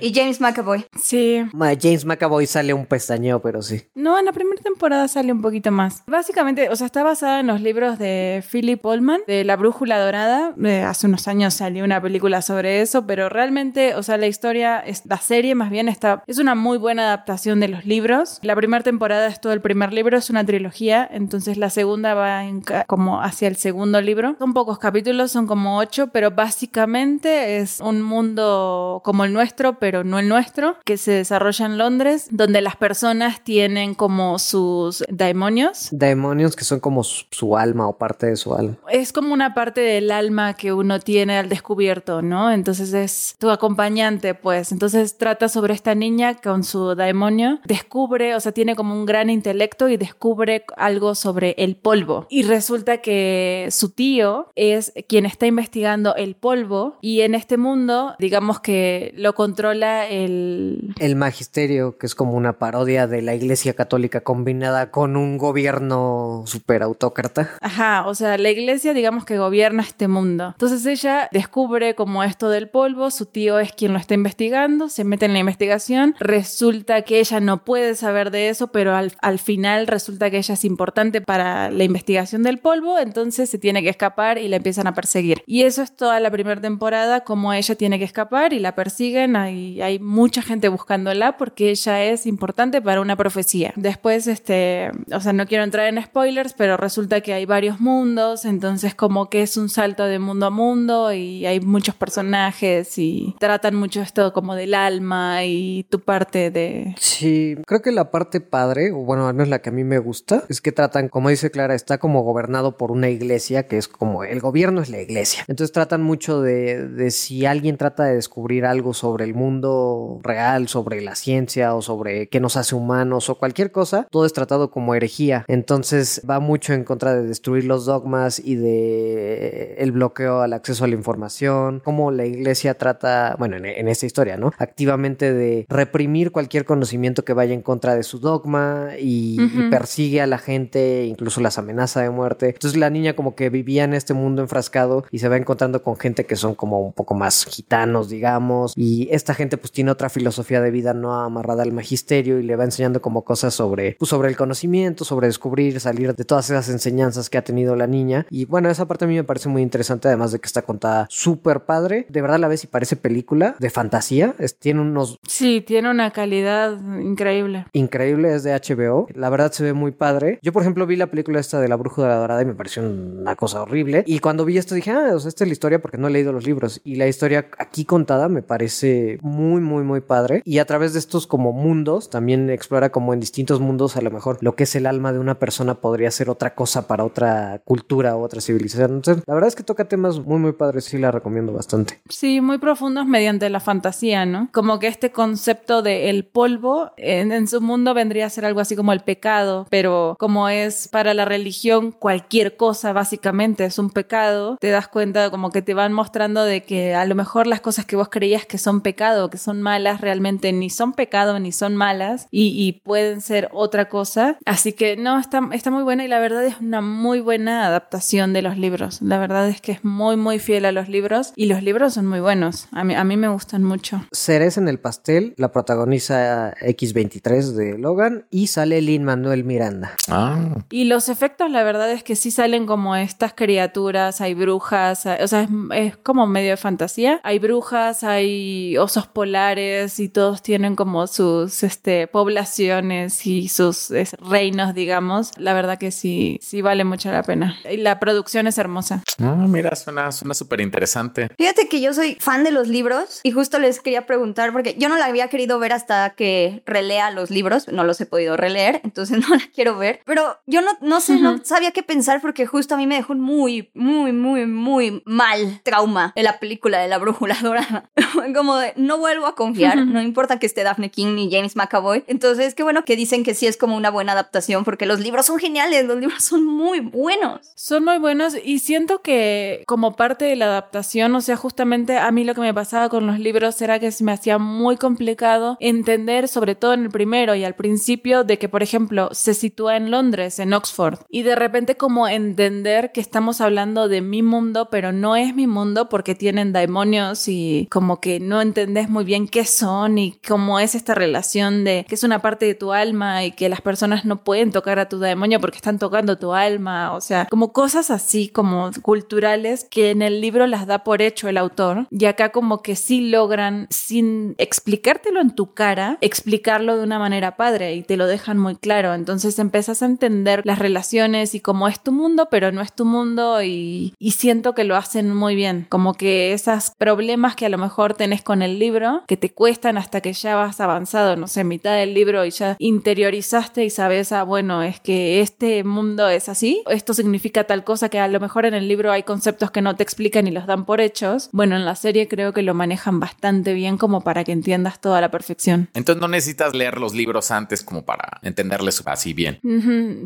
[0.00, 0.86] Y James McAvoy.
[0.96, 1.44] Sí.
[1.80, 3.82] James McAvoy sale un pestañeo, pero sí.
[3.94, 6.02] No, en la primera temporada sale un poquito más.
[6.06, 10.54] Básicamente, o sea, está basada en los libros de Philip Pullman, de La Brújula Dorada.
[10.64, 14.78] Eh, hace unos años salió una película sobre eso, pero realmente, o sea, la historia,
[14.78, 18.38] es, la serie más bien está, es una muy buena adaptación de los libros.
[18.42, 22.44] La primera temporada es todo el primer libro, es una trilogía, entonces la segunda va
[22.44, 24.36] en como hacia el segundo libro.
[24.38, 30.04] Son pocos capítulos, son como ocho, pero básicamente es un mundo como el nuestro, pero
[30.04, 35.88] no el nuestro, que se desarrolla en Londres, donde las personas tienen como sus demonios.
[35.90, 38.76] Demonios que son como su, su alma o parte de su alma.
[38.90, 42.50] Es como una parte del alma que uno tiene al descubierto, ¿no?
[42.50, 44.72] Entonces es tu acompañante, pues.
[44.72, 47.60] Entonces trata sobre esta niña con su demonio.
[47.64, 52.26] Descubre, o sea, tiene como un gran intelecto y descubre algo sobre el polvo.
[52.28, 58.14] Y resulta que su tío es quien está investigando el polvo y en este mundo,
[58.18, 60.67] digamos que lo controla el...
[60.98, 66.42] El magisterio, que es como una parodia de la Iglesia Católica combinada con un gobierno
[66.46, 67.50] super autócrata.
[67.60, 70.48] Ajá, o sea, la iglesia digamos que gobierna este mundo.
[70.52, 75.04] Entonces ella descubre como esto del polvo, su tío es quien lo está investigando, se
[75.04, 79.38] mete en la investigación, resulta que ella no puede saber de eso, pero al, al
[79.38, 83.88] final resulta que ella es importante para la investigación del polvo, entonces se tiene que
[83.88, 85.42] escapar y la empiezan a perseguir.
[85.46, 89.36] Y eso es toda la primera temporada, como ella tiene que escapar y la persiguen,
[89.36, 93.72] hay, hay mucha gente buscándola porque ella es importante para una profecía.
[93.76, 98.44] Después, este, o sea, no quiero entrar en spoilers, pero resulta que hay varios mundos,
[98.44, 103.36] entonces como que es un salto de mundo a mundo y hay muchos personajes y
[103.38, 106.96] tratan mucho esto como del alma y tu parte de...
[106.98, 109.98] Sí, creo que la parte padre, o bueno, al menos la que a mí me
[109.98, 113.86] gusta, es que tratan, como dice Clara, está como gobernado por una iglesia, que es
[113.86, 115.44] como el gobierno es la iglesia.
[115.46, 120.47] Entonces tratan mucho de, de si alguien trata de descubrir algo sobre el mundo real,
[120.66, 124.70] sobre la ciencia o sobre qué nos hace humanos o cualquier cosa, todo es tratado
[124.70, 125.44] como herejía.
[125.46, 130.84] Entonces va mucho en contra de destruir los dogmas y de el bloqueo al acceso
[130.84, 134.52] a la información, cómo la iglesia trata, bueno, en, en esta historia, ¿no?
[134.58, 140.20] Activamente de reprimir cualquier conocimiento que vaya en contra de su dogma y, y persigue
[140.20, 142.46] a la gente, incluso las amenaza de muerte.
[142.48, 145.96] Entonces la niña como que vivía en este mundo enfrascado y se va encontrando con
[145.96, 150.08] gente que son como un poco más gitanos, digamos, y esta gente pues tiene otra
[150.08, 154.08] filosofía de vida no amarrada al magisterio y le va enseñando como cosas sobre, pues,
[154.08, 158.26] sobre el conocimiento, sobre descubrir, salir de todas esas enseñanzas que ha tenido la niña.
[158.30, 161.06] Y bueno, esa parte a mí me parece muy interesante, además de que está contada
[161.10, 162.06] súper padre.
[162.08, 164.34] De verdad la ves y parece película de fantasía.
[164.58, 165.18] tiene unos...
[165.26, 167.66] Sí, tiene una calidad increíble.
[167.72, 169.08] Increíble, es de HBO.
[169.14, 170.38] La verdad se ve muy padre.
[170.42, 172.54] Yo, por ejemplo, vi la película esta de La Bruja de la Dorada y me
[172.54, 174.04] pareció una cosa horrible.
[174.06, 176.10] Y cuando vi esto dije, ah, o sea, esta es la historia porque no he
[176.10, 176.80] leído los libros.
[176.84, 180.27] Y la historia aquí contada me parece muy, muy, muy padre.
[180.44, 184.10] Y a través de estos como mundos, también explora como en distintos mundos a lo
[184.10, 187.60] mejor lo que es el alma de una persona podría ser otra cosa para otra
[187.64, 188.96] cultura o otra civilización.
[188.96, 190.84] Entonces, la verdad es que toca temas muy, muy padres.
[190.84, 192.00] Sí, la recomiendo bastante.
[192.08, 194.48] Sí, muy profundos mediante la fantasía, ¿no?
[194.52, 198.60] Como que este concepto de el polvo en, en su mundo vendría a ser algo
[198.60, 203.90] así como el pecado, pero como es para la religión cualquier cosa básicamente es un
[203.90, 207.60] pecado, te das cuenta como que te van mostrando de que a lo mejor las
[207.60, 211.52] cosas que vos creías que son pecado, que son malas, realmente ni son pecado ni
[211.52, 214.38] son malas y, pueden ser otra cosa.
[214.46, 218.32] Así que no, está, está muy buena y la verdad es una muy buena adaptación
[218.32, 219.02] de los libros.
[219.02, 222.06] La verdad es que es muy, muy fiel a los libros y los libros son
[222.06, 222.68] muy buenos.
[222.72, 224.02] A mí, a mí me gustan mucho.
[224.12, 229.94] Ceres en el pastel la protagoniza X23 de Logan y sale Lin Manuel Miranda.
[230.08, 230.38] Ah.
[230.70, 235.28] Y los efectos, la verdad es que sí salen como estas criaturas, hay brujas, o
[235.28, 237.20] sea, es, es como medio de fantasía.
[237.22, 244.74] Hay brujas, hay osos polares y todos tienen como sus este, poblaciones y sus reinos,
[244.74, 245.32] digamos.
[245.36, 247.56] La verdad que sí, sí vale mucho la pena.
[247.70, 249.02] Y la producción es hermosa.
[249.20, 251.28] Ah, mira, suena súper interesante.
[251.36, 254.88] Fíjate que yo soy fan de los libros y justo les quería preguntar porque yo
[254.88, 258.80] no la había querido ver hasta que relea los libros, no los he podido releer,
[258.84, 262.46] entonces no la quiero ver, pero yo no, no sé, no sabía qué pensar porque
[262.46, 266.78] justo a mí me dejó un muy, muy, muy, muy mal trauma en la película
[266.78, 267.90] de la brújula dorada.
[268.34, 272.04] Como de, no vuelvo a confiar, no importa que esté Daphne King ni James McAvoy.
[272.06, 275.26] Entonces, qué bueno que dicen que sí es como una buena adaptación porque los libros
[275.26, 277.40] son geniales, los libros son muy buenos.
[277.54, 282.10] Son muy buenos y siento que como parte de la adaptación, o sea, justamente a
[282.10, 285.56] mí lo que me pasaba con los libros era que se me hacía muy complicado
[285.60, 289.76] entender, sobre todo en el primero y al principio, de que, por ejemplo, se sitúa
[289.76, 294.68] en Londres, en Oxford, y de repente como entender que estamos hablando de mi mundo,
[294.70, 299.28] pero no es mi mundo porque tienen demonios y como que no entendés muy bien
[299.28, 303.24] qué son y cómo es esta relación de que es una parte de tu alma
[303.24, 306.94] y que las personas no pueden tocar a tu demonio porque están tocando tu alma,
[306.94, 311.28] o sea, como cosas así como culturales que en el libro las da por hecho
[311.28, 311.86] el autor.
[311.90, 317.36] Y acá como que sí logran sin explicártelo en tu cara, explicarlo de una manera
[317.36, 321.68] padre y te lo dejan muy claro, entonces empiezas a entender las relaciones y cómo
[321.68, 325.34] es tu mundo, pero no es tu mundo y, y siento que lo hacen muy
[325.34, 329.30] bien, como que esos problemas que a lo mejor tenés con el libro, que te
[329.76, 334.12] hasta que ya vas avanzado, no sé, mitad del libro y ya interiorizaste y sabes,
[334.12, 338.20] ah, bueno, es que este mundo es así, esto significa tal cosa que a lo
[338.20, 341.28] mejor en el libro hay conceptos que no te explican y los dan por hechos.
[341.32, 345.00] Bueno, en la serie creo que lo manejan bastante bien como para que entiendas toda
[345.00, 345.68] la perfección.
[345.74, 349.40] Entonces no necesitas leer los libros antes como para entenderles así bien.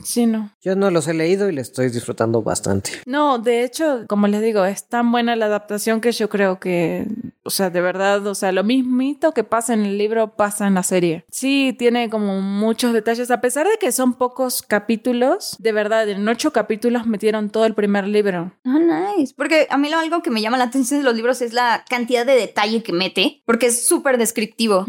[0.04, 0.50] Sí, no.
[0.62, 2.90] Yo no los he leído y les estoy disfrutando bastante.
[3.06, 7.06] No, de hecho, como les digo, es tan buena la adaptación que yo creo que,
[7.44, 10.72] o sea, de verdad, o sea, lo mismito que pasa en el libro pasa en
[10.72, 11.26] la serie.
[11.30, 16.26] Sí, tiene como muchos detalles, a pesar de que son pocos capítulos, de verdad, en
[16.26, 18.52] ocho capítulos metieron todo el primer libro.
[18.64, 18.78] Ah,
[19.14, 19.34] nice.
[19.36, 21.84] Porque a mí lo algo que me llama la atención de los libros es la
[21.86, 24.86] cantidad de detalle que mete, porque es súper descriptivo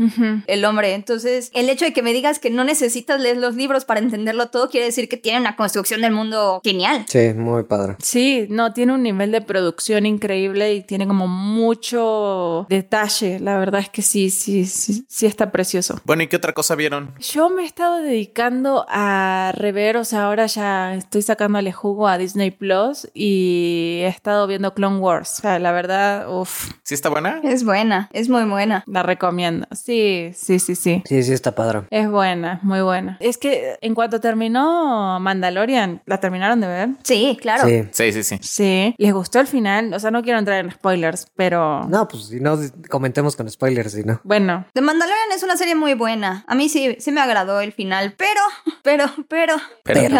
[0.48, 0.94] el hombre.
[0.94, 4.48] Entonces, el hecho de que me digas que no necesitas leer los libros para entenderlo
[4.48, 7.03] todo, quiere decir que tiene una construcción del mundo genial.
[7.10, 7.98] Sí, muy padre.
[7.99, 13.41] Sí, no, tiene un nivel de producción increíble y tiene como mucho detalle.
[13.41, 15.99] La verdad es que sí, sí, sí, sí está precioso.
[16.05, 17.13] Bueno, ¿y qué otra cosa vieron?
[17.19, 22.17] Yo me he estado dedicando a rever, o sea, ahora ya estoy sacándole jugo a
[22.17, 25.39] Disney Plus y he estado viendo Clone Wars.
[25.39, 26.71] O sea, la verdad, uff.
[26.84, 27.41] ¿Sí está buena?
[27.43, 28.84] Es buena, es muy buena.
[28.88, 29.67] La recomiendo.
[29.71, 31.03] Sí, sí, sí, sí.
[31.05, 31.84] Sí, sí está padre.
[31.89, 33.17] Es buena, muy buena.
[33.19, 36.89] Es que en cuanto terminó Mandalorian, ¿la terminaron de ver?
[37.03, 37.67] Sí, claro.
[37.67, 37.84] Sí.
[37.91, 38.39] Sí, sí, sí.
[38.41, 38.95] Sí.
[38.97, 39.93] ¿Les gustó el final?
[39.93, 41.88] O sea, no quiero entrar en spoilers, pero...
[41.88, 42.59] No, pues Si no,
[42.89, 44.19] comentemos con spoilers, si no.
[44.23, 44.43] Bueno.
[44.74, 46.44] The Mandalorian es una serie muy buena.
[46.48, 48.41] A mí sí, sí me agradó el final, pero,
[48.82, 50.18] pero, pero, Pero.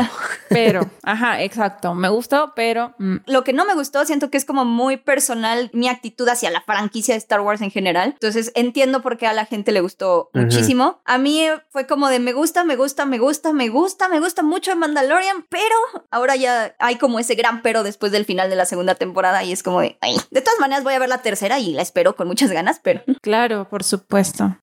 [0.50, 1.95] Pero, ajá, exacto.
[1.95, 2.94] Me gustó, pero.
[3.00, 6.52] mm, Lo que no me gustó, siento que es como muy personal mi actitud hacia
[6.52, 8.10] la franquicia de Star Wars en general.
[8.14, 11.02] Entonces entiendo por qué a la gente le gustó muchísimo.
[11.06, 14.44] A mí fue como de me gusta, me gusta, me gusta, me gusta, me gusta
[14.44, 15.76] mucho Mandalorian, pero
[16.12, 19.52] ahora ya hay como ese gran pero después del final de la segunda temporada y
[19.52, 20.18] es como de, ay.
[20.32, 23.02] De todas maneras voy a ver la tercera y la espero con muchas ganas, pero
[23.22, 24.12] claro, por supuesto.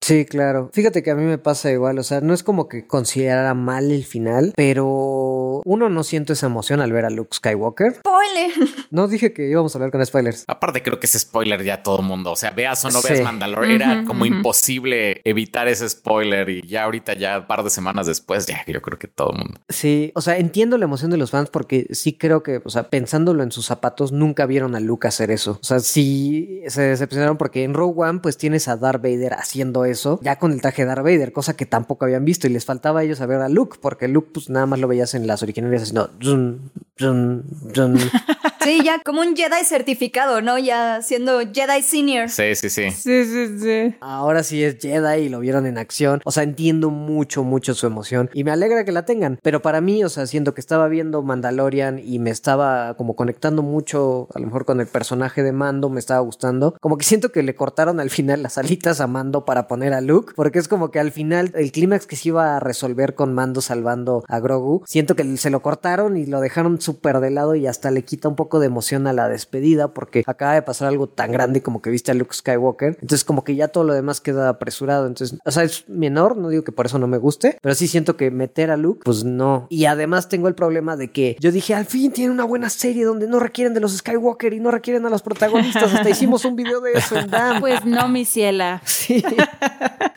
[0.02, 0.70] Sí, claro.
[0.74, 3.92] Fíjate que a mí me pasa igual, o sea, no es como que considerara mal
[3.92, 7.96] el final, pero uno no siento esa emoción al ver a Luke Skywalker.
[7.96, 8.52] spoiler.
[8.90, 10.46] No dije que íbamos a hablar con spoilers.
[10.48, 13.10] Aparte, creo que ese spoiler ya todo el mundo, o sea, veas o no Sí.
[13.12, 14.34] veas Mandalorian, era Ujú, como ujú.
[14.36, 18.82] imposible evitar ese spoiler y ya ahorita, ya un par de semanas después, ya yo
[18.82, 19.60] creo que todo el mundo.
[19.68, 22.90] Sí, o sea, entiendo la emoción de los fans porque sí creo que, o sea,
[22.90, 25.60] pensándolo en sus zapatos, nunca vieron a Luke hacer eso.
[25.62, 29.86] O sea, sí se decepcionaron porque en Rogue One, pues tienes a Darth Vader haciendo
[29.86, 32.66] eso, ya con el traje de Darth Vader, cosa que tampoco habían visto y les
[32.66, 35.28] faltaba a ellos a ver a Luke, porque Luke, pues nada más lo veías en
[35.28, 36.10] las originales haciendo.
[36.22, 36.72] zun,
[38.68, 40.58] Sí, ya como un Jedi certificado, ¿no?
[40.58, 42.28] Ya siendo Jedi Senior.
[42.28, 42.92] Sí, sí, sí.
[42.92, 43.96] Sí, sí, sí.
[44.02, 46.20] Ahora sí es Jedi y lo vieron en acción.
[46.26, 49.40] O sea, entiendo mucho, mucho su emoción y me alegra que la tengan.
[49.42, 53.62] Pero para mí, o sea, siento que estaba viendo Mandalorian y me estaba como conectando
[53.62, 56.76] mucho, a lo mejor con el personaje de Mando, me estaba gustando.
[56.82, 60.02] Como que siento que le cortaron al final las alitas a Mando para poner a
[60.02, 63.34] Luke, porque es como que al final el clímax que se iba a resolver con
[63.34, 67.54] Mando salvando a Grogu, siento que se lo cortaron y lo dejaron súper de lado
[67.56, 70.88] y hasta le quita un poco de emoción a la despedida porque acaba de pasar
[70.88, 72.98] algo tan grande como que viste a Luke Skywalker.
[73.02, 75.06] Entonces como que ya todo lo demás queda apresurado.
[75.06, 77.90] Entonces, o sea, es menor, no digo que por eso no me guste, pero sí
[77.90, 79.68] siento que meter a Luke, pues no.
[79.70, 83.04] Y además tengo el problema de que yo dije, al fin tiene una buena serie
[83.04, 85.94] donde no requieren de los Skywalker y no requieren a los protagonistas.
[85.94, 87.60] Hasta hicimos un video de eso en DAM.
[87.60, 88.82] Pues no, mi ciela.
[88.98, 89.24] Sí.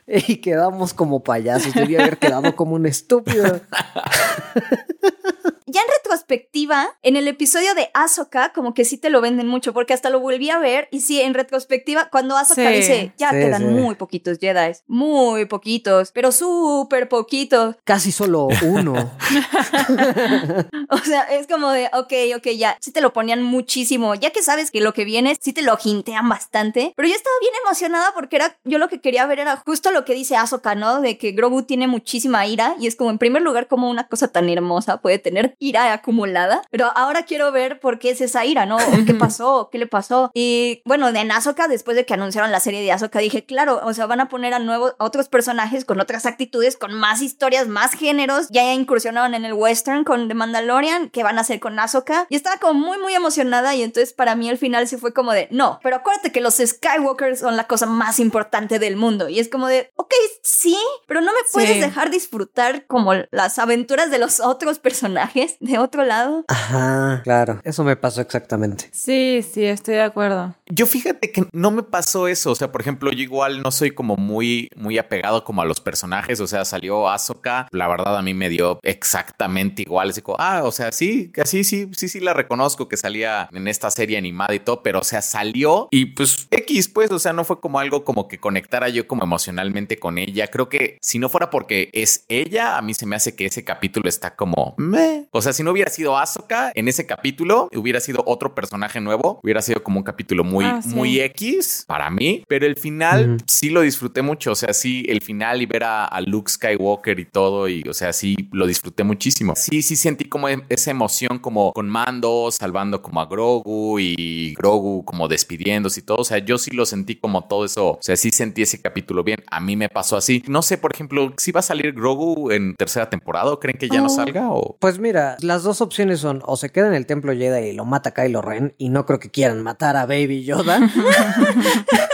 [0.07, 1.73] Y quedamos como payasos.
[1.75, 3.61] Debía haber quedado como un estúpido.
[5.73, 9.73] Ya en retrospectiva, en el episodio de Ahsoka, como que sí te lo venden mucho,
[9.73, 12.77] porque hasta lo volví a ver y sí, en retrospectiva, cuando Ahsoka Sí.
[12.77, 13.69] dice, ya Sí, quedan sí.
[13.69, 17.77] muy poquitos Jedi, muy poquitos, pero súper poquitos.
[17.85, 19.13] Casi solo uno.
[20.93, 24.43] O sea, es como de, ok, ok, ya, sí te lo ponían muchísimo, ya que
[24.43, 28.13] sabes que lo que viene, sí te lo jintean bastante, pero yo estaba bien emocionada
[28.15, 31.01] porque era, yo lo que quería ver era justo lo que dice Ahsoka, ¿no?
[31.01, 34.29] De que Grogu tiene muchísima ira y es como, en primer lugar, como una cosa
[34.29, 38.66] tan hermosa puede tener ira acumulada, pero ahora quiero ver por qué es esa ira,
[38.66, 38.77] ¿no?
[38.77, 39.69] ¿O ¿Qué pasó?
[39.70, 40.31] ¿Qué le pasó?
[40.35, 43.95] Y bueno, de Ahsoka, después de que anunciaron la serie de Ahsoka, dije, claro, o
[43.95, 47.69] sea, van a poner a nuevos, a otros personajes con otras actitudes, con más historias,
[47.69, 51.78] más géneros, ya incursionaron en el western con The Mandalorian, que van a hacer con
[51.78, 55.12] Ahsoka, y estaba como muy, muy emocionada, y entonces para mí al final sí fue
[55.12, 59.28] como de, no, pero acuérdate que los Skywalkers son la cosa más importante del mundo,
[59.28, 60.12] y es como de, ok,
[60.43, 60.77] sí,
[61.07, 61.81] pero no me puedes Sí.
[61.81, 66.44] dejar disfrutar como las aventuras de los otros personajes de otro lado.
[66.48, 67.60] Ajá, claro.
[67.64, 68.89] Eso me pasó exactamente.
[68.93, 70.55] Sí, sí, estoy de acuerdo.
[70.66, 72.52] Yo fíjate que no me pasó eso.
[72.52, 75.81] O sea, por ejemplo, yo igual no soy como muy, muy apegado como a los
[75.81, 76.40] personajes.
[76.40, 77.68] O sea, salió Ahsoka.
[77.72, 80.10] La verdad, a mí me dio exactamente igual.
[80.10, 83.48] Así como, ah, o sea, sí, que sí, sí, sí, sí la reconozco que salía
[83.52, 87.18] en esta serie animada y todo, pero o sea, salió y pues X, pues, o
[87.18, 90.48] sea, no fue como algo como que conectara yo como emocionalmente con ella.
[90.48, 93.64] Creo que si no fuera porque es ella, a mí se me hace que ese
[93.64, 95.27] capítulo está como meh.
[95.31, 99.41] O sea, si no hubiera sido Ahsoka en ese capítulo, hubiera sido otro personaje nuevo,
[99.43, 100.89] hubiera sido como un capítulo muy, Ah, sí.
[100.91, 104.53] muy X para mí, pero el final sí lo disfruté mucho.
[104.53, 107.95] O sea, sí, el final y ver a, a Luke Skywalker y todo, y o
[107.95, 109.55] sea, sí lo disfruté muchísimo.
[109.57, 114.55] Sí, sí sentí como em- esa emoción como con Mando, salvando como a Grogu y
[114.55, 116.19] Grogu como despidiéndose y todo.
[116.19, 117.91] O sea, yo sí lo sentí como todo eso.
[117.93, 119.43] O sea, sí sentí ese capítulo bien.
[119.51, 120.43] A mí me pasó así.
[120.47, 123.89] No sé, por ejemplo, si va a salir Grogu en tercera temporada o creen que
[123.89, 124.09] ya no Oh.
[124.09, 124.77] salga o.
[124.81, 127.85] Pues mira, las dos opciones son o se queda en el templo Jedi y lo
[127.85, 130.81] mata Kylo Ren y no creo que quieran matar a Baby Yoda.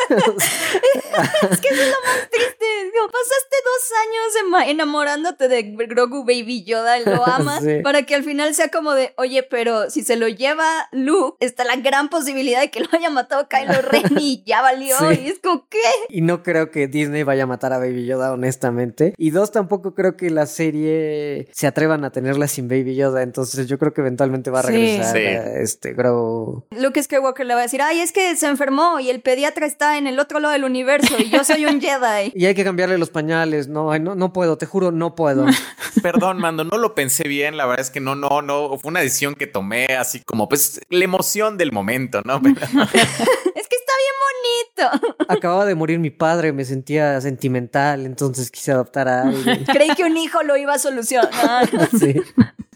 [1.50, 2.66] Es que eso es lo más triste.
[2.92, 3.92] Digo, pasaste dos
[4.60, 7.80] años enamorándote de Grogu Baby Yoda, lo amas, Sí.
[7.82, 11.64] para que al final sea como de, oye, pero si se lo lleva Luke, está
[11.64, 14.96] la gran posibilidad de que lo haya matado Kylo Ren y ya valió.
[14.98, 15.20] Sí.
[15.24, 15.78] Y es como, ¿qué?
[16.08, 19.14] y no creo que Disney vaya a matar a Baby Yoda, honestamente.
[19.16, 23.22] Y dos, tampoco creo que la serie se atrevan a tenerla sin Baby Yoda.
[23.22, 25.22] Entonces yo creo que eventualmente va a regresar Sí.
[25.24, 26.64] a este Grogu.
[26.70, 29.95] Luke Skywalker le va a decir, ay, es que se enfermó y el pediatra está
[29.98, 32.32] en el otro lado del universo y yo soy un Jedi.
[32.36, 33.68] Y hay que cambiarle los pañales.
[33.68, 35.46] No, no, no puedo, te juro, no puedo.
[36.02, 37.56] Perdón, Mando, no lo pensé bien.
[37.56, 38.76] La verdad es que no, no, no.
[38.78, 42.40] Fue una decisión que tomé así como, pues, la emoción del momento, ¿no?
[42.42, 44.16] Pero- Es que está bien
[45.00, 45.16] bonito.
[45.28, 49.64] Acababa de morir mi padre, me sentía sentimental, entonces quise adoptar a alguien.
[49.64, 51.68] Creí que un hijo lo iba a solucionar.
[51.98, 52.14] Sí.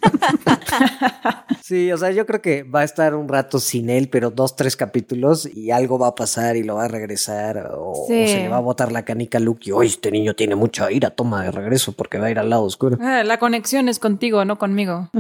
[1.63, 4.57] Sí, o sea, yo creo que va a estar un rato sin él, pero dos,
[4.57, 8.25] tres capítulos y algo va a pasar y lo va a regresar o, Sí.
[8.25, 10.57] o se le va a botar la canica a Luke y hoy este niño tiene
[10.57, 12.99] mucha ira, toma de regreso porque va a ir al lado oscuro.
[13.01, 15.11] Ah, La conexión es contigo, no conmigo.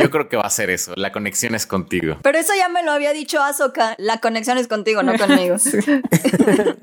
[0.00, 0.92] Yo creo que va a ser eso.
[0.96, 2.16] La conexión es contigo.
[2.22, 3.94] Pero eso ya me lo había dicho Azoka.
[3.98, 5.56] La conexión es contigo, no conmigo.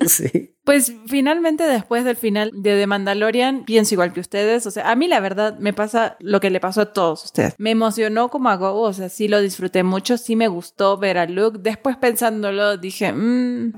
[0.07, 0.54] Sí.
[0.65, 4.65] Pues finalmente después del final de The Mandalorian, pienso igual que ustedes.
[4.65, 7.53] O sea, a mí la verdad me pasa lo que le pasó a todos ustedes.
[7.59, 11.19] Me emocionó como a Go, o sea, sí lo disfruté mucho, sí me gustó ver
[11.19, 11.59] a Luke.
[11.61, 13.73] Después pensándolo dije, "Mm,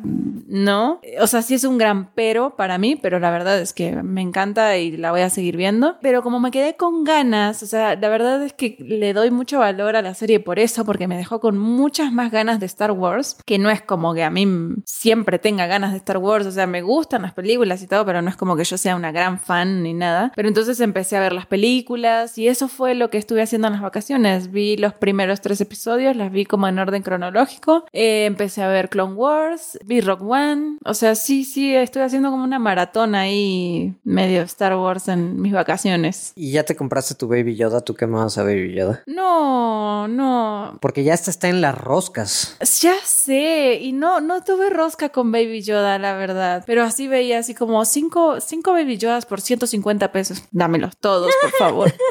[0.48, 1.02] no.
[1.20, 4.22] O sea, sí es un gran pero para mí, pero la verdad es que me
[4.22, 5.98] encanta y la voy a seguir viendo.
[6.02, 9.60] Pero como me quedé con ganas, o sea, la verdad es que le doy mucho
[9.60, 12.92] valor a la serie por eso, porque me dejó con muchas más ganas de Star
[12.92, 14.48] Wars, que no es como que a mí
[14.86, 18.22] siempre tenga ganas de Star Wars, o sea, me gustan las películas y todo, pero
[18.22, 20.32] no es como que yo sea una gran fan ni nada.
[20.36, 23.74] Pero entonces empecé a ver las películas y eso fue lo que estuve haciendo en
[23.74, 24.52] las vacaciones.
[24.52, 27.86] Vi los primeros tres episodios, las vi como en orden cronológico.
[27.94, 30.78] Eh, empecé a ver Clone Wars, vi Rock One.
[30.86, 35.54] O sea, sí, sí, estuve haciendo como una maratón ahí medio Star Wars en mis
[35.54, 36.34] vacaciones.
[36.36, 39.04] Y ya te compraste tu Baby Yoda, ¿tú qué más a Baby Yoda?
[39.06, 40.78] No, no.
[40.82, 42.58] Porque ya esta está en las roscas.
[42.82, 46.64] Ya sé, y no, no tuve rosca con Baby Yoda, la verdad.
[46.68, 50.44] Pero así veía así como cinco, cinco Baby Yodas por 150 pesos.
[50.52, 51.94] Dámelos todos, por favor.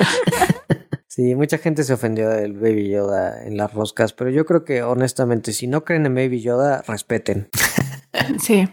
[1.08, 4.82] Sí, mucha gente se ofendió del Baby Yoda en las roscas, pero yo creo que
[4.82, 7.48] honestamente, si no creen en Baby Yoda, respeten.
[8.38, 8.68] sí.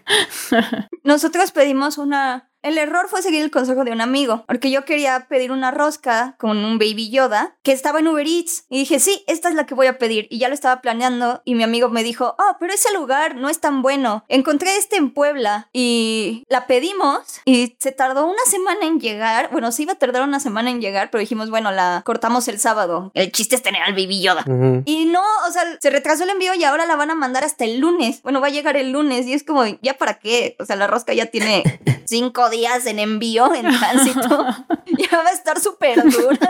[1.05, 2.51] Nosotros pedimos una.
[2.63, 6.35] El error fue seguir el consejo de un amigo, porque yo quería pedir una rosca
[6.39, 8.65] con un baby Yoda que estaba en Uber Eats.
[8.69, 10.27] Y dije, sí, esta es la que voy a pedir.
[10.29, 11.41] Y ya lo estaba planeando.
[11.43, 14.23] Y mi amigo me dijo, oh, pero ese lugar no es tan bueno.
[14.29, 15.67] Encontré este en Puebla.
[15.73, 17.41] Y la pedimos.
[17.43, 19.49] Y se tardó una semana en llegar.
[19.51, 22.59] Bueno, sí iba a tardar una semana en llegar, pero dijimos, bueno, la cortamos el
[22.59, 23.11] sábado.
[23.13, 24.45] El chiste es tener al baby Yoda.
[24.85, 27.65] Y no, o sea, se retrasó el envío y ahora la van a mandar hasta
[27.65, 28.21] el lunes.
[28.21, 30.55] Bueno, va a llegar el lunes y es como, ¿ya para qué?
[30.59, 31.63] O sea, la rosca ya tiene
[32.05, 34.45] cinco días en envío, en tránsito.
[34.97, 36.49] ya va a estar súper dura.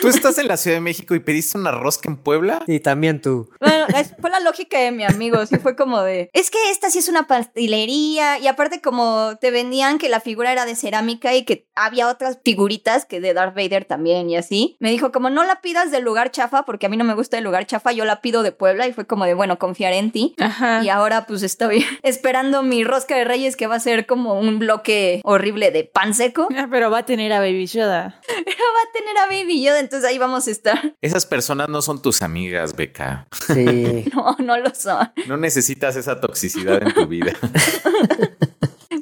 [0.00, 2.62] ¿Tú estás en la Ciudad de México y pediste una rosca en Puebla?
[2.66, 3.50] Y también tú.
[3.60, 5.44] Bueno, es- fue la lógica de mi amigo.
[5.46, 8.38] Sí, fue como de, es que esta sí es una pastelería.
[8.38, 12.38] Y aparte, como te vendían que la figura era de cerámica y que había otras
[12.44, 14.76] figuritas que de Darth Vader también y así.
[14.80, 17.38] Me dijo, como no la pidas del lugar chafa, porque a mí no me gusta
[17.38, 18.86] el lugar chafa, yo la pido de Puebla.
[18.86, 20.34] Y fue como de, bueno, confiar en ti.
[20.38, 20.82] Ajá.
[20.84, 24.58] Y ahora pues estoy esperando mi rosca de reyes que va a ser como un
[24.58, 26.48] bloque horrible de pan seco.
[26.56, 28.20] Ah, Pero va a tener a Baby Yoda.
[28.26, 30.94] Pero va a tener a Baby Yoda, entonces ahí vamos a estar.
[31.00, 33.26] Esas personas no son tus amigas, Beca.
[33.46, 34.04] Sí.
[34.14, 35.12] No, no lo son.
[35.26, 37.32] No necesitas esa toxicidad en tu vida.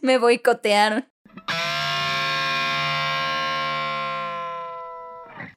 [0.02, 1.06] Me boicotearon.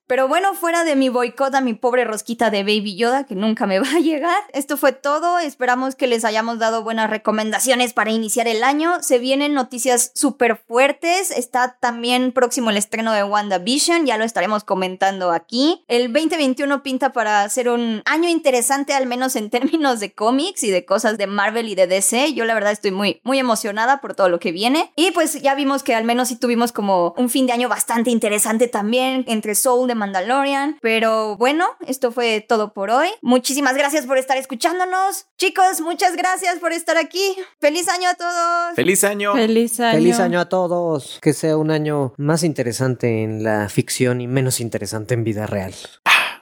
[0.08, 3.68] Pero bueno, fuera de mi boicot a mi pobre rosquita de Baby Yoda, que nunca
[3.68, 4.42] me va a llegar.
[4.54, 5.38] Esto fue todo.
[5.40, 9.04] Esperamos que les hayamos dado buenas recomendaciones para iniciar el año.
[9.04, 11.32] Se vienen noticias súper fuertes.
[11.32, 14.06] Está también próximo el estreno de WandaVision.
[14.06, 15.84] Ya lo estaremos comentando aquí.
[15.90, 20.72] El 2021 pinta para ser un año interesante, al menos en términos de cómics y
[20.72, 22.34] de cosas de Marvel y de DC.
[22.34, 24.94] Yo la verdad estoy muy, muy emocionada por todo lo que viene.
[24.96, 28.10] Y pues ya vimos que al menos sí tuvimos como un fin de año bastante
[28.10, 30.78] interesante también entre Soul de Mandalorian.
[30.82, 33.10] Pero bueno, esto fue todo por hoy.
[33.22, 35.26] Muchísimas gracias por estar escuchándonos.
[35.38, 37.36] Chicos, muchas gracias por estar aquí.
[37.60, 38.76] Feliz año a todos.
[38.76, 39.34] ¡Feliz año!
[39.34, 39.98] Feliz año.
[39.98, 41.20] Feliz año a todos.
[41.22, 45.74] Que sea un año más interesante en la ficción y menos interesante en vida real.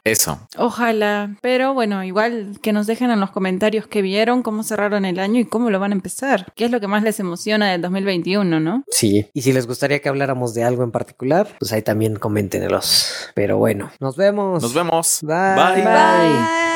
[0.06, 0.40] Eso.
[0.58, 1.36] Ojalá.
[1.42, 5.40] Pero bueno, igual que nos dejen en los comentarios qué vieron, cómo cerraron el año
[5.40, 6.54] y cómo lo van a empezar.
[6.56, 8.84] ¿Qué es lo que más les emociona del 2021, no?
[8.90, 9.28] Sí.
[9.34, 13.32] Y si les gustaría que habláramos de algo en particular, pues ahí también coméntenos.
[13.34, 14.62] Pero bueno, nos vemos.
[14.62, 15.20] Nos vemos.
[15.24, 15.56] Bye.
[15.56, 15.84] Bye.
[15.84, 16.75] Bye.